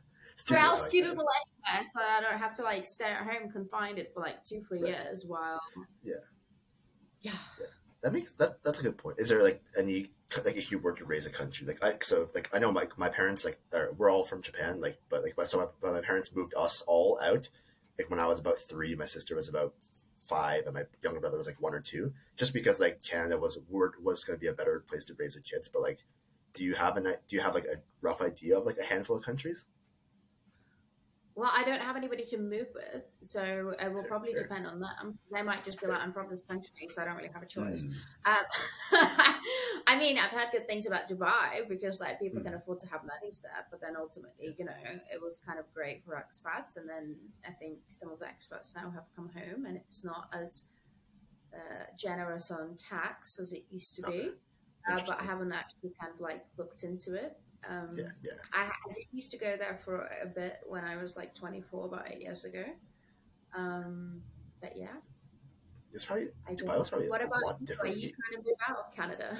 well, 0.50 0.76
skedoodle 0.78 1.04
anywhere, 1.04 1.84
so 1.84 2.00
I 2.00 2.20
don't 2.20 2.40
have 2.40 2.54
to 2.54 2.62
like 2.62 2.84
stay 2.84 3.06
at 3.06 3.22
home 3.22 3.50
confined 3.50 3.98
it 3.98 4.12
for 4.14 4.20
like 4.20 4.44
two, 4.44 4.62
three 4.68 4.80
right. 4.80 4.90
years 4.90 5.24
while. 5.26 5.60
Yeah. 6.02 6.14
yeah. 7.22 7.32
Yeah. 7.60 7.66
That 8.02 8.12
makes 8.12 8.30
that. 8.32 8.62
That's 8.62 8.78
a 8.78 8.82
good 8.82 8.96
point. 8.96 9.18
Is 9.18 9.28
there 9.28 9.42
like 9.42 9.62
any 9.76 10.10
like 10.44 10.56
if 10.56 10.70
you 10.70 10.78
were 10.78 10.92
to 10.92 11.04
raise 11.04 11.26
a 11.26 11.30
country 11.30 11.66
like 11.66 11.82
I 11.82 11.94
so 12.02 12.28
like 12.34 12.54
I 12.54 12.58
know 12.58 12.70
my 12.70 12.86
my 12.96 13.08
parents 13.08 13.44
like 13.44 13.58
are, 13.72 13.92
we're 13.96 14.10
all 14.10 14.24
from 14.24 14.42
Japan 14.42 14.80
like 14.80 14.98
but 15.08 15.22
like 15.22 15.34
so 15.46 15.70
my, 15.82 15.90
my 15.90 16.00
parents 16.00 16.34
moved 16.34 16.54
us 16.54 16.82
all 16.86 17.18
out 17.22 17.48
like 17.98 18.10
when 18.10 18.20
I 18.20 18.26
was 18.26 18.38
about 18.38 18.58
three 18.58 18.94
my 18.94 19.06
sister 19.06 19.34
was 19.34 19.48
about 19.48 19.74
five 20.26 20.66
and 20.66 20.74
my 20.74 20.82
younger 21.02 21.20
brother 21.20 21.38
was 21.38 21.46
like 21.46 21.60
one 21.62 21.74
or 21.74 21.80
two 21.80 22.12
just 22.36 22.52
because 22.52 22.78
like 22.78 23.02
Canada 23.02 23.38
was 23.38 23.58
was 23.68 24.24
going 24.24 24.38
to 24.38 24.40
be 24.40 24.48
a 24.48 24.52
better 24.52 24.84
place 24.86 25.06
to 25.06 25.14
raise 25.14 25.34
your 25.34 25.42
kids 25.42 25.68
but 25.68 25.80
like 25.80 26.04
do 26.52 26.62
you 26.62 26.74
have 26.74 26.98
an 26.98 27.04
do 27.04 27.36
you 27.36 27.40
have 27.40 27.54
like 27.54 27.64
a 27.64 27.80
rough 28.02 28.20
idea 28.20 28.58
of 28.58 28.66
like 28.66 28.78
a 28.78 28.84
handful 28.84 29.16
of 29.16 29.24
countries 29.24 29.64
well, 31.38 31.52
I 31.54 31.62
don't 31.62 31.80
have 31.80 31.94
anybody 31.94 32.24
to 32.24 32.36
move 32.36 32.66
with, 32.74 33.04
so 33.22 33.72
it 33.78 33.92
will 33.94 34.02
probably 34.02 34.32
Fair. 34.34 34.42
depend 34.42 34.66
on 34.66 34.80
them. 34.80 35.20
They 35.32 35.40
might 35.42 35.64
just 35.64 35.80
be 35.80 35.86
like, 35.86 36.00
"I'm 36.00 36.12
from 36.12 36.28
this 36.28 36.42
country, 36.42 36.88
so 36.90 37.00
I 37.00 37.04
don't 37.04 37.14
really 37.14 37.30
have 37.32 37.44
a 37.44 37.46
choice." 37.46 37.84
Mm. 37.84 37.92
Um, 38.32 38.44
I 39.86 39.96
mean, 39.96 40.18
I've 40.18 40.32
heard 40.32 40.48
good 40.50 40.66
things 40.66 40.88
about 40.88 41.08
Dubai 41.08 41.68
because 41.68 42.00
like 42.00 42.18
people 42.18 42.40
mm. 42.40 42.44
can 42.46 42.54
afford 42.54 42.80
to 42.80 42.88
have 42.88 43.02
nannies 43.04 43.40
there, 43.42 43.64
but 43.70 43.80
then 43.80 43.94
ultimately, 43.96 44.56
you 44.58 44.64
know, 44.64 44.72
it 45.14 45.22
was 45.22 45.38
kind 45.38 45.60
of 45.60 45.72
great 45.72 46.04
for 46.04 46.16
expats, 46.16 46.76
and 46.76 46.90
then 46.90 47.14
I 47.46 47.52
think 47.52 47.78
some 47.86 48.10
of 48.10 48.18
the 48.18 48.26
expats 48.26 48.74
now 48.74 48.90
have 48.90 49.04
come 49.14 49.30
home, 49.32 49.64
and 49.64 49.76
it's 49.76 50.04
not 50.04 50.28
as 50.32 50.64
uh, 51.54 51.84
generous 51.96 52.50
on 52.50 52.76
tax 52.76 53.38
as 53.38 53.52
it 53.52 53.62
used 53.70 53.94
to 53.94 54.08
okay. 54.08 54.22
be. 54.22 54.28
Uh, 54.90 55.00
but 55.06 55.20
I 55.20 55.24
haven't 55.24 55.52
actually 55.52 55.92
kind 56.00 56.12
of 56.12 56.20
like 56.20 56.44
looked 56.56 56.82
into 56.82 57.14
it. 57.14 57.36
Um, 57.68 57.96
yeah, 57.96 58.04
yeah. 58.22 58.32
I, 58.52 58.64
I, 58.66 58.94
used 59.12 59.30
to 59.32 59.38
go 59.38 59.56
there 59.56 59.76
for 59.76 60.08
a 60.22 60.26
bit 60.26 60.58
when 60.66 60.84
I 60.84 60.96
was 60.96 61.16
like 61.16 61.34
24, 61.34 61.86
about 61.86 62.10
eight 62.10 62.20
years 62.20 62.44
ago. 62.44 62.64
Um, 63.56 64.22
but 64.60 64.76
yeah. 64.76 64.96
It's 65.92 66.04
probably, 66.04 66.28
I 66.46 66.52
Dubai 66.54 66.78
was 66.78 66.88
probably 66.88 67.08
what 67.08 67.22
about 67.22 67.42
lot 67.44 67.56
you? 67.60 67.66
different. 67.66 67.96
Are 67.96 67.98
you 67.98 68.10
trying 68.10 68.42
to 68.42 68.48
move 68.48 68.56
out 68.68 68.78
of 68.78 68.94
Canada? 68.94 69.36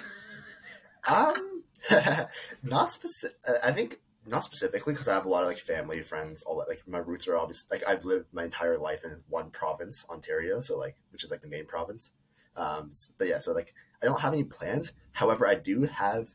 um, 1.07 2.29
not 2.63 2.91
specific. 2.91 3.37
I 3.65 3.71
think 3.71 4.01
not 4.27 4.43
specifically 4.43 4.93
because 4.93 5.09
I 5.09 5.15
have 5.15 5.27
a 5.27 5.29
lot 5.29 5.43
of 5.43 5.49
like 5.49 5.59
family, 5.59 6.01
friends, 6.01 6.43
all 6.43 6.59
that. 6.59 6.69
Like 6.69 6.83
my 6.87 6.99
roots 6.99 7.29
are 7.29 7.37
obviously 7.37 7.69
like 7.71 7.89
I've 7.89 8.05
lived 8.05 8.29
my 8.33 8.45
entire 8.45 8.79
life 8.79 9.05
in 9.05 9.23
one 9.29 9.51
province, 9.51 10.05
Ontario, 10.09 10.61
so 10.61 10.79
like 10.79 10.97
which 11.11 11.25
is 11.25 11.31
like 11.31 11.43
the 11.43 11.49
main 11.49 11.67
province. 11.67 12.11
Um, 12.57 12.91
but 13.19 13.29
yeah, 13.29 13.39
so 13.39 13.53
like 13.53 13.75
I 14.03 14.07
don't 14.07 14.21
have 14.21 14.33
any 14.33 14.45
plans. 14.45 14.93
However, 15.13 15.47
I 15.47 15.55
do 15.55 15.83
have 15.83 16.29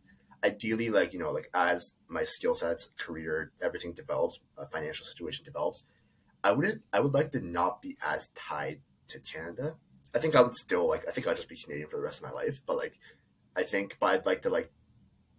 ideally 0.43 0.89
like 0.89 1.13
you 1.13 1.19
know 1.19 1.31
like 1.31 1.49
as 1.53 1.93
my 2.07 2.23
skill 2.23 2.53
sets, 2.53 2.89
career, 2.97 3.51
everything 3.61 3.93
develops, 3.93 4.39
uh, 4.57 4.65
financial 4.65 5.05
situation 5.05 5.45
develops. 5.45 5.83
I 6.43 6.51
wouldn't. 6.51 6.81
I 6.91 6.99
would 6.99 7.13
like 7.13 7.31
to 7.31 7.41
not 7.41 7.81
be 7.81 7.97
as 8.05 8.27
tied 8.35 8.81
to 9.09 9.19
Canada. 9.19 9.75
I 10.13 10.19
think 10.19 10.35
I 10.35 10.41
would 10.41 10.53
still 10.53 10.87
like. 10.87 11.07
I 11.07 11.11
think 11.11 11.27
I'd 11.27 11.37
just 11.37 11.49
be 11.49 11.57
Canadian 11.57 11.87
for 11.87 11.97
the 11.97 12.03
rest 12.03 12.17
of 12.17 12.23
my 12.23 12.31
life. 12.31 12.61
But 12.65 12.77
like, 12.77 12.99
I 13.55 13.63
think, 13.63 13.97
but 13.99 14.07
I'd 14.07 14.25
like 14.25 14.41
to 14.43 14.49
like 14.49 14.71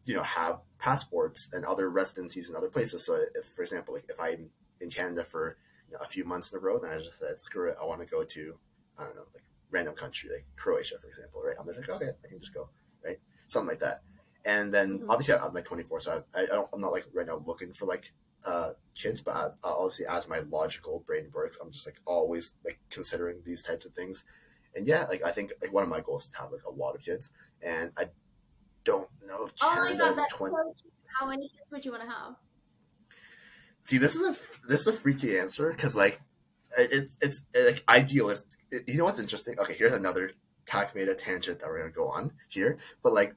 you 0.06 0.14
know 0.14 0.22
have 0.22 0.60
passports 0.78 1.50
and 1.52 1.64
other 1.64 1.90
residencies 1.90 2.48
in 2.48 2.56
other 2.56 2.70
places. 2.70 3.04
So 3.06 3.18
if, 3.34 3.46
for 3.46 3.62
example, 3.62 3.94
like 3.94 4.06
if 4.08 4.20
I'm 4.20 4.50
in 4.80 4.90
Canada 4.90 5.24
for 5.24 5.56
you 5.88 5.94
know, 5.94 6.00
a 6.02 6.06
few 6.06 6.24
months 6.24 6.52
in 6.52 6.58
a 6.58 6.60
row, 6.60 6.78
then 6.78 6.90
I 6.90 6.98
just 6.98 7.18
said 7.18 7.38
screw 7.38 7.70
it, 7.70 7.76
I 7.80 7.84
want 7.84 8.00
to 8.00 8.06
go 8.06 8.24
to 8.24 8.54
I 8.98 9.04
don't 9.04 9.16
know 9.16 9.26
like 9.34 9.44
random 9.70 9.94
country 9.94 10.30
like 10.32 10.46
Croatia, 10.56 10.96
for 11.00 11.08
example, 11.08 11.42
right? 11.42 11.56
I'm 11.58 11.66
just 11.66 11.80
like 11.80 11.90
okay, 11.90 12.10
I 12.24 12.28
can 12.28 12.40
just 12.40 12.54
go, 12.54 12.70
right? 13.04 13.18
Something 13.46 13.68
like 13.68 13.80
that. 13.80 14.02
And 14.44 14.72
then 14.72 14.98
mm-hmm. 14.98 15.10
obviously 15.10 15.34
I'm 15.34 15.54
like 15.54 15.64
24, 15.64 16.00
so 16.00 16.24
I, 16.34 16.42
I 16.42 16.46
don't, 16.46 16.68
I'm 16.72 16.80
not 16.80 16.92
like 16.92 17.04
right 17.14 17.26
now 17.26 17.42
looking 17.46 17.72
for 17.72 17.86
like 17.86 18.12
uh, 18.44 18.70
kids, 18.94 19.20
but 19.20 19.34
I, 19.34 19.48
obviously 19.62 20.06
as 20.06 20.28
my 20.28 20.40
logical 20.50 21.02
brain 21.06 21.30
works, 21.32 21.58
I'm 21.62 21.70
just 21.70 21.86
like 21.86 22.00
always 22.04 22.52
like 22.64 22.78
considering 22.90 23.38
these 23.44 23.62
types 23.62 23.86
of 23.86 23.92
things. 23.92 24.24
And 24.74 24.86
yeah, 24.86 25.04
like 25.04 25.24
I 25.24 25.30
think 25.30 25.52
like 25.62 25.72
one 25.72 25.82
of 25.82 25.88
my 25.88 26.00
goals 26.00 26.24
is 26.24 26.28
to 26.30 26.38
have 26.38 26.52
like 26.52 26.64
a 26.64 26.70
lot 26.70 26.94
of 26.94 27.02
kids, 27.02 27.30
and 27.62 27.92
I 27.96 28.08
don't 28.82 29.08
know 29.26 29.44
if 29.44 29.56
Canada. 29.56 29.80
Oh 29.80 29.84
my 29.84 29.94
god, 29.94 30.18
that's 30.18 30.34
20... 30.34 30.52
so 30.52 30.74
How 31.20 31.28
many 31.28 31.48
kids 31.48 31.70
would 31.70 31.84
you 31.84 31.92
want 31.92 32.02
to 32.02 32.08
have? 32.08 32.34
See, 33.84 33.98
this 33.98 34.16
is 34.16 34.22
a 34.22 34.66
this 34.68 34.80
is 34.80 34.86
a 34.88 34.92
freaky 34.92 35.38
answer 35.38 35.70
because 35.70 35.94
like 35.94 36.20
it, 36.76 37.08
it's 37.20 37.42
like 37.54 37.84
idealist. 37.88 38.46
You 38.86 38.98
know 38.98 39.04
what's 39.04 39.20
interesting? 39.20 39.58
Okay, 39.60 39.74
here's 39.74 39.94
another 39.94 40.32
Tak 40.66 40.94
Maeda 40.94 41.16
tangent 41.16 41.60
that 41.60 41.68
we're 41.68 41.78
gonna 41.78 41.90
go 41.90 42.08
on 42.08 42.32
here, 42.48 42.78
but 43.02 43.12
like 43.12 43.34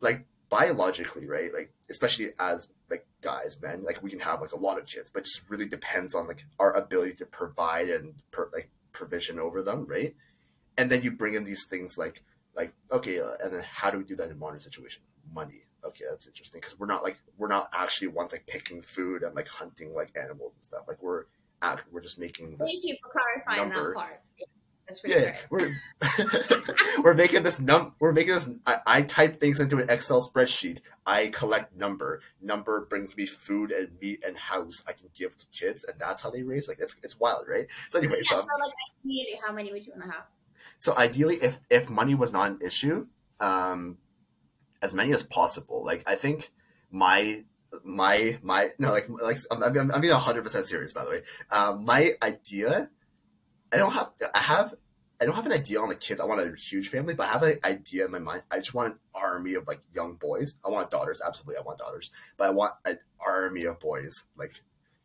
like 0.00 0.24
biologically, 0.52 1.26
right? 1.26 1.52
Like 1.52 1.72
especially 1.90 2.28
as 2.38 2.68
like 2.90 3.06
guys, 3.22 3.56
men, 3.60 3.82
like 3.84 4.02
we 4.02 4.10
can 4.10 4.20
have 4.20 4.42
like 4.42 4.52
a 4.52 4.58
lot 4.58 4.78
of 4.78 4.84
kids, 4.84 5.08
but 5.08 5.24
just 5.24 5.48
really 5.48 5.66
depends 5.66 6.14
on 6.14 6.28
like 6.28 6.44
our 6.60 6.76
ability 6.76 7.14
to 7.14 7.26
provide 7.26 7.88
and 7.88 8.14
per, 8.30 8.50
like 8.52 8.70
provision 8.92 9.38
over 9.38 9.62
them, 9.62 9.86
right? 9.86 10.14
And 10.76 10.90
then 10.90 11.02
you 11.02 11.10
bring 11.10 11.32
in 11.32 11.44
these 11.44 11.64
things 11.64 11.96
like 11.96 12.22
like 12.54 12.74
okay 12.92 13.18
uh, 13.18 13.32
and 13.42 13.54
then 13.54 13.62
how 13.66 13.90
do 13.90 13.96
we 13.96 14.04
do 14.04 14.14
that 14.14 14.26
in 14.26 14.32
a 14.32 14.36
modern 14.36 14.60
situation 14.60 15.02
money 15.34 15.62
okay 15.86 16.04
that's 16.10 16.26
interesting 16.26 16.60
because 16.60 16.78
we're 16.78 16.86
not 16.86 17.02
like 17.02 17.16
we're 17.38 17.48
not 17.48 17.70
actually 17.72 18.08
ones 18.08 18.30
like 18.30 18.46
picking 18.46 18.82
food 18.82 19.22
and 19.22 19.34
like 19.34 19.48
hunting 19.48 19.94
like 19.94 20.14
animals 20.22 20.52
and 20.54 20.62
stuff 20.62 20.82
like 20.86 21.02
we're 21.02 21.24
we're 21.90 22.02
just 22.02 22.18
making 22.18 22.50
this 22.58 22.70
thank 22.70 22.84
you 22.84 22.94
for 23.00 23.10
clarifying 23.10 23.70
number. 23.70 23.94
that 23.94 23.96
part 23.96 24.20
yeah. 25.04 25.18
That's 25.18 25.50
really 25.50 25.68
yeah, 25.70 26.54
we're 26.58 27.02
we're 27.02 27.14
making 27.14 27.42
this 27.42 27.60
num. 27.60 27.94
We're 27.98 28.12
making 28.12 28.34
this. 28.34 28.50
I, 28.66 28.78
I, 28.86 29.02
type 29.02 29.40
things 29.40 29.60
into 29.60 29.78
an 29.78 29.88
Excel 29.88 30.20
spreadsheet. 30.20 30.80
I 31.06 31.28
collect 31.28 31.76
number. 31.76 32.20
Number 32.40 32.86
brings 32.86 33.16
me 33.16 33.26
food 33.26 33.70
and 33.70 33.88
meat 34.00 34.24
and 34.26 34.36
house. 34.36 34.82
I 34.86 34.92
can 34.92 35.08
give 35.14 35.36
to 35.38 35.46
kids, 35.46 35.84
and 35.84 35.98
that's 35.98 36.22
how 36.22 36.30
they 36.30 36.42
raise. 36.42 36.68
Like 36.68 36.78
it's 36.80 36.96
it's 37.02 37.18
wild, 37.18 37.46
right? 37.48 37.66
So 37.90 37.98
anyway, 37.98 38.18
yeah, 38.24 38.30
so, 38.30 38.40
so 38.40 38.46
like 38.60 38.72
ideally, 39.04 39.40
how 39.44 39.52
many 39.52 39.72
would 39.72 39.86
you 39.86 39.92
want 39.92 40.04
to 40.04 40.10
have? 40.10 40.24
So 40.78 40.96
ideally, 40.96 41.36
if 41.36 41.60
if 41.70 41.90
money 41.90 42.14
was 42.14 42.32
not 42.32 42.50
an 42.50 42.58
issue, 42.64 43.06
um, 43.40 43.98
as 44.82 44.92
many 44.92 45.12
as 45.12 45.22
possible. 45.22 45.84
Like 45.84 46.02
I 46.06 46.16
think 46.16 46.50
my 46.90 47.44
my 47.84 48.38
my 48.42 48.68
no 48.78 48.90
like 48.90 49.08
like 49.08 49.38
I'm 49.50 49.62
I'm, 49.62 49.90
I'm 49.92 50.00
being 50.00 50.12
hundred 50.12 50.42
percent 50.42 50.66
serious 50.66 50.92
by 50.92 51.04
the 51.04 51.10
way. 51.10 51.22
Um, 51.50 51.84
my 51.84 52.10
idea, 52.22 52.90
I 53.72 53.76
don't 53.76 53.92
have 53.92 54.10
I 54.34 54.38
have 54.38 54.74
I 55.22 55.24
don't 55.24 55.36
have 55.36 55.46
an 55.46 55.52
idea 55.52 55.80
on 55.80 55.88
the 55.88 55.94
kids. 55.94 56.20
I 56.20 56.24
want 56.24 56.40
a 56.40 56.52
huge 56.56 56.88
family, 56.88 57.14
but 57.14 57.26
I 57.26 57.32
have 57.32 57.42
an 57.44 57.58
idea 57.64 58.06
in 58.06 58.10
my 58.10 58.18
mind. 58.18 58.42
I 58.50 58.56
just 58.56 58.74
want 58.74 58.94
an 58.94 58.98
army 59.14 59.54
of 59.54 59.68
like 59.68 59.80
young 59.94 60.14
boys. 60.14 60.56
I 60.66 60.70
want 60.70 60.90
daughters, 60.90 61.22
absolutely. 61.24 61.58
I 61.58 61.62
want 61.62 61.78
daughters, 61.78 62.10
but 62.36 62.48
I 62.48 62.50
want 62.50 62.72
an 62.84 62.98
army 63.24 63.64
of 63.64 63.78
boys, 63.78 64.24
like 64.36 64.62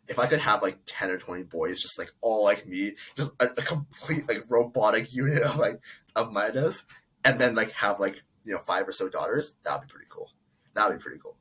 if 0.07 0.17
I 0.17 0.25
could 0.25 0.39
have 0.39 0.63
like 0.63 0.79
10 0.87 1.11
or 1.11 1.17
20 1.17 1.43
boys 1.43 1.79
just 1.79 1.99
like 1.99 2.11
all 2.21 2.43
like 2.43 2.65
me, 2.65 2.93
just 3.15 3.31
a, 3.39 3.45
a 3.45 3.61
complete 3.61 4.27
like 4.27 4.43
robotic 4.49 5.13
unit 5.13 5.43
of 5.43 5.57
like 5.57 5.83
of 6.15 6.31
Maedas, 6.31 6.83
and 7.23 7.39
then 7.39 7.53
like 7.53 7.71
have 7.73 7.99
like, 7.99 8.23
you 8.43 8.53
know, 8.53 8.59
five 8.59 8.87
or 8.87 8.91
so 8.91 9.09
daughters, 9.09 9.53
that'd 9.63 9.87
be 9.87 9.91
pretty 9.91 10.07
cool. 10.09 10.31
That'd 10.73 10.97
be 10.97 11.03
pretty 11.03 11.19
cool. 11.21 11.37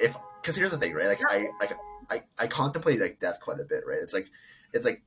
If 0.00 0.16
because 0.42 0.56
here's 0.56 0.72
the 0.72 0.78
thing, 0.78 0.92
right? 0.92 1.06
Like 1.06 1.20
I 1.30 1.46
like 1.60 1.72
I, 2.10 2.22
I 2.36 2.46
contemplate 2.48 3.00
like 3.00 3.20
death 3.20 3.38
quite 3.40 3.60
a 3.60 3.64
bit, 3.64 3.84
right? 3.86 3.98
It's 4.02 4.14
like 4.14 4.28
it's 4.72 4.84
like 4.84 5.02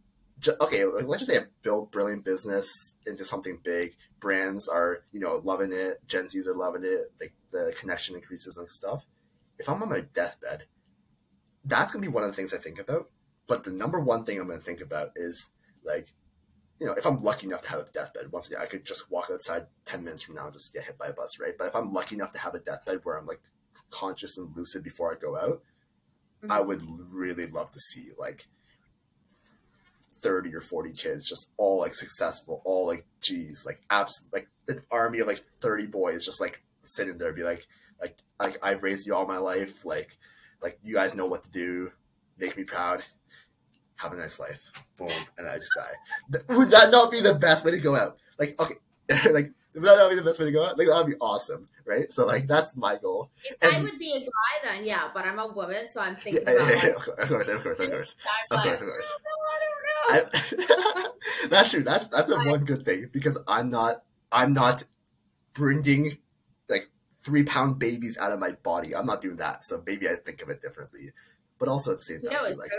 okay, 0.48 0.86
let's 0.86 1.20
just 1.20 1.32
say 1.32 1.38
I 1.38 1.46
build 1.62 1.92
brilliant 1.92 2.24
business 2.24 2.94
into 3.06 3.26
something 3.26 3.60
big. 3.64 3.96
Brands 4.20 4.68
are, 4.68 5.04
you 5.12 5.20
know, 5.20 5.42
loving 5.44 5.72
it. 5.72 5.98
Gen 6.08 6.26
Zs 6.26 6.48
are 6.48 6.56
loving 6.56 6.84
it. 6.84 7.12
Like 7.20 7.34
the 7.52 7.74
connection 7.80 8.16
increases 8.16 8.58
and 8.58 8.70
stuff. 8.70 9.06
If 9.60 9.70
I'm 9.70 9.82
on 9.84 9.90
my 9.90 10.02
deathbed, 10.14 10.64
that's 11.66 11.92
gonna 11.92 12.02
be 12.02 12.08
one 12.08 12.24
of 12.24 12.30
the 12.30 12.36
things 12.36 12.54
I 12.54 12.58
think 12.58 12.80
about. 12.80 13.10
But 13.48 13.64
the 13.64 13.72
number 13.72 14.00
one 14.00 14.26
thing 14.26 14.40
I'm 14.40 14.48
gonna 14.48 14.60
think 14.60 14.82
about 14.82 15.12
is 15.16 15.50
like, 15.84 16.14
you 16.80 16.88
know, 16.88 16.94
if 16.94 17.06
I'm 17.06 17.22
lucky 17.22 17.46
enough 17.46 17.62
to 17.64 17.70
have 17.70 17.80
a 17.82 17.92
deathbed, 17.94 18.32
once 18.32 18.48
again, 18.48 18.62
I 18.62 18.66
could 18.66 18.86
just 18.86 19.12
walk 19.12 19.30
outside 19.32 19.68
ten 19.86 20.04
minutes 20.04 20.24
from 20.24 20.36
now 20.36 20.46
and 20.46 20.54
just 20.54 20.74
get 20.74 20.84
hit 20.84 20.98
by 20.98 21.08
a 21.08 21.14
bus, 21.14 21.40
right? 21.40 21.54
But 21.58 21.68
if 21.68 21.76
I'm 21.76 21.94
lucky 21.94 22.16
enough 22.16 22.32
to 22.34 22.40
have 22.40 22.56
a 22.56 22.60
deathbed 22.60 23.02
where 23.04 23.18
I'm 23.18 23.28
like 23.28 23.42
conscious 23.92 24.38
and 24.38 24.56
lucid 24.56 24.84
before 24.84 25.14
I 25.14 25.20
go 25.20 25.38
out, 25.38 25.62
mm-hmm. 26.42 26.52
I 26.52 26.62
would 26.62 26.82
really 27.12 27.46
love 27.46 27.70
to 27.72 27.80
see 27.80 28.10
like 28.18 28.48
30 30.22 30.54
or 30.56 30.62
40 30.62 30.94
kids 30.94 31.28
just 31.28 31.50
all 31.58 31.80
like 31.80 31.96
successful 31.96 32.62
all 32.66 32.88
like 32.88 33.06
geez 33.22 33.64
like 33.66 33.82
abs 33.90 34.28
like 34.32 34.48
an 34.68 34.82
army 34.92 35.20
of 35.20 35.28
like 35.28 35.44
30 35.62 35.88
boys 35.88 36.24
just 36.24 36.40
like 36.40 36.62
sitting 36.82 37.18
there 37.18 37.34
be 37.34 37.44
like 37.44 37.68
like 38.00 38.18
like 38.40 38.58
i've 38.64 38.84
raised 38.84 39.06
you 39.06 39.16
all 39.16 39.26
my 39.26 39.38
life 39.38 39.84
like 39.86 40.18
like 40.62 40.80
you 40.84 40.94
guys 40.94 41.16
know 41.16 41.26
what 41.26 41.44
to 41.44 41.52
do, 41.52 41.92
make 42.38 42.56
me 42.56 42.64
proud, 42.64 43.04
have 43.96 44.14
a 44.14 44.16
nice 44.16 44.40
life. 44.40 44.64
Boom, 44.98 45.10
and 45.38 45.48
I 45.48 45.58
just 45.58 45.72
die. 45.76 46.44
Would 46.50 46.72
that 46.72 46.92
not 46.92 47.12
be 47.12 47.22
the 47.22 47.34
best 47.34 47.66
way 47.66 47.72
to 47.72 47.80
go 47.80 47.96
out? 47.96 48.18
Like, 48.40 48.60
okay, 48.60 48.76
like 49.32 49.52
would 49.74 49.84
that 49.84 49.98
not 49.98 50.10
be 50.10 50.16
the 50.16 50.24
best 50.24 50.40
way 50.40 50.46
to 50.46 50.52
go 50.52 50.66
out? 50.66 50.78
Like 50.78 50.88
that 50.88 50.98
would 50.98 51.12
be 51.12 51.18
awesome, 51.20 51.68
right? 51.86 52.12
So 52.12 52.26
like 52.26 52.48
that's 52.48 52.76
my 52.76 52.98
goal. 52.98 53.32
If 53.44 53.58
and, 53.62 53.76
I 53.76 53.82
would 53.82 53.98
be 53.98 54.12
a 54.12 54.20
guy, 54.20 54.76
then 54.76 54.86
yeah, 54.86 55.10
but 55.14 55.26
I'm 55.26 55.40
a 55.40 55.48
woman, 55.48 55.90
so 55.90 56.02
I'm 56.02 56.16
thinking. 56.16 56.44
Yeah, 56.46 56.54
yeah, 56.54 56.80
yeah, 56.84 56.90
of 56.90 57.02
course, 57.02 57.18
of 57.18 57.30
course, 57.30 57.50
of 57.50 57.64
course, 57.64 57.80
of 57.80 57.90
course, 57.90 58.16
of 58.52 58.60
course, 58.62 58.82
of 58.82 58.88
course. 58.88 59.14
I 60.10 61.10
that's 61.50 61.72
true. 61.72 61.84
That's 61.84 62.08
that's 62.08 62.28
the 62.28 62.38
one 62.38 62.62
good 62.66 62.86
thing 62.86 63.10
because 63.12 63.42
I'm 63.48 63.70
not 63.70 64.04
I'm 64.32 64.54
not 64.54 64.86
bringing 65.54 66.18
like 66.70 66.90
three 67.22 67.44
pound 67.44 67.80
babies 67.80 68.18
out 68.18 68.32
of 68.32 68.40
my 68.40 68.52
body. 68.52 68.96
I'm 68.96 69.06
not 69.06 69.22
doing 69.22 69.38
that. 69.38 69.64
So 69.64 69.84
maybe 69.86 70.08
I 70.08 70.16
think 70.16 70.42
of 70.42 70.50
it 70.50 70.62
differently. 70.62 71.12
But 71.60 71.70
also 71.70 71.92
at 71.92 72.00
the 72.00 72.04
same 72.06 72.22
time, 72.22 72.38
it's 72.46 72.60
like, 72.60 72.70
so 72.72 72.78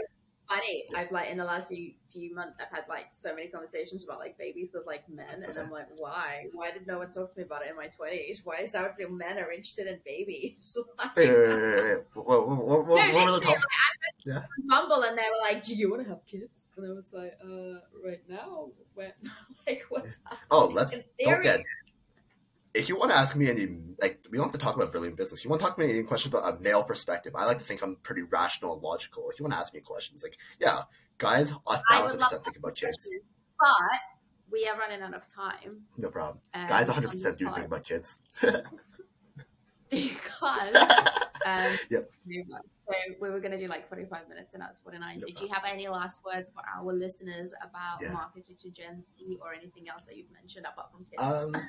funny. 0.52 0.84
I've 0.96 1.12
like 1.12 1.30
in 1.30 1.38
the 1.38 1.44
last 1.44 1.68
few 1.68 1.92
few 2.12 2.34
months, 2.34 2.58
I've 2.60 2.74
had 2.74 2.84
like 2.88 3.06
so 3.10 3.34
many 3.34 3.48
conversations 3.48 4.04
about 4.04 4.18
like 4.18 4.36
babies 4.38 4.70
with 4.72 4.86
like 4.86 5.08
men, 5.08 5.42
and 5.46 5.58
I'm 5.58 5.70
like, 5.70 5.88
why? 5.96 6.46
Why 6.52 6.70
did 6.70 6.86
no 6.86 6.98
one 6.98 7.10
talk 7.10 7.32
to 7.32 7.40
me 7.40 7.44
about 7.44 7.62
it 7.62 7.70
in 7.70 7.76
my 7.76 7.88
twenties? 7.88 8.42
Why 8.44 8.58
is 8.60 8.72
that 8.72 8.96
men 9.10 9.38
are 9.38 9.50
interested 9.50 9.86
in 9.86 10.00
babies? 10.04 10.76
like, 10.98 11.16
wait, 11.16 11.28
wait, 11.28 11.48
wait, 11.48 11.84
wait. 11.84 11.98
What, 12.14 12.26
what, 12.26 12.48
what, 12.48 12.86
what, 12.86 13.06
no, 13.08 13.14
what 13.14 13.24
were 13.26 13.32
the 13.32 13.40
top- 13.40 13.54
like, 13.54 13.62
yeah. 14.24 14.44
Bumble, 14.68 15.02
and 15.02 15.18
they 15.18 15.22
were 15.22 15.40
like, 15.42 15.62
"Do 15.64 15.74
you 15.74 15.90
want 15.90 16.02
to 16.04 16.08
have 16.08 16.24
kids?" 16.26 16.70
And 16.76 16.90
I 16.90 16.94
was 16.94 17.12
like, 17.12 17.36
"Uh, 17.42 17.80
right 18.04 18.22
now, 18.28 18.68
when? 18.94 19.12
like, 19.66 19.84
what's?" 19.88 20.18
Oh, 20.50 20.66
let's 20.66 20.98
don't 21.20 21.42
get 21.42 21.62
if 22.74 22.88
you 22.88 22.96
want 22.96 23.10
to 23.10 23.16
ask 23.16 23.36
me 23.36 23.48
any, 23.50 23.68
like, 24.00 24.24
we 24.30 24.38
don't 24.38 24.46
have 24.46 24.52
to 24.52 24.58
talk 24.58 24.76
about 24.76 24.92
brilliant 24.92 25.16
business. 25.16 25.40
If 25.40 25.44
you 25.44 25.50
want 25.50 25.60
to 25.60 25.66
talk 25.66 25.76
to 25.76 25.82
me 25.82 25.90
any 25.90 26.02
questions 26.02 26.34
about 26.34 26.54
a 26.54 26.60
male 26.60 26.82
perspective, 26.82 27.34
I 27.36 27.44
like 27.44 27.58
to 27.58 27.64
think 27.64 27.82
I'm 27.82 27.96
pretty 27.96 28.22
rational 28.22 28.72
and 28.72 28.82
logical. 28.82 29.30
If 29.30 29.38
you 29.38 29.44
want 29.44 29.54
to 29.54 29.58
ask 29.58 29.74
me 29.74 29.80
questions, 29.80 30.22
like, 30.22 30.38
yeah, 30.58 30.82
guys, 31.18 31.52
a 31.68 31.78
thousand 31.90 32.20
percent 32.20 32.44
think 32.44 32.56
about 32.56 32.74
kids. 32.74 33.08
But 33.58 33.68
we 34.50 34.66
are 34.68 34.78
running 34.78 35.02
out 35.02 35.14
of 35.14 35.26
time. 35.26 35.82
No 35.96 36.08
problem. 36.08 36.38
Um, 36.54 36.66
guys, 36.66 36.88
100 36.88 37.10
percent 37.10 37.38
do 37.38 37.48
think 37.50 37.66
about 37.66 37.84
kids. 37.84 38.18
because 39.90 40.74
um, 41.46 41.70
yep. 41.90 42.10
So 42.88 42.94
we 43.20 43.30
were 43.30 43.40
going 43.40 43.52
to 43.52 43.58
do 43.58 43.68
like 43.68 43.88
45 43.88 44.28
minutes 44.28 44.54
and 44.54 44.62
that's 44.62 44.78
49. 44.80 45.20
So 45.20 45.26
do 45.28 45.44
you 45.44 45.52
have 45.52 45.64
any 45.70 45.88
last 45.88 46.24
words 46.24 46.50
for 46.52 46.62
our 46.76 46.92
listeners 46.92 47.52
about 47.62 48.00
yeah. 48.00 48.12
marketing 48.12 48.56
to 48.60 48.70
Gen 48.70 49.02
Z 49.02 49.38
or 49.40 49.52
anything 49.52 49.88
else 49.88 50.04
that 50.06 50.16
you've 50.16 50.32
mentioned 50.32 50.66
apart 50.66 50.90
from 50.90 51.04
kids? 51.04 51.22
Um, 51.22 51.68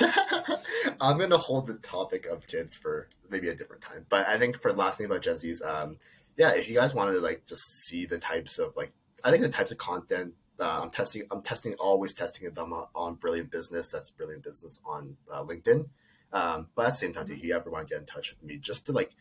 I'm 1.00 1.18
gonna 1.18 1.38
hold 1.38 1.66
the 1.66 1.74
topic 1.74 2.26
of 2.26 2.46
kids 2.46 2.76
for 2.76 3.08
maybe 3.30 3.48
a 3.48 3.54
different 3.54 3.82
time. 3.82 4.06
But 4.08 4.26
I 4.26 4.38
think 4.38 4.60
for 4.60 4.72
the 4.72 4.78
last 4.78 4.98
thing 4.98 5.06
about 5.06 5.22
Gen 5.22 5.38
Z's, 5.38 5.62
um, 5.62 5.98
yeah, 6.36 6.50
if 6.50 6.68
you 6.68 6.74
guys 6.74 6.94
wanted 6.94 7.12
to 7.12 7.20
like 7.20 7.46
just 7.46 7.62
see 7.84 8.06
the 8.06 8.18
types 8.18 8.58
of 8.58 8.74
like, 8.76 8.92
I 9.24 9.30
think 9.30 9.42
the 9.42 9.48
types 9.48 9.72
of 9.72 9.78
content 9.78 10.34
uh, 10.60 10.80
I'm 10.82 10.90
testing, 10.90 11.22
I'm 11.30 11.42
testing, 11.42 11.74
always 11.74 12.12
testing 12.12 12.52
them 12.52 12.72
on, 12.72 12.86
on 12.94 13.14
Brilliant 13.14 13.50
Business. 13.50 13.88
That's 13.88 14.10
Brilliant 14.10 14.42
Business 14.42 14.80
on 14.84 15.16
uh, 15.32 15.44
LinkedIn. 15.44 15.86
Um, 16.32 16.68
but 16.74 16.86
at 16.86 16.90
the 16.90 16.96
same 16.96 17.12
time, 17.12 17.30
if 17.30 17.42
you 17.42 17.54
ever 17.54 17.70
want 17.70 17.86
to 17.86 17.94
get 17.94 18.00
in 18.00 18.06
touch 18.06 18.30
with 18.30 18.42
me, 18.42 18.58
just 18.58 18.86
to 18.86 18.92
like, 18.92 19.12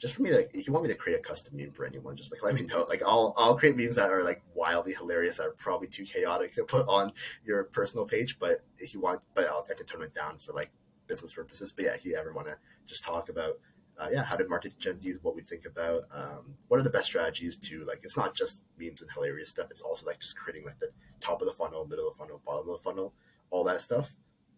just 0.00 0.16
for 0.16 0.22
me, 0.22 0.32
like, 0.32 0.50
if 0.54 0.66
you 0.66 0.72
want 0.72 0.84
me 0.86 0.90
to 0.90 0.96
create 0.96 1.18
a 1.18 1.22
custom 1.22 1.56
meme 1.56 1.72
for 1.72 1.84
anyone, 1.84 2.16
just 2.16 2.32
like 2.32 2.42
let 2.42 2.54
me 2.54 2.62
know. 2.62 2.86
Like, 2.88 3.02
I'll 3.06 3.34
I'll 3.36 3.56
create 3.56 3.76
memes 3.76 3.96
that 3.96 4.10
are 4.10 4.24
like 4.24 4.42
wildly 4.54 4.94
hilarious, 4.94 5.36
that 5.36 5.46
are 5.46 5.52
probably 5.52 5.88
too 5.88 6.04
chaotic 6.04 6.54
to 6.54 6.64
put 6.64 6.88
on 6.88 7.12
your 7.44 7.64
personal 7.64 8.06
page. 8.06 8.38
But 8.38 8.64
if 8.78 8.94
you 8.94 9.00
want, 9.00 9.20
but 9.34 9.46
I'll 9.46 9.64
I 9.70 9.74
can 9.74 9.86
turn 9.86 10.02
it 10.02 10.14
down 10.14 10.38
for 10.38 10.54
like 10.54 10.70
business 11.06 11.34
purposes. 11.34 11.70
But 11.70 11.84
yeah, 11.84 11.92
if 11.92 12.04
you 12.04 12.16
ever 12.16 12.32
want 12.32 12.48
to 12.48 12.56
just 12.86 13.04
talk 13.04 13.28
about 13.28 13.54
uh, 14.00 14.08
yeah, 14.10 14.22
how 14.22 14.36
to 14.36 14.48
market 14.48 14.78
Gen 14.78 14.98
Z, 14.98 15.16
what 15.20 15.36
we 15.36 15.42
think 15.42 15.66
about, 15.66 16.04
um, 16.12 16.54
what 16.68 16.80
are 16.80 16.82
the 16.82 16.90
best 16.90 17.04
strategies 17.04 17.56
to 17.56 17.84
like. 17.84 18.00
It's 18.02 18.16
not 18.16 18.34
just 18.34 18.62
memes 18.78 19.02
and 19.02 19.10
hilarious 19.10 19.50
stuff. 19.50 19.70
It's 19.70 19.82
also 19.82 20.06
like 20.06 20.18
just 20.18 20.36
creating 20.36 20.64
like 20.64 20.80
the 20.80 20.88
top 21.20 21.42
of 21.42 21.46
the 21.46 21.52
funnel, 21.52 21.86
middle 21.86 22.08
of 22.08 22.14
the 22.14 22.18
funnel, 22.18 22.40
bottom 22.46 22.68
of 22.68 22.78
the 22.78 22.82
funnel, 22.82 23.12
all 23.50 23.64
that 23.64 23.80
stuff. 23.80 24.16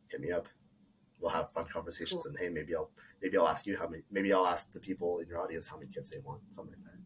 Hit 0.09 0.21
me 0.21 0.31
up. 0.31 0.47
We'll 1.23 1.31
have 1.31 1.53
fun 1.53 1.67
conversations, 1.73 2.25
cool. 2.25 2.31
and 2.31 2.39
hey, 2.39 2.49
maybe 2.49 2.75
I'll 2.75 2.91
maybe 3.23 3.39
I'll 3.39 3.47
ask 3.47 3.65
you 3.65 3.79
how 3.79 3.87
many. 3.89 4.03
Maybe 4.11 4.33
I'll 4.33 4.47
ask 4.47 4.71
the 4.73 4.81
people 4.81 5.21
in 5.21 5.29
your 5.29 5.41
audience 5.41 5.69
how 5.69 5.77
many 5.77 5.89
kids 5.89 6.11
they 6.11 6.19
want, 6.19 6.41
something 6.53 6.75
like 6.75 6.85
that. 6.85 6.99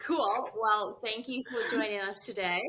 cool. 0.06 0.48
Well, 0.60 1.00
thank 1.04 1.28
you 1.28 1.42
for 1.50 1.76
joining 1.76 1.98
us 1.98 2.24
today, 2.24 2.62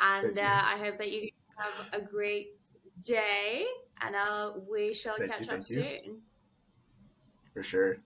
and 0.00 0.36
uh, 0.36 0.42
I 0.42 0.76
hope 0.78 0.98
that 0.98 1.12
you 1.12 1.28
have 1.58 2.02
a 2.02 2.04
great 2.04 2.66
day, 3.02 3.64
and 4.00 4.16
uh, 4.16 4.54
we 4.68 4.92
shall 4.92 5.16
thank 5.16 5.30
catch 5.30 5.46
you, 5.46 5.54
up 5.54 5.64
soon. 5.64 6.22
For 7.54 7.62
sure. 7.62 7.98